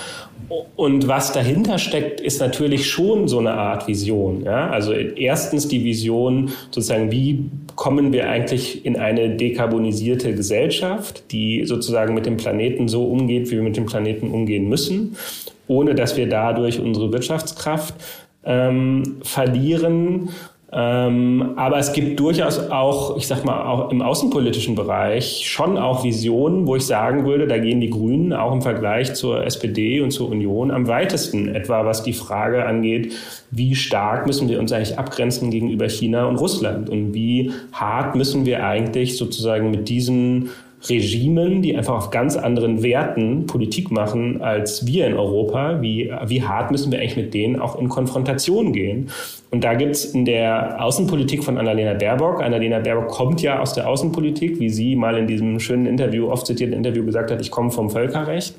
Und 0.76 1.08
was 1.08 1.32
dahinter 1.32 1.78
steckt, 1.78 2.22
ist 2.22 2.40
natürlich 2.40 2.90
schon 2.90 3.28
so 3.28 3.40
eine 3.40 3.54
Art 3.54 3.88
Vision. 3.88 4.44
Ja? 4.44 4.70
Also 4.70 4.94
erstens 4.94 5.68
die 5.68 5.84
Vision, 5.84 6.52
sozusagen, 6.72 7.12
wie 7.12 7.50
kommen 7.76 8.14
wir 8.14 8.30
eigentlich 8.30 8.86
in 8.86 8.98
eine 8.98 9.36
dekarbonisierte 9.36 10.34
Gesellschaft, 10.34 11.32
die 11.32 11.66
sozusagen 11.66 12.14
mit 12.14 12.26
dem 12.26 12.38
Planeten 12.38 12.88
so 12.88 13.06
umgeht, 13.06 13.48
wie 13.52 13.58
wir 13.58 13.64
mit 13.64 13.78
dem 13.78 13.86
Planeten 13.86 14.32
umgehen 14.32 14.68
müssen, 14.68 15.16
ohne 15.68 15.94
dass 15.94 16.18
wir 16.18 16.28
dadurch 16.28 16.80
unsere 16.80 17.12
Wirtschaftskraft 17.14 17.94
ähm, 18.44 19.18
verlieren 19.22 20.30
ähm, 20.72 21.54
aber 21.56 21.80
es 21.80 21.94
gibt 21.94 22.20
durchaus 22.20 22.70
auch, 22.70 23.18
ich 23.18 23.26
sag 23.26 23.44
mal, 23.44 23.66
auch 23.66 23.90
im 23.90 24.04
außenpolitischen 24.04 24.76
Bereich 24.76 25.50
schon 25.50 25.80
auch 25.80 26.04
Visionen, 26.04 26.68
wo 26.68 26.76
ich 26.76 26.86
sagen 26.86 27.26
würde, 27.26 27.48
da 27.48 27.58
gehen 27.58 27.82
die 27.82 27.90
Grünen 27.90 28.34
auch 28.34 28.54
im 28.54 28.62
Vergleich 28.62 29.16
zur 29.16 29.44
SPD 29.46 30.02
und 30.02 30.12
zur 30.12 30.30
Union 30.30 30.70
am 30.70 30.88
weitesten. 30.88 31.48
Etwa 31.56 31.86
was 31.86 32.04
die 32.04 32.14
Frage 32.14 32.66
angeht, 32.66 33.14
wie 33.50 33.74
stark 33.74 34.28
müssen 34.28 34.48
wir 34.48 34.60
uns 34.60 34.72
eigentlich 34.72 35.00
abgrenzen 35.00 35.50
gegenüber 35.50 35.90
China 35.90 36.26
und 36.26 36.36
Russland 36.36 36.90
und 36.90 37.16
wie 37.16 37.52
hart 37.72 38.16
müssen 38.16 38.46
wir 38.46 38.64
eigentlich 38.64 39.18
sozusagen 39.18 39.72
mit 39.72 39.90
diesen 39.90 40.52
Regimen, 40.88 41.62
die 41.62 41.76
einfach 41.76 41.96
auf 41.96 42.10
ganz 42.10 42.38
anderen 42.38 42.84
Werten 42.84 43.46
Politik 43.48 43.92
machen 43.92 44.42
als 44.42 44.86
wir 44.86 45.08
in 45.08 45.14
Europa, 45.14 45.82
wie, 45.82 46.12
wie 46.26 46.44
hart 46.44 46.72
müssen 46.72 46.92
wir 46.92 47.00
eigentlich 47.00 47.18
mit 47.18 47.34
denen 47.34 47.60
auch 47.60 47.78
in 47.78 47.90
Konfrontation 47.90 48.72
gehen. 48.72 49.10
Und 49.52 49.64
da 49.64 49.74
gibt's 49.74 50.06
in 50.06 50.26
der 50.26 50.84
Außenpolitik 50.84 51.44
von 51.44 51.58
Annalena 51.58 51.94
Baerbock, 51.94 52.42
Annalena 52.42 52.80
Baerbock 52.80 53.10
kommt 53.10 53.42
ja 53.42 53.60
aus 53.60 53.74
der 53.74 53.90
Außenpolitik, 53.90 54.60
wie 54.60 54.70
sie 54.70 54.96
mal 54.96 55.18
in 55.18 55.28
diesem 55.28 55.60
schönen 55.60 55.86
Interview, 55.86 56.30
oft 56.30 56.46
zitierten 56.46 56.78
Interview 56.78 57.04
gesagt 57.04 57.32
hat, 57.32 57.42
ich 57.42 57.52
komme 57.52 57.72
vom 57.72 57.90
Völkerrecht. 57.90 58.56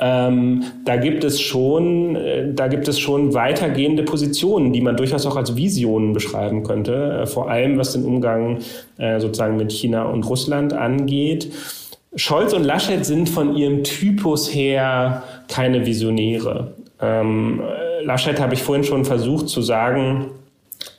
Ähm, 0.00 0.64
da 0.84 0.96
gibt 0.96 1.24
es 1.24 1.40
schon, 1.40 2.14
äh, 2.16 2.52
da 2.54 2.68
gibt 2.68 2.86
es 2.86 3.00
schon 3.00 3.34
weitergehende 3.34 4.04
Positionen, 4.04 4.72
die 4.72 4.80
man 4.80 4.96
durchaus 4.96 5.26
auch 5.26 5.36
als 5.36 5.56
Visionen 5.56 6.12
beschreiben 6.12 6.62
könnte, 6.62 7.22
äh, 7.22 7.26
vor 7.26 7.50
allem 7.50 7.78
was 7.78 7.92
den 7.92 8.04
Umgang 8.04 8.58
äh, 8.98 9.18
sozusagen 9.18 9.56
mit 9.56 9.72
China 9.72 10.04
und 10.04 10.22
Russland 10.24 10.72
angeht. 10.72 11.52
Scholz 12.14 12.52
und 12.52 12.64
Laschet 12.64 13.04
sind 13.04 13.28
von 13.28 13.56
ihrem 13.56 13.82
Typus 13.84 14.54
her 14.54 15.24
keine 15.48 15.84
Visionäre. 15.84 16.74
Ähm, 17.00 17.60
Laschet 18.02 18.40
habe 18.40 18.54
ich 18.54 18.62
vorhin 18.62 18.84
schon 18.84 19.04
versucht 19.04 19.48
zu 19.48 19.62
sagen, 19.62 20.30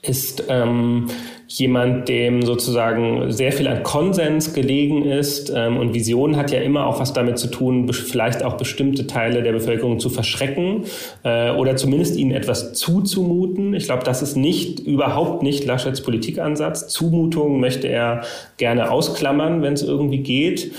ist 0.02 0.44
ähm, 0.50 1.08
jemand, 1.50 2.08
dem 2.08 2.44
sozusagen 2.44 3.32
sehr 3.32 3.52
viel 3.52 3.68
an 3.68 3.82
Konsens 3.82 4.54
gelegen 4.54 5.04
ist. 5.04 5.52
Ähm, 5.54 5.78
und 5.78 5.96
Vision 5.96 6.38
hat 6.38 6.52
ja 6.52 6.62
immer 6.62 6.86
auch 6.86 7.00
was 7.00 7.12
damit 7.12 7.40
zu 7.40 7.48
tun, 7.48 7.92
vielleicht 7.92 8.44
auch 8.44 8.54
bestimmte 8.54 9.08
Teile 9.08 9.42
der 9.42 9.52
Bevölkerung 9.52 10.00
zu 10.00 10.10
verschrecken 10.10 10.84
äh, 11.24 11.52
oder 11.52 11.76
zumindest 11.76 12.16
ihnen 12.18 12.32
etwas 12.32 12.74
zuzumuten. 12.74 13.74
Ich 13.74 13.86
glaube, 13.86 14.04
das 14.04 14.22
ist 14.22 14.38
nicht, 14.38 14.80
überhaupt 14.80 15.42
nicht 15.42 15.66
Laschets 15.66 16.02
Politikansatz. 16.02 16.88
Zumutungen 16.88 17.60
möchte 17.60 17.88
er 17.88 18.22
gerne 18.58 18.92
ausklammern, 18.92 19.64
wenn 19.64 19.74
es 19.74 19.82
irgendwie 19.82 20.20
geht. 20.20 20.72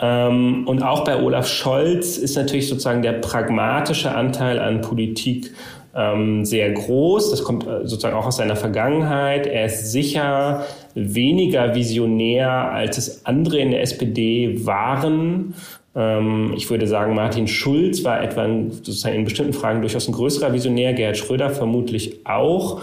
Ähm, 0.00 0.68
und 0.68 0.84
auch 0.84 1.02
bei 1.02 1.20
Olaf 1.20 1.48
Scholz 1.48 2.16
ist 2.16 2.36
natürlich 2.36 2.68
sozusagen 2.68 3.02
der 3.02 3.14
pragmatische 3.14 4.14
Anteil 4.14 4.60
an 4.60 4.82
Politik 4.82 5.50
ähm, 5.94 6.44
sehr 6.44 6.70
groß. 6.72 7.30
Das 7.30 7.44
kommt 7.44 7.66
äh, 7.66 7.86
sozusagen 7.86 8.16
auch 8.16 8.26
aus 8.26 8.36
seiner 8.36 8.56
Vergangenheit. 8.56 9.46
Er 9.46 9.66
ist 9.66 9.92
sicher 9.92 10.64
weniger 10.94 11.74
visionär, 11.74 12.50
als 12.50 12.98
es 12.98 13.26
andere 13.26 13.58
in 13.58 13.70
der 13.70 13.82
SPD 13.82 14.64
waren. 14.66 15.54
Ähm, 15.94 16.54
ich 16.56 16.70
würde 16.70 16.86
sagen, 16.86 17.14
Martin 17.14 17.46
Schulz 17.46 18.04
war 18.04 18.22
etwa 18.22 18.44
in, 18.44 18.70
sozusagen 18.70 19.16
in 19.16 19.24
bestimmten 19.24 19.52
Fragen 19.52 19.80
durchaus 19.80 20.08
ein 20.08 20.12
größerer 20.12 20.52
Visionär, 20.52 20.94
Gerhard 20.94 21.18
Schröder 21.18 21.50
vermutlich 21.50 22.24
auch. 22.24 22.80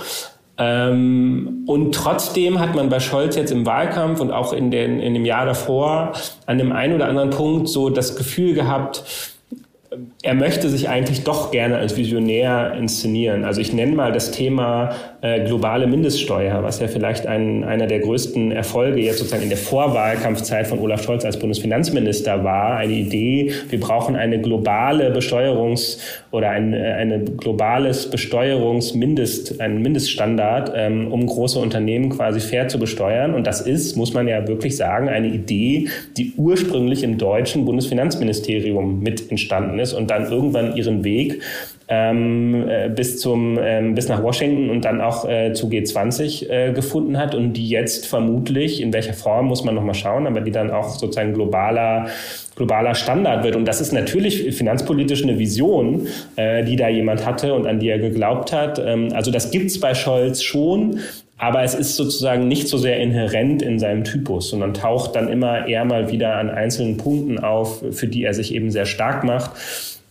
Ähm, 0.59 1.63
und 1.67 1.95
trotzdem 1.95 2.59
hat 2.59 2.75
man 2.75 2.89
bei 2.89 2.99
Scholz 2.99 3.35
jetzt 3.37 3.51
im 3.51 3.65
Wahlkampf 3.65 4.19
und 4.19 4.31
auch 4.31 4.51
in, 4.51 4.71
den, 4.71 4.99
in 4.99 5.13
dem 5.13 5.25
Jahr 5.25 5.45
davor 5.45 6.11
an 6.45 6.57
dem 6.57 6.73
einen 6.73 6.95
oder 6.95 7.07
anderen 7.07 7.29
Punkt 7.29 7.69
so 7.69 7.89
das 7.89 8.17
Gefühl 8.17 8.53
gehabt, 8.53 9.03
er 10.21 10.33
möchte 10.33 10.67
sich 10.67 10.89
eigentlich 10.89 11.23
doch 11.23 11.49
gerne 11.49 11.77
als 11.77 11.95
Visionär 11.95 12.73
inszenieren. 12.77 13.45
Also 13.45 13.61
ich 13.61 13.71
nenne 13.71 13.93
mal 13.93 14.11
das 14.11 14.31
Thema 14.31 14.91
äh, 15.21 15.45
globale 15.45 15.87
Mindeststeuer, 15.87 16.61
was 16.61 16.81
ja 16.81 16.89
vielleicht 16.89 17.25
ein, 17.25 17.63
einer 17.63 17.87
der 17.87 17.99
größten 17.99 18.51
Erfolge 18.51 18.99
jetzt 18.99 19.19
sozusagen 19.19 19.43
in 19.43 19.49
der 19.49 19.57
Vorwahlkampfzeit 19.57 20.67
von 20.67 20.79
Olaf 20.79 21.03
Scholz 21.03 21.23
als 21.23 21.39
Bundesfinanzminister 21.39 22.43
war. 22.43 22.75
Eine 22.75 22.93
Idee, 22.93 23.53
wir 23.69 23.79
brauchen 23.79 24.17
eine 24.17 24.41
globale 24.41 25.13
Besteuerungs- 25.13 25.99
oder 26.31 26.49
ein 26.49 26.73
äh, 26.73 26.95
eine 26.99 27.23
globales 27.23 28.09
Besteuerungsmindest, 28.09 29.61
einen 29.61 29.81
Mindeststandard, 29.81 30.73
ähm, 30.75 31.13
um 31.13 31.25
große 31.25 31.57
Unternehmen 31.57 32.09
quasi 32.09 32.41
fair 32.41 32.67
zu 32.67 32.77
besteuern. 32.77 33.33
Und 33.33 33.47
das 33.47 33.61
ist, 33.61 33.95
muss 33.95 34.13
man 34.13 34.27
ja 34.27 34.45
wirklich 34.49 34.75
sagen, 34.75 35.07
eine 35.07 35.27
Idee, 35.27 35.87
die 36.17 36.33
ursprünglich 36.35 37.03
im 37.03 37.17
deutschen 37.17 37.63
Bundesfinanzministerium 37.63 38.99
mit 38.99 39.31
entstanden 39.31 39.79
ist 39.79 39.93
und 39.93 40.08
dann 40.09 40.31
irgendwann 40.31 40.75
ihren 40.75 41.03
Weg 41.03 41.41
ähm, 41.89 42.69
äh, 42.69 42.87
bis 42.89 43.19
zum 43.19 43.57
ähm, 43.61 43.95
bis 43.95 44.07
nach 44.07 44.21
Washington 44.21 44.69
und 44.69 44.85
dann 44.85 45.01
auch 45.01 45.27
äh, 45.27 45.53
zu 45.53 45.67
G20 45.67 46.49
äh, 46.49 46.71
gefunden 46.71 47.17
hat 47.17 47.33
und 47.33 47.53
die 47.53 47.67
jetzt 47.67 48.05
vermutlich 48.05 48.79
in 48.79 48.93
welcher 48.93 49.13
Form 49.13 49.47
muss 49.47 49.63
man 49.63 49.73
noch 49.73 49.83
mal 49.83 49.95
schauen, 49.95 50.27
aber 50.27 50.41
die 50.41 50.51
dann 50.51 50.69
auch 50.69 50.89
sozusagen 50.89 51.33
globaler 51.33 52.07
globaler 52.55 52.93
Standard 52.93 53.43
wird 53.43 53.55
und 53.55 53.65
das 53.65 53.81
ist 53.81 53.91
natürlich 53.91 54.55
finanzpolitisch 54.55 55.23
eine 55.23 55.39
Vision, 55.39 56.07
äh, 56.35 56.63
die 56.63 56.75
da 56.75 56.89
jemand 56.89 57.25
hatte 57.25 57.55
und 57.55 57.65
an 57.65 57.79
die 57.79 57.89
er 57.89 57.97
geglaubt 57.97 58.53
hat. 58.53 58.79
Ähm, 58.85 59.09
also 59.13 59.31
das 59.31 59.49
gibt's 59.49 59.79
bei 59.79 59.95
Scholz 59.95 60.43
schon, 60.43 60.99
aber 61.39 61.63
es 61.63 61.73
ist 61.73 61.95
sozusagen 61.95 62.47
nicht 62.47 62.67
so 62.67 62.77
sehr 62.77 62.99
inhärent 62.99 63.63
in 63.63 63.79
seinem 63.79 64.03
Typus, 64.03 64.49
sondern 64.49 64.75
taucht 64.75 65.15
dann 65.15 65.29
immer 65.29 65.67
eher 65.67 65.85
mal 65.85 66.11
wieder 66.11 66.35
an 66.35 66.49
einzelnen 66.49 66.97
Punkten 66.97 67.39
auf, 67.39 67.83
für 67.91 68.07
die 68.07 68.25
er 68.25 68.35
sich 68.35 68.53
eben 68.53 68.69
sehr 68.69 68.85
stark 68.85 69.23
macht. 69.23 69.51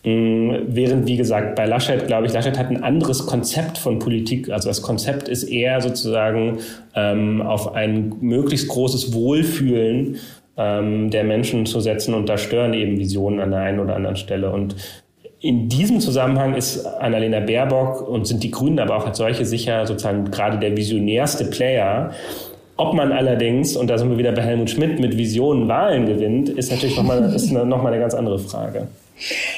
Mm, 0.03 0.51
während, 0.67 1.07
wie 1.07 1.17
gesagt, 1.17 1.55
bei 1.55 1.65
Laschet, 1.65 2.07
glaube 2.07 2.27
ich, 2.27 2.33
Laschet 2.33 2.57
hat 2.57 2.69
ein 2.69 2.83
anderes 2.83 3.25
Konzept 3.25 3.77
von 3.77 3.99
Politik. 3.99 4.49
Also 4.49 4.69
das 4.69 4.81
Konzept 4.81 5.27
ist 5.27 5.43
eher 5.43 5.81
sozusagen 5.81 6.59
ähm, 6.95 7.41
auf 7.41 7.73
ein 7.73 8.13
möglichst 8.21 8.69
großes 8.69 9.13
Wohlfühlen 9.13 10.17
ähm, 10.57 11.09
der 11.09 11.23
Menschen 11.23 11.65
zu 11.65 11.79
setzen 11.79 12.13
und 12.13 12.29
da 12.29 12.37
stören 12.37 12.73
eben 12.73 12.97
Visionen 12.97 13.39
an 13.39 13.51
der 13.51 13.61
einen 13.61 13.79
oder 13.79 13.95
anderen 13.95 14.15
Stelle. 14.15 14.51
Und 14.51 14.75
in 15.41 15.69
diesem 15.69 15.99
Zusammenhang 15.99 16.55
ist 16.55 16.85
Annalena 16.85 17.39
Baerbock 17.39 18.07
und 18.07 18.27
sind 18.27 18.43
die 18.43 18.51
Grünen 18.51 18.79
aber 18.79 18.97
auch 18.97 19.05
als 19.05 19.17
solche 19.17 19.45
sicher 19.45 19.85
sozusagen 19.85 20.31
gerade 20.31 20.59
der 20.59 20.75
visionärste 20.75 21.45
Player. 21.45 22.11
Ob 22.75 22.93
man 22.93 23.11
allerdings, 23.11 23.75
und 23.75 23.89
da 23.89 23.97
sind 23.97 24.09
wir 24.09 24.17
wieder 24.17 24.31
bei 24.31 24.41
Helmut 24.41 24.69
Schmidt, 24.69 24.99
mit 24.99 25.17
Visionen 25.17 25.67
Wahlen 25.67 26.05
gewinnt, 26.05 26.47
ist 26.47 26.71
natürlich 26.71 26.95
nochmal 26.95 27.21
noch 27.21 27.85
eine 27.85 27.99
ganz 27.99 28.13
andere 28.13 28.39
Frage. 28.39 28.87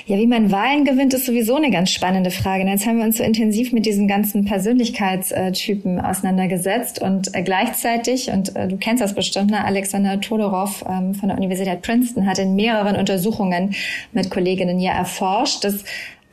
Ja, 0.05 0.17
wie 0.17 0.27
man 0.27 0.51
Wahlen 0.51 0.85
gewinnt, 0.85 1.13
ist 1.13 1.25
sowieso 1.25 1.55
eine 1.55 1.71
ganz 1.71 1.91
spannende 1.91 2.31
Frage. 2.31 2.65
Jetzt 2.65 2.85
haben 2.85 2.97
wir 2.97 3.05
uns 3.05 3.17
so 3.17 3.23
intensiv 3.23 3.71
mit 3.71 3.85
diesen 3.85 4.07
ganzen 4.07 4.45
Persönlichkeitstypen 4.45 5.99
auseinandergesetzt 5.99 7.01
und 7.01 7.35
äh, 7.35 7.43
gleichzeitig, 7.43 8.31
und 8.31 8.55
äh, 8.55 8.67
du 8.67 8.77
kennst 8.77 9.03
das 9.03 9.13
bestimmt, 9.13 9.51
ne, 9.51 9.63
Alexander 9.63 10.19
Todorov 10.19 10.83
ähm, 10.89 11.13
von 11.13 11.29
der 11.29 11.37
Universität 11.37 11.81
Princeton 11.81 12.25
hat 12.25 12.39
in 12.39 12.55
mehreren 12.55 12.95
Untersuchungen 12.95 13.75
mit 14.11 14.29
Kolleginnen 14.29 14.79
ja 14.79 14.93
erforscht, 14.93 15.63
dass 15.63 15.83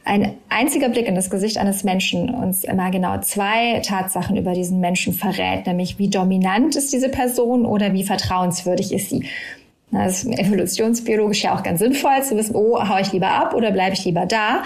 ein 0.08 0.34
einziger 0.48 0.88
Blick 0.88 1.06
in 1.06 1.14
das 1.14 1.28
Gesicht 1.28 1.58
eines 1.58 1.84
Menschen 1.84 2.34
uns 2.34 2.64
immer 2.64 2.90
genau 2.90 3.18
zwei 3.20 3.80
Tatsachen 3.80 4.36
über 4.36 4.54
diesen 4.54 4.80
Menschen 4.80 5.12
verrät, 5.12 5.66
nämlich 5.66 5.98
wie 5.98 6.08
dominant 6.08 6.76
ist 6.76 6.92
diese 6.94 7.10
Person 7.10 7.66
oder 7.66 7.92
wie 7.92 8.04
vertrauenswürdig 8.04 8.92
ist 8.92 9.10
sie. 9.10 9.26
Das 9.90 10.24
ist 10.24 10.38
evolutionsbiologisch 10.38 11.44
ja 11.44 11.56
auch 11.56 11.62
ganz 11.62 11.80
sinnvoll 11.80 12.22
zu 12.22 12.36
wissen, 12.36 12.54
oh, 12.54 12.78
hau 12.88 12.98
ich 12.98 13.12
lieber 13.12 13.30
ab 13.30 13.54
oder 13.54 13.70
bleibe 13.70 13.94
ich 13.94 14.04
lieber 14.04 14.26
da. 14.26 14.62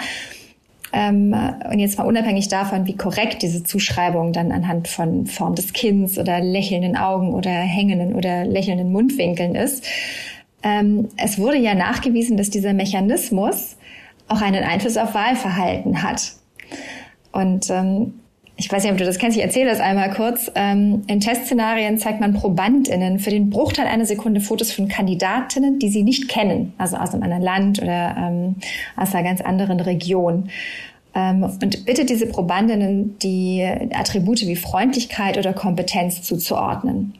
Ähm, 0.91 1.35
und 1.71 1.79
jetzt 1.79 1.97
mal 1.97 2.03
unabhängig 2.03 2.49
davon, 2.49 2.85
wie 2.85 2.95
korrekt 2.95 3.41
diese 3.41 3.63
Zuschreibung 3.63 4.31
dann 4.31 4.51
anhand 4.51 4.87
von 4.87 5.25
Form 5.25 5.55
des 5.55 5.73
Kinns 5.73 6.19
oder 6.19 6.39
lächelnden 6.39 6.95
Augen 6.95 7.33
oder 7.33 7.49
hängenden 7.49 8.13
oder 8.13 8.45
lächelnden 8.45 8.91
Mundwinkeln 8.91 9.55
ist. 9.55 9.85
Ähm, 10.61 11.09
es 11.17 11.39
wurde 11.39 11.57
ja 11.57 11.73
nachgewiesen, 11.73 12.37
dass 12.37 12.51
dieser 12.51 12.73
Mechanismus 12.73 13.75
auch 14.27 14.41
einen 14.41 14.63
Einfluss 14.63 14.97
auf 14.97 15.15
Wahlverhalten 15.15 16.03
hat. 16.03 16.33
Und 17.31 17.69
ähm, 17.71 18.13
ich 18.55 18.71
weiß 18.71 18.83
nicht, 18.83 18.91
ob 18.91 18.99
du 18.99 19.05
das 19.05 19.17
kennst, 19.17 19.35
ich 19.35 19.43
erzähle 19.43 19.69
das 19.69 19.79
einmal 19.79 20.11
kurz. 20.11 20.51
Ähm, 20.53 21.03
in 21.07 21.19
Testszenarien 21.19 21.97
zeigt 21.97 22.19
man 22.21 22.33
ProbandInnen 22.33 23.19
für 23.19 23.31
den 23.31 23.49
Bruchteil 23.49 23.87
einer 23.87 24.05
Sekunde 24.05 24.41
Fotos 24.41 24.71
von 24.71 24.87
Kandidatinnen, 24.87 25.79
die 25.79 25.89
sie 25.89 26.03
nicht 26.03 26.29
kennen, 26.29 26.73
also 26.77 26.97
aus 26.97 27.13
einem 27.13 27.23
anderen 27.23 27.41
Land 27.41 27.81
oder 27.81 28.15
ähm, 28.17 28.55
aus 28.95 29.13
einer 29.13 29.23
ganz 29.23 29.41
anderen 29.41 29.79
Region. 29.79 30.49
Ähm, 31.15 31.43
und 31.43 31.85
bitte 31.85 32.05
diese 32.05 32.27
Probandinnen 32.27 33.17
die 33.19 33.67
Attribute 33.91 34.41
wie 34.41 34.55
Freundlichkeit 34.55 35.37
oder 35.37 35.53
Kompetenz 35.53 36.21
zuzuordnen. 36.21 37.15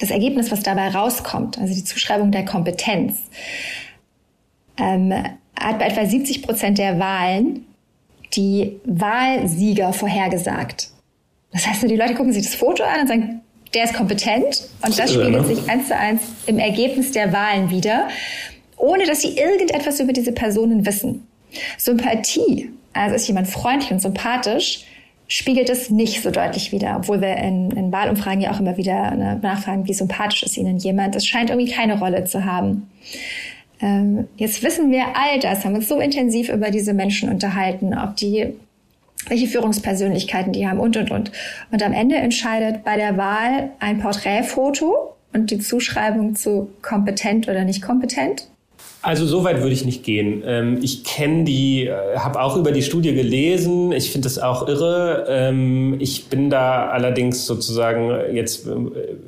Das 0.00 0.10
Ergebnis, 0.10 0.50
was 0.50 0.62
dabei 0.62 0.88
rauskommt, 0.88 1.58
also 1.58 1.74
die 1.74 1.84
Zuschreibung 1.84 2.30
der 2.30 2.44
Kompetenz, 2.44 3.18
hat 4.78 5.78
bei 5.78 5.86
etwa 5.88 6.06
70 6.06 6.42
Prozent 6.42 6.78
der 6.78 6.98
Wahlen 6.98 7.66
die 8.34 8.80
Wahlsieger 8.84 9.92
vorhergesagt. 9.92 10.90
Das 11.52 11.66
heißt, 11.66 11.82
die 11.82 11.96
Leute 11.96 12.14
gucken 12.14 12.32
sich 12.32 12.44
das 12.44 12.54
Foto 12.54 12.84
an 12.84 13.00
und 13.00 13.08
sagen, 13.08 13.40
der 13.74 13.84
ist 13.84 13.94
kompetent 13.94 14.68
und 14.84 14.98
das 14.98 15.12
spiegelt 15.12 15.46
sich 15.46 15.68
eins 15.68 15.88
zu 15.88 15.96
eins 15.96 16.22
im 16.46 16.58
Ergebnis 16.58 17.12
der 17.12 17.32
Wahlen 17.32 17.70
wieder, 17.70 18.08
ohne 18.76 19.04
dass 19.04 19.22
sie 19.22 19.36
irgendetwas 19.36 20.00
über 20.00 20.12
diese 20.12 20.32
Personen 20.32 20.86
wissen. 20.86 21.26
Sympathie, 21.78 22.70
also 22.92 23.14
ist 23.14 23.28
jemand 23.28 23.48
freundlich 23.48 23.90
und 23.90 24.00
sympathisch, 24.00 24.84
spiegelt 25.28 25.70
es 25.70 25.90
nicht 25.90 26.22
so 26.22 26.30
deutlich 26.32 26.72
wieder, 26.72 26.96
obwohl 26.96 27.20
wir 27.20 27.36
in, 27.36 27.70
in 27.70 27.92
Wahlumfragen 27.92 28.40
ja 28.40 28.52
auch 28.52 28.58
immer 28.58 28.76
wieder 28.76 29.12
ne, 29.12 29.38
nachfragen, 29.40 29.86
wie 29.86 29.94
sympathisch 29.94 30.42
ist 30.42 30.56
Ihnen 30.56 30.78
jemand. 30.78 31.14
Das 31.14 31.24
scheint 31.24 31.50
irgendwie 31.50 31.70
keine 31.70 31.98
Rolle 32.00 32.24
zu 32.24 32.44
haben. 32.44 32.90
Ähm, 33.82 34.28
jetzt 34.36 34.62
wissen 34.62 34.90
wir 34.90 35.16
all 35.16 35.38
das, 35.40 35.64
haben 35.64 35.74
uns 35.74 35.88
so 35.88 36.00
intensiv 36.00 36.48
über 36.48 36.70
diese 36.70 36.92
Menschen 36.92 37.30
unterhalten, 37.30 37.96
ob 37.96 38.16
die 38.16 38.54
welche 39.28 39.46
Führungspersönlichkeiten 39.46 40.52
die 40.52 40.66
haben 40.66 40.80
und, 40.80 40.96
und, 40.96 41.10
und. 41.10 41.30
Und 41.70 41.82
am 41.82 41.92
Ende 41.92 42.16
entscheidet 42.16 42.84
bei 42.84 42.96
der 42.96 43.16
Wahl 43.16 43.70
ein 43.78 44.00
Porträtfoto 44.00 45.14
und 45.32 45.50
die 45.50 45.58
Zuschreibung 45.58 46.34
zu 46.34 46.70
kompetent 46.82 47.48
oder 47.48 47.64
nicht 47.64 47.82
kompetent. 47.82 48.48
Also 49.02 49.24
so 49.24 49.44
weit 49.44 49.62
würde 49.62 49.72
ich 49.72 49.86
nicht 49.86 50.04
gehen. 50.04 50.42
Ähm, 50.44 50.78
ich 50.82 51.04
kenne 51.04 51.44
die, 51.44 51.86
äh, 51.86 52.18
habe 52.18 52.40
auch 52.40 52.56
über 52.56 52.70
die 52.70 52.82
Studie 52.82 53.14
gelesen. 53.14 53.92
Ich 53.92 54.10
finde 54.10 54.26
das 54.26 54.38
auch 54.38 54.68
irre. 54.68 55.24
Ähm, 55.26 55.96
ich 56.00 56.26
bin 56.26 56.50
da 56.50 56.88
allerdings 56.88 57.46
sozusagen 57.46 58.10
jetzt 58.34 58.66
äh, 58.66 58.70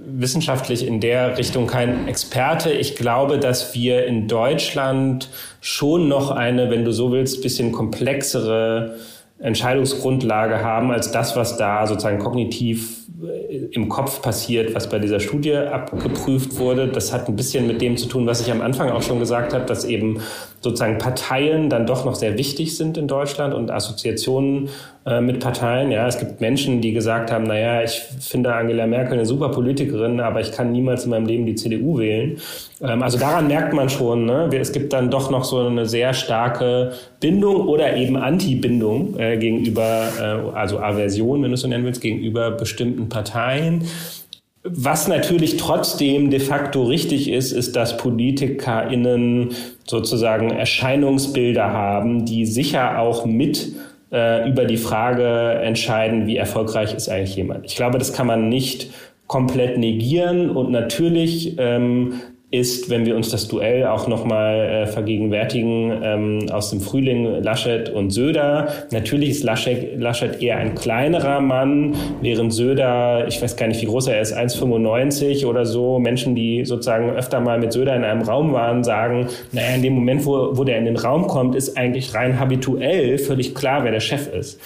wissenschaftlich 0.04 0.86
in 0.86 1.00
der 1.00 1.38
Richtung 1.38 1.66
kein 1.66 2.06
Experte. 2.06 2.70
Ich 2.70 2.96
glaube, 2.96 3.38
dass 3.38 3.74
wir 3.74 4.04
in 4.04 4.28
Deutschland 4.28 5.30
schon 5.62 6.06
noch 6.06 6.30
eine, 6.30 6.70
wenn 6.70 6.84
du 6.84 6.92
so 6.92 7.10
willst, 7.10 7.42
bisschen 7.42 7.72
komplexere 7.72 8.96
Entscheidungsgrundlage 9.38 10.62
haben 10.62 10.90
als 10.90 11.12
das, 11.12 11.34
was 11.34 11.56
da 11.56 11.86
sozusagen 11.86 12.18
kognitiv 12.18 13.01
im 13.70 13.88
Kopf 13.88 14.22
passiert, 14.22 14.74
was 14.74 14.88
bei 14.88 14.98
dieser 14.98 15.20
Studie 15.20 15.54
abgeprüft 15.54 16.58
wurde. 16.58 16.88
Das 16.88 17.12
hat 17.12 17.28
ein 17.28 17.36
bisschen 17.36 17.66
mit 17.66 17.80
dem 17.80 17.96
zu 17.96 18.06
tun, 18.06 18.26
was 18.26 18.40
ich 18.40 18.50
am 18.50 18.60
Anfang 18.60 18.90
auch 18.90 19.02
schon 19.02 19.18
gesagt 19.18 19.52
habe, 19.52 19.64
dass 19.64 19.84
eben 19.84 20.20
sozusagen 20.62 20.98
Parteien 20.98 21.68
dann 21.68 21.86
doch 21.86 22.04
noch 22.04 22.14
sehr 22.14 22.38
wichtig 22.38 22.76
sind 22.76 22.96
in 22.96 23.08
Deutschland 23.08 23.52
und 23.52 23.70
Assoziationen 23.70 24.68
äh, 25.04 25.20
mit 25.20 25.40
Parteien. 25.40 25.90
Ja, 25.90 26.06
es 26.06 26.18
gibt 26.18 26.40
Menschen, 26.40 26.80
die 26.80 26.92
gesagt 26.92 27.32
haben, 27.32 27.44
naja, 27.44 27.82
ich 27.82 28.00
finde 28.20 28.54
Angela 28.54 28.86
Merkel 28.86 29.14
eine 29.14 29.26
super 29.26 29.48
Politikerin, 29.48 30.20
aber 30.20 30.40
ich 30.40 30.52
kann 30.52 30.70
niemals 30.70 31.04
in 31.04 31.10
meinem 31.10 31.26
Leben 31.26 31.44
die 31.44 31.56
CDU 31.56 31.98
wählen. 31.98 32.38
Ähm, 32.80 33.02
also 33.02 33.18
daran 33.18 33.48
merkt 33.48 33.74
man 33.74 33.88
schon, 33.88 34.24
ne? 34.26 34.48
es 34.52 34.70
gibt 34.70 34.92
dann 34.92 35.10
doch 35.10 35.30
noch 35.30 35.42
so 35.42 35.58
eine 35.58 35.86
sehr 35.86 36.14
starke 36.14 36.92
Bindung 37.18 37.66
oder 37.66 37.96
eben 37.96 38.16
Anti-Bindung 38.16 39.18
äh, 39.18 39.36
gegenüber, 39.38 40.08
äh, 40.20 40.56
also 40.56 40.78
Aversion, 40.78 41.42
wenn 41.42 41.50
du 41.50 41.54
es 41.54 41.60
so 41.62 41.68
nennen 41.68 41.84
willst, 41.84 42.00
gegenüber 42.00 42.52
bestimmten 42.52 43.08
Parteien. 43.08 43.84
Was 44.64 45.08
natürlich 45.08 45.56
trotzdem 45.56 46.30
de 46.30 46.38
facto 46.38 46.84
richtig 46.84 47.28
ist, 47.28 47.50
ist, 47.50 47.74
dass 47.74 47.96
PolitikerInnen 47.96 49.50
sozusagen 49.84 50.50
Erscheinungsbilder 50.50 51.72
haben, 51.72 52.24
die 52.24 52.46
sicher 52.46 53.00
auch 53.00 53.26
mit 53.26 53.72
äh, 54.12 54.48
über 54.48 54.64
die 54.64 54.76
Frage 54.76 55.26
entscheiden, 55.62 56.28
wie 56.28 56.36
erfolgreich 56.36 56.94
ist 56.94 57.08
eigentlich 57.08 57.34
jemand. 57.34 57.66
Ich 57.66 57.74
glaube, 57.74 57.98
das 57.98 58.12
kann 58.12 58.28
man 58.28 58.48
nicht 58.48 58.92
komplett 59.26 59.78
negieren 59.78 60.50
und 60.50 60.70
natürlich 60.70 61.56
ähm, 61.58 62.20
ist, 62.52 62.90
wenn 62.90 63.06
wir 63.06 63.16
uns 63.16 63.30
das 63.30 63.48
Duell 63.48 63.86
auch 63.86 64.06
nochmal 64.08 64.60
äh, 64.60 64.86
vergegenwärtigen 64.86 66.00
ähm, 66.02 66.46
aus 66.52 66.68
dem 66.68 66.82
Frühling 66.82 67.42
Laschet 67.42 67.88
und 67.88 68.10
Söder. 68.10 68.68
Natürlich 68.90 69.30
ist 69.30 69.42
Laschet, 69.42 69.98
Laschet 69.98 70.42
eher 70.42 70.58
ein 70.58 70.74
kleinerer 70.74 71.40
Mann, 71.40 71.96
während 72.20 72.52
Söder, 72.52 73.26
ich 73.26 73.40
weiß 73.40 73.56
gar 73.56 73.68
nicht, 73.68 73.80
wie 73.80 73.86
groß 73.86 74.08
er 74.08 74.20
ist, 74.20 74.36
1,95 74.36 75.46
oder 75.46 75.64
so. 75.64 75.98
Menschen, 75.98 76.34
die 76.34 76.66
sozusagen 76.66 77.10
öfter 77.10 77.40
mal 77.40 77.58
mit 77.58 77.72
Söder 77.72 77.96
in 77.96 78.04
einem 78.04 78.20
Raum 78.20 78.52
waren, 78.52 78.84
sagen, 78.84 79.28
naja, 79.52 79.74
in 79.74 79.82
dem 79.82 79.94
Moment, 79.94 80.26
wo, 80.26 80.50
wo 80.52 80.64
der 80.64 80.76
in 80.76 80.84
den 80.84 80.98
Raum 80.98 81.28
kommt, 81.28 81.54
ist 81.54 81.78
eigentlich 81.78 82.14
rein 82.14 82.38
habituell 82.38 83.16
völlig 83.16 83.54
klar, 83.54 83.82
wer 83.82 83.92
der 83.92 84.00
Chef 84.00 84.28
ist. 84.30 84.60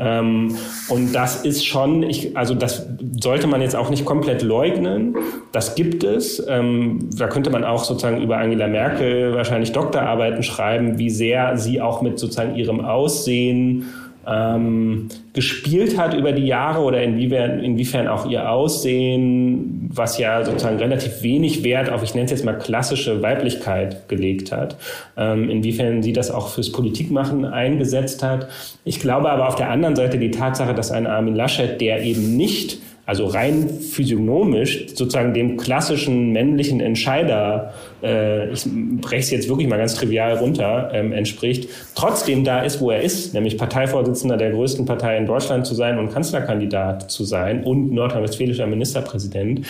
Ähm, 0.00 0.56
und 0.88 1.12
das 1.14 1.44
ist 1.44 1.64
schon, 1.64 2.02
ich, 2.02 2.36
also 2.36 2.54
das 2.54 2.86
sollte 3.20 3.46
man 3.46 3.60
jetzt 3.60 3.76
auch 3.76 3.90
nicht 3.90 4.06
komplett 4.06 4.42
leugnen. 4.42 5.14
Das 5.52 5.74
gibt 5.74 6.04
es. 6.04 6.42
Ähm, 6.48 7.10
da 7.16 7.28
könnte 7.28 7.50
man 7.50 7.64
auch 7.64 7.84
sozusagen 7.84 8.22
über 8.22 8.38
Angela 8.38 8.66
Merkel 8.66 9.34
wahrscheinlich 9.34 9.72
Doktorarbeiten 9.72 10.42
schreiben, 10.42 10.98
wie 10.98 11.10
sehr 11.10 11.58
sie 11.58 11.82
auch 11.82 12.00
mit 12.00 12.18
sozusagen 12.18 12.56
ihrem 12.56 12.80
Aussehen 12.80 13.86
ähm, 14.26 15.08
gespielt 15.32 15.96
hat 15.96 16.14
über 16.14 16.32
die 16.32 16.46
Jahre 16.46 16.80
oder 16.80 17.02
inwiefern, 17.02 17.60
inwiefern 17.60 18.08
auch 18.08 18.28
ihr 18.28 18.50
Aussehen, 18.50 19.88
was 19.92 20.18
ja 20.18 20.44
sozusagen 20.44 20.78
relativ 20.78 21.22
wenig 21.22 21.64
Wert 21.64 21.90
auf, 21.90 22.02
ich 22.02 22.14
nenne 22.14 22.26
es 22.26 22.30
jetzt 22.30 22.44
mal 22.44 22.58
klassische 22.58 23.22
Weiblichkeit 23.22 24.08
gelegt 24.08 24.52
hat, 24.52 24.76
ähm, 25.16 25.48
inwiefern 25.48 26.02
sie 26.02 26.12
das 26.12 26.30
auch 26.30 26.48
fürs 26.48 26.72
Politikmachen 26.72 27.44
eingesetzt 27.44 28.22
hat. 28.22 28.48
Ich 28.84 29.00
glaube 29.00 29.30
aber 29.30 29.48
auf 29.48 29.56
der 29.56 29.70
anderen 29.70 29.96
Seite 29.96 30.18
die 30.18 30.30
Tatsache, 30.30 30.74
dass 30.74 30.90
ein 30.90 31.06
Armin 31.06 31.34
Laschet, 31.34 31.80
der 31.80 32.02
eben 32.02 32.36
nicht 32.36 32.78
also 33.10 33.26
rein 33.26 33.68
physiognomisch 33.68 34.86
sozusagen 34.94 35.34
dem 35.34 35.56
klassischen 35.56 36.30
männlichen 36.30 36.78
Entscheider, 36.78 37.74
äh, 38.04 38.52
ich 38.52 38.64
breche 39.00 39.18
es 39.18 39.30
jetzt 39.32 39.48
wirklich 39.48 39.66
mal 39.66 39.78
ganz 39.78 39.96
trivial 39.96 40.36
runter, 40.36 40.90
ähm, 40.92 41.12
entspricht, 41.12 41.68
trotzdem 41.96 42.44
da 42.44 42.62
ist, 42.62 42.80
wo 42.80 42.92
er 42.92 43.02
ist, 43.02 43.34
nämlich 43.34 43.58
Parteivorsitzender 43.58 44.36
der 44.36 44.52
größten 44.52 44.86
Partei 44.86 45.16
in 45.16 45.26
Deutschland 45.26 45.66
zu 45.66 45.74
sein 45.74 45.98
und 45.98 46.12
Kanzlerkandidat 46.12 47.10
zu 47.10 47.24
sein 47.24 47.64
und 47.64 47.92
nordrhein-westfälischer 47.92 48.68
Ministerpräsident. 48.68 49.66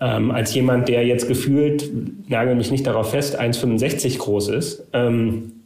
Ähm, 0.00 0.32
als 0.32 0.52
jemand, 0.52 0.88
der 0.88 1.06
jetzt 1.06 1.28
gefühlt, 1.28 1.88
nagel 2.28 2.56
mich 2.56 2.72
nicht 2.72 2.88
darauf 2.88 3.12
fest, 3.12 3.40
1,65 3.40 4.18
groß 4.18 4.48
ist. 4.48 4.88
Ähm, 4.92 5.59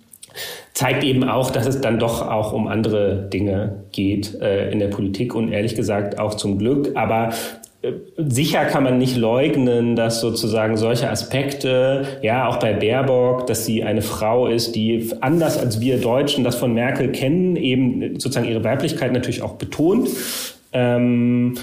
zeigt 0.72 1.04
eben 1.04 1.24
auch, 1.24 1.50
dass 1.50 1.66
es 1.66 1.80
dann 1.80 1.98
doch 1.98 2.28
auch 2.28 2.52
um 2.52 2.66
andere 2.66 3.28
Dinge 3.32 3.84
geht 3.92 4.40
äh, 4.40 4.70
in 4.70 4.78
der 4.78 4.88
Politik 4.88 5.34
und 5.34 5.52
ehrlich 5.52 5.74
gesagt 5.74 6.18
auch 6.18 6.34
zum 6.34 6.58
Glück. 6.58 6.96
Aber 6.96 7.30
äh, 7.82 7.92
Sicher 8.16 8.64
kann 8.64 8.84
man 8.84 8.98
nicht 8.98 9.16
leugnen, 9.16 9.96
dass 9.96 10.20
sozusagen 10.20 10.76
solche 10.76 11.10
Aspekte, 11.10 12.06
ja, 12.22 12.48
auch 12.48 12.58
bei 12.58 12.72
Baerbock, 12.72 13.46
dass 13.46 13.66
sie 13.66 13.84
eine 13.84 14.02
Frau 14.02 14.46
ist, 14.46 14.74
die 14.74 15.10
anders 15.20 15.58
als 15.58 15.80
wir 15.80 15.98
Deutschen 15.98 16.44
das 16.44 16.56
von 16.56 16.74
Merkel 16.74 17.12
kennen, 17.12 17.56
eben 17.56 18.18
sozusagen 18.18 18.48
ihre 18.48 18.64
Weiblichkeit 18.64 19.12
natürlich 19.12 19.42
auch 19.42 19.54
betont. 19.54 20.08
Ähm, 20.72 21.54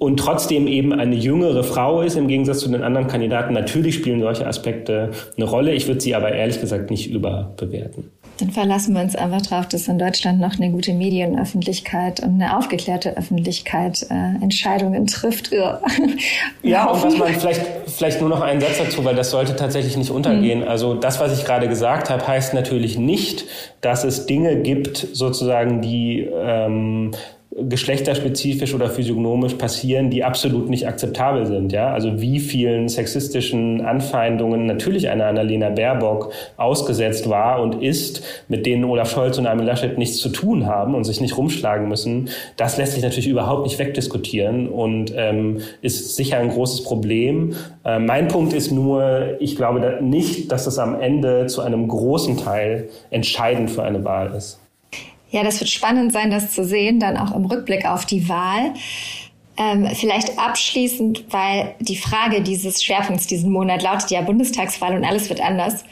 und 0.00 0.16
trotzdem 0.16 0.66
eben 0.66 0.94
eine 0.94 1.14
jüngere 1.14 1.62
Frau 1.62 2.00
ist 2.00 2.16
im 2.16 2.26
Gegensatz 2.26 2.60
zu 2.60 2.70
den 2.70 2.82
anderen 2.82 3.06
Kandidaten. 3.06 3.52
Natürlich 3.52 3.96
spielen 3.96 4.22
solche 4.22 4.46
Aspekte 4.46 5.10
eine 5.36 5.44
Rolle. 5.44 5.74
Ich 5.74 5.88
würde 5.88 6.00
sie 6.00 6.14
aber 6.14 6.32
ehrlich 6.32 6.58
gesagt 6.58 6.90
nicht 6.90 7.10
überbewerten. 7.10 8.10
Dann 8.38 8.50
verlassen 8.50 8.94
wir 8.94 9.02
uns 9.02 9.14
einfach 9.14 9.42
darauf, 9.42 9.68
dass 9.68 9.88
in 9.88 9.98
Deutschland 9.98 10.40
noch 10.40 10.58
eine 10.58 10.70
gute 10.70 10.94
Medienöffentlichkeit 10.94 12.20
und 12.20 12.40
eine 12.40 12.56
aufgeklärte 12.56 13.14
Öffentlichkeit 13.18 14.06
äh, 14.08 14.42
Entscheidungen 14.42 15.06
trifft. 15.06 15.52
ja, 15.52 16.86
und 16.90 17.02
was 17.02 17.18
man 17.18 17.34
vielleicht, 17.34 17.66
vielleicht 17.86 18.20
nur 18.22 18.30
noch 18.30 18.40
einen 18.40 18.62
Satz 18.62 18.78
dazu, 18.78 19.04
weil 19.04 19.14
das 19.14 19.30
sollte 19.30 19.54
tatsächlich 19.54 19.98
nicht 19.98 20.10
untergehen. 20.10 20.60
Mhm. 20.60 20.68
Also 20.68 20.94
das, 20.94 21.20
was 21.20 21.38
ich 21.38 21.44
gerade 21.44 21.68
gesagt 21.68 22.08
habe, 22.08 22.26
heißt 22.26 22.54
natürlich 22.54 22.96
nicht, 22.96 23.44
dass 23.82 24.04
es 24.04 24.24
Dinge 24.24 24.62
gibt, 24.62 24.96
sozusagen, 25.12 25.82
die 25.82 26.20
ähm, 26.20 27.10
geschlechterspezifisch 27.52 28.74
oder 28.74 28.88
physiognomisch 28.88 29.54
passieren, 29.54 30.08
die 30.08 30.22
absolut 30.22 30.70
nicht 30.70 30.86
akzeptabel 30.86 31.46
sind. 31.46 31.72
Ja? 31.72 31.92
Also 31.92 32.20
wie 32.20 32.38
vielen 32.38 32.88
sexistischen 32.88 33.80
Anfeindungen 33.80 34.66
natürlich 34.66 35.08
eine 35.08 35.26
Annalena 35.26 35.70
Baerbock 35.70 36.32
ausgesetzt 36.56 37.28
war 37.28 37.60
und 37.60 37.82
ist, 37.82 38.22
mit 38.46 38.66
denen 38.66 38.84
Olaf 38.84 39.10
Scholz 39.10 39.36
und 39.36 39.48
Armin 39.48 39.66
Laschet 39.66 39.98
nichts 39.98 40.18
zu 40.18 40.28
tun 40.28 40.66
haben 40.66 40.94
und 40.94 41.02
sich 41.02 41.20
nicht 41.20 41.36
rumschlagen 41.36 41.88
müssen, 41.88 42.28
das 42.56 42.76
lässt 42.76 42.92
sich 42.92 43.02
natürlich 43.02 43.28
überhaupt 43.28 43.64
nicht 43.64 43.80
wegdiskutieren 43.80 44.68
und 44.68 45.12
ähm, 45.16 45.58
ist 45.82 46.14
sicher 46.14 46.38
ein 46.38 46.50
großes 46.50 46.84
Problem. 46.84 47.54
Äh, 47.84 47.98
mein 47.98 48.28
Punkt 48.28 48.52
ist 48.52 48.70
nur, 48.70 49.36
ich 49.40 49.56
glaube 49.56 49.98
nicht, 50.00 50.52
dass 50.52 50.68
es 50.68 50.78
am 50.78 51.00
Ende 51.00 51.46
zu 51.46 51.62
einem 51.62 51.88
großen 51.88 52.36
Teil 52.36 52.90
entscheidend 53.10 53.70
für 53.70 53.82
eine 53.82 54.04
Wahl 54.04 54.34
ist. 54.36 54.60
Ja, 55.30 55.44
das 55.44 55.60
wird 55.60 55.70
spannend 55.70 56.12
sein, 56.12 56.30
das 56.30 56.52
zu 56.52 56.64
sehen, 56.64 56.98
dann 56.98 57.16
auch 57.16 57.34
im 57.34 57.44
Rückblick 57.44 57.86
auf 57.86 58.04
die 58.04 58.28
Wahl. 58.28 58.74
Ähm, 59.56 59.88
vielleicht 59.94 60.38
abschließend, 60.38 61.24
weil 61.30 61.74
die 61.80 61.96
Frage 61.96 62.42
dieses 62.42 62.82
Schwerpunkts 62.82 63.26
diesen 63.26 63.52
Monat 63.52 63.82
lautet 63.82 64.10
ja 64.10 64.22
Bundestagswahl 64.22 64.96
und 64.96 65.04
alles 65.04 65.28
wird 65.28 65.40
anders. 65.40 65.84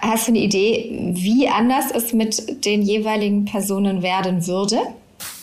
Hast 0.00 0.26
du 0.26 0.32
eine 0.32 0.40
Idee, 0.40 1.12
wie 1.14 1.48
anders 1.48 1.92
es 1.94 2.12
mit 2.12 2.64
den 2.64 2.82
jeweiligen 2.82 3.44
Personen 3.44 4.02
werden 4.02 4.46
würde? 4.46 4.78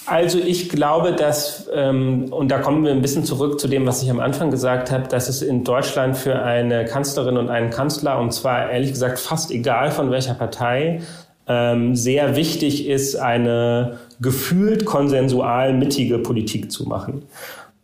Also 0.08 0.40
ich 0.40 0.70
glaube, 0.70 1.12
dass, 1.12 1.70
ähm, 1.74 2.28
und 2.32 2.50
da 2.50 2.60
kommen 2.60 2.84
wir 2.84 2.92
ein 2.92 3.02
bisschen 3.02 3.26
zurück 3.26 3.60
zu 3.60 3.68
dem, 3.68 3.86
was 3.86 4.02
ich 4.02 4.10
am 4.10 4.22
Anfang 4.22 4.52
gesagt 4.52 4.90
habe, 4.90 5.08
dass 5.10 5.28
es 5.28 5.42
in 5.42 5.66
Deutschland 5.66 6.18
für 6.18 6.42
eine 6.42 6.86
Kanzlerin 6.86 7.38
und 7.38 7.50
einen 7.50 7.70
Kanzler, 7.70 8.18
und 8.18 8.34
zwar 8.34 8.72
ehrlich 8.72 8.92
gesagt 8.92 9.20
fast 9.20 9.52
egal 9.52 9.92
von 9.92 10.10
welcher 10.10 10.34
Partei, 10.34 11.02
ähm, 11.48 11.96
sehr 11.96 12.36
wichtig 12.36 12.88
ist, 12.88 13.16
eine 13.16 14.00
gefühlt 14.20 14.86
konsensual 14.86 15.74
mittige 15.74 16.20
Politik 16.20 16.72
zu 16.72 16.86
machen. 16.86 17.24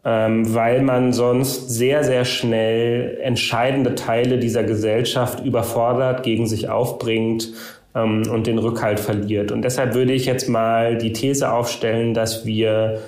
Ähm, 0.06 0.54
weil 0.54 0.82
man 0.82 1.14
sonst 1.14 1.70
sehr, 1.70 2.04
sehr 2.04 2.26
schnell 2.26 3.20
entscheidende 3.22 3.96
Teile 3.96 4.38
dieser 4.38 4.64
Gesellschaft 4.64 5.46
überfordert, 5.46 6.24
gegen 6.24 6.46
sich 6.46 6.68
aufbringt 6.68 7.54
ähm, 7.96 8.24
und 8.30 8.46
den 8.46 8.58
Rückhalt 8.58 9.00
verliert. 9.00 9.54
Und 9.54 9.62
deshalb 9.62 9.94
würde 9.94 10.12
ich 10.12 10.26
jetzt 10.26 10.50
mal 10.50 10.98
die 10.98 11.14
These 11.14 11.50
aufstellen, 11.54 12.14
dass 12.14 12.46
wir 12.46 13.00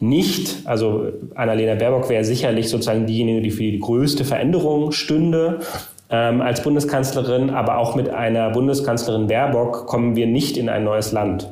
nicht, 0.00 0.62
also 0.64 1.12
Annalena 1.34 1.74
Baerbock 1.74 2.08
wäre 2.08 2.24
sicherlich 2.24 2.68
sozusagen 2.68 3.04
diejenige, 3.04 3.42
die 3.42 3.50
für 3.50 3.64
die 3.64 3.80
größte 3.80 4.24
Veränderung 4.24 4.92
stünde 4.92 5.60
ähm, 6.10 6.40
als 6.40 6.62
Bundeskanzlerin, 6.62 7.50
aber 7.50 7.78
auch 7.78 7.94
mit 7.94 8.08
einer 8.10 8.50
Bundeskanzlerin 8.50 9.26
Baerbock 9.26 9.86
kommen 9.86 10.16
wir 10.16 10.26
nicht 10.26 10.56
in 10.56 10.68
ein 10.68 10.84
neues 10.84 11.12
Land 11.12 11.48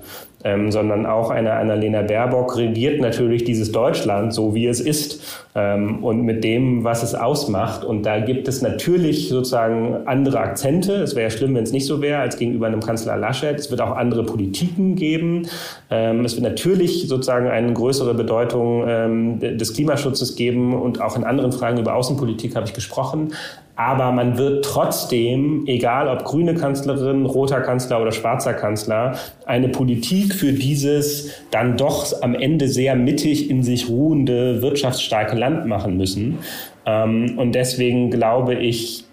ähm, 0.46 0.70
sondern 0.70 1.06
auch 1.06 1.30
eine 1.30 1.54
Annalena 1.54 2.02
Baerbock 2.02 2.56
regiert 2.56 3.00
natürlich 3.00 3.42
dieses 3.42 3.72
Deutschland 3.72 4.32
so, 4.32 4.54
wie 4.54 4.66
es 4.66 4.80
ist 4.80 5.44
ähm, 5.56 6.04
und 6.04 6.22
mit 6.22 6.44
dem, 6.44 6.84
was 6.84 7.02
es 7.02 7.16
ausmacht. 7.16 7.84
Und 7.84 8.06
da 8.06 8.20
gibt 8.20 8.46
es 8.46 8.62
natürlich 8.62 9.28
sozusagen 9.28 10.06
andere 10.06 10.38
Akzente. 10.38 10.92
Es 11.02 11.16
wäre 11.16 11.32
schlimm, 11.32 11.56
wenn 11.56 11.64
es 11.64 11.72
nicht 11.72 11.86
so 11.86 12.00
wäre, 12.00 12.20
als 12.20 12.38
gegenüber 12.38 12.68
einem 12.68 12.80
Kanzler 12.80 13.16
Laschet. 13.16 13.58
Es 13.58 13.72
wird 13.72 13.80
auch 13.80 13.96
andere 13.96 14.24
Politiken 14.24 14.94
geben. 14.94 15.48
Ähm, 15.90 16.24
es 16.24 16.34
wird 16.34 16.44
natürlich 16.44 17.08
sozusagen 17.08 17.48
eine 17.48 17.72
größere 17.72 18.14
Bedeutung 18.14 18.84
ähm, 18.86 19.40
des 19.40 19.74
Klimaschutzes 19.74 20.36
geben 20.36 20.74
und 20.80 21.00
auch 21.00 21.16
in 21.16 21.24
anderen 21.24 21.50
Fragen 21.50 21.78
über 21.78 21.96
Außenpolitik 21.96 22.54
habe 22.54 22.66
ich 22.66 22.72
gesprochen. 22.72 23.32
Aber 23.76 24.10
man 24.10 24.38
wird 24.38 24.64
trotzdem, 24.64 25.64
egal 25.66 26.08
ob 26.08 26.24
grüne 26.24 26.54
Kanzlerin, 26.54 27.26
roter 27.26 27.60
Kanzler 27.60 28.00
oder 28.00 28.10
schwarzer 28.10 28.54
Kanzler, 28.54 29.16
eine 29.44 29.68
Politik 29.68 30.34
für 30.34 30.52
dieses 30.52 31.30
dann 31.50 31.76
doch 31.76 32.22
am 32.22 32.34
Ende 32.34 32.68
sehr 32.68 32.96
mittig 32.96 33.50
in 33.50 33.62
sich 33.62 33.90
ruhende, 33.90 34.62
wirtschaftsstarke 34.62 35.36
Land 35.36 35.66
machen 35.66 35.98
müssen. 35.98 36.38
Ähm, 36.86 37.34
und 37.36 37.54
deswegen 37.54 38.10
glaube 38.10 38.54
ich, 38.54 39.04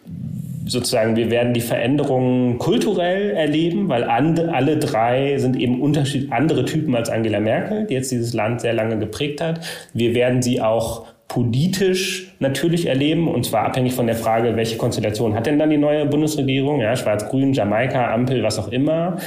sozusagen, 0.65 1.15
wir 1.17 1.29
werden 1.29 1.53
die 1.53 1.61
Veränderungen 1.61 2.57
kulturell 2.57 3.31
erleben, 3.31 3.89
weil 3.89 4.03
alle 4.05 4.77
drei 4.77 5.37
sind 5.37 5.57
eben 5.57 5.81
unterschied 5.81 6.31
andere 6.31 6.63
Typen 6.63 6.95
als 6.95 7.09
Angela 7.09 7.39
Merkel, 7.39 7.85
die 7.85 7.95
jetzt 7.95 8.11
dieses 8.11 8.33
Land 8.33 8.61
sehr 8.61 8.73
lange 8.73 8.97
geprägt 8.97 9.41
hat. 9.41 9.59
Wir 9.93 10.15
werden 10.15 10.41
sie 10.41 10.61
auch 10.61 11.05
politisch 11.33 12.31
natürlich 12.37 12.85
erleben, 12.85 13.27
und 13.27 13.43
zwar 13.43 13.65
abhängig 13.65 13.93
von 13.93 14.05
der 14.05 14.15
Frage, 14.15 14.55
welche 14.55 14.77
Konstellation 14.77 15.33
hat 15.33 15.47
denn 15.47 15.57
dann 15.57 15.71
die 15.71 15.77
neue 15.77 16.05
Bundesregierung, 16.05 16.79
ja, 16.79 16.95
Schwarz-Grün, 16.95 17.53
Jamaika, 17.53 18.13
Ampel, 18.13 18.43
was 18.43 18.59
auch 18.59 18.67
immer. 18.67 19.17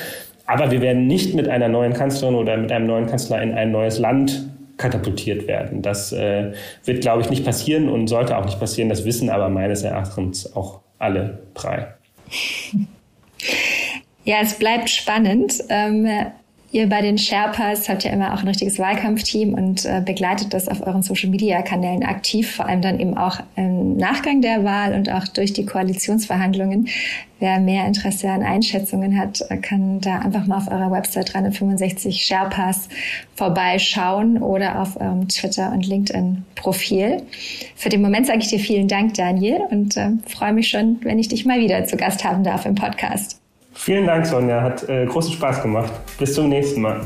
Aber 0.47 0.71
wir 0.71 0.81
werden 0.81 1.09
nicht 1.09 1.35
mit 1.35 1.49
einer 1.49 1.67
neuen 1.67 1.95
Kanzlerin 1.95 2.37
oder 2.37 2.57
mit 2.59 2.71
einem 2.71 2.87
neuen 2.87 3.07
Kanzler 3.07 3.43
in 3.43 3.55
ein 3.55 3.73
neues 3.73 3.99
Land 3.99 4.49
katapultiert 4.77 5.49
werden. 5.49 5.83
Das 5.83 6.13
äh, 6.13 6.53
wird, 6.85 7.01
glaube 7.01 7.23
ich, 7.23 7.31
nicht 7.31 7.45
passieren 7.45 7.89
und 7.89 8.07
sollte 8.07 8.39
auch 8.39 8.45
nicht 8.45 8.61
passieren. 8.61 8.89
Das 8.89 9.05
wissen 9.05 9.29
aber 9.29 9.49
meines 9.49 9.83
Erachtens 9.83 10.55
auch 10.55 10.83
alle 11.01 11.41
drei. 11.55 11.89
Ja, 14.29 14.39
es 14.43 14.55
bleibt 14.55 14.91
spannend. 14.91 15.63
Ähm, 15.69 16.09
Ihr 16.73 16.89
bei 16.89 17.01
den 17.01 17.17
Sherpas 17.17 17.89
habt 17.89 18.03
ja 18.05 18.11
immer 18.11 18.35
auch 18.35 18.41
ein 18.41 18.49
richtiges 18.49 18.79
Wahlkampfteam 18.79 19.55
und 19.55 19.85
äh, 19.85 20.03
begleitet 20.05 20.53
das 20.53 20.69
auf 20.69 20.85
euren 20.85 21.03
Social-Media-Kanälen 21.03 22.03
aktiv, 22.03 22.57
vor 22.57 22.67
allem 22.67 22.83
dann 22.83 22.99
eben 22.99 23.17
auch 23.17 23.41
im 23.55 23.97
Nachgang 23.97 24.43
der 24.43 24.65
Wahl 24.65 24.95
und 24.95 25.11
auch 25.11 25.29
durch 25.29 25.53
die 25.53 25.65
Koalitionsverhandlungen. 25.65 26.89
Wer 27.39 27.61
mehr 27.61 27.87
Interesse 27.87 28.31
an 28.31 28.43
Einschätzungen 28.43 29.19
hat, 29.19 29.45
kann 29.63 30.01
da 30.01 30.19
einfach 30.19 30.47
mal 30.47 30.57
auf 30.57 30.69
eurer 30.69 30.91
Website 30.91 31.35
365 31.35 32.25
Sherpas 32.25 32.89
vorbeischauen 33.35 34.39
oder 34.43 34.81
auf 34.81 35.01
eurem 35.01 35.29
Twitter- 35.29 35.71
und 35.71 35.87
LinkedIn-Profil. 35.87 37.23
Für 37.77 37.91
den 37.91 38.03
Moment 38.03 38.27
sage 38.27 38.41
ich 38.41 38.49
dir 38.49 38.59
vielen 38.59 38.89
Dank, 38.89 39.15
Daniel, 39.15 39.61
und 39.71 39.97
äh, 39.97 40.11
freue 40.27 40.53
mich 40.53 40.69
schon, 40.69 40.99
wenn 41.03 41.19
ich 41.19 41.29
dich 41.29 41.45
mal 41.45 41.61
wieder 41.61 41.85
zu 41.85 41.97
Gast 41.97 42.25
haben 42.25 42.43
darf 42.43 42.67
im 42.67 42.75
Podcast. 42.75 43.46
Vielen 43.77 44.07
Dank, 44.07 44.27
Sonja. 44.27 44.63
Hat 44.63 44.89
äh, 44.89 45.07
großen 45.07 45.33
Spaß 45.35 45.63
gemacht. 45.63 45.93
Bis 46.19 46.35
zum 46.35 46.49
nächsten 46.49 46.81
Mal. 46.81 47.03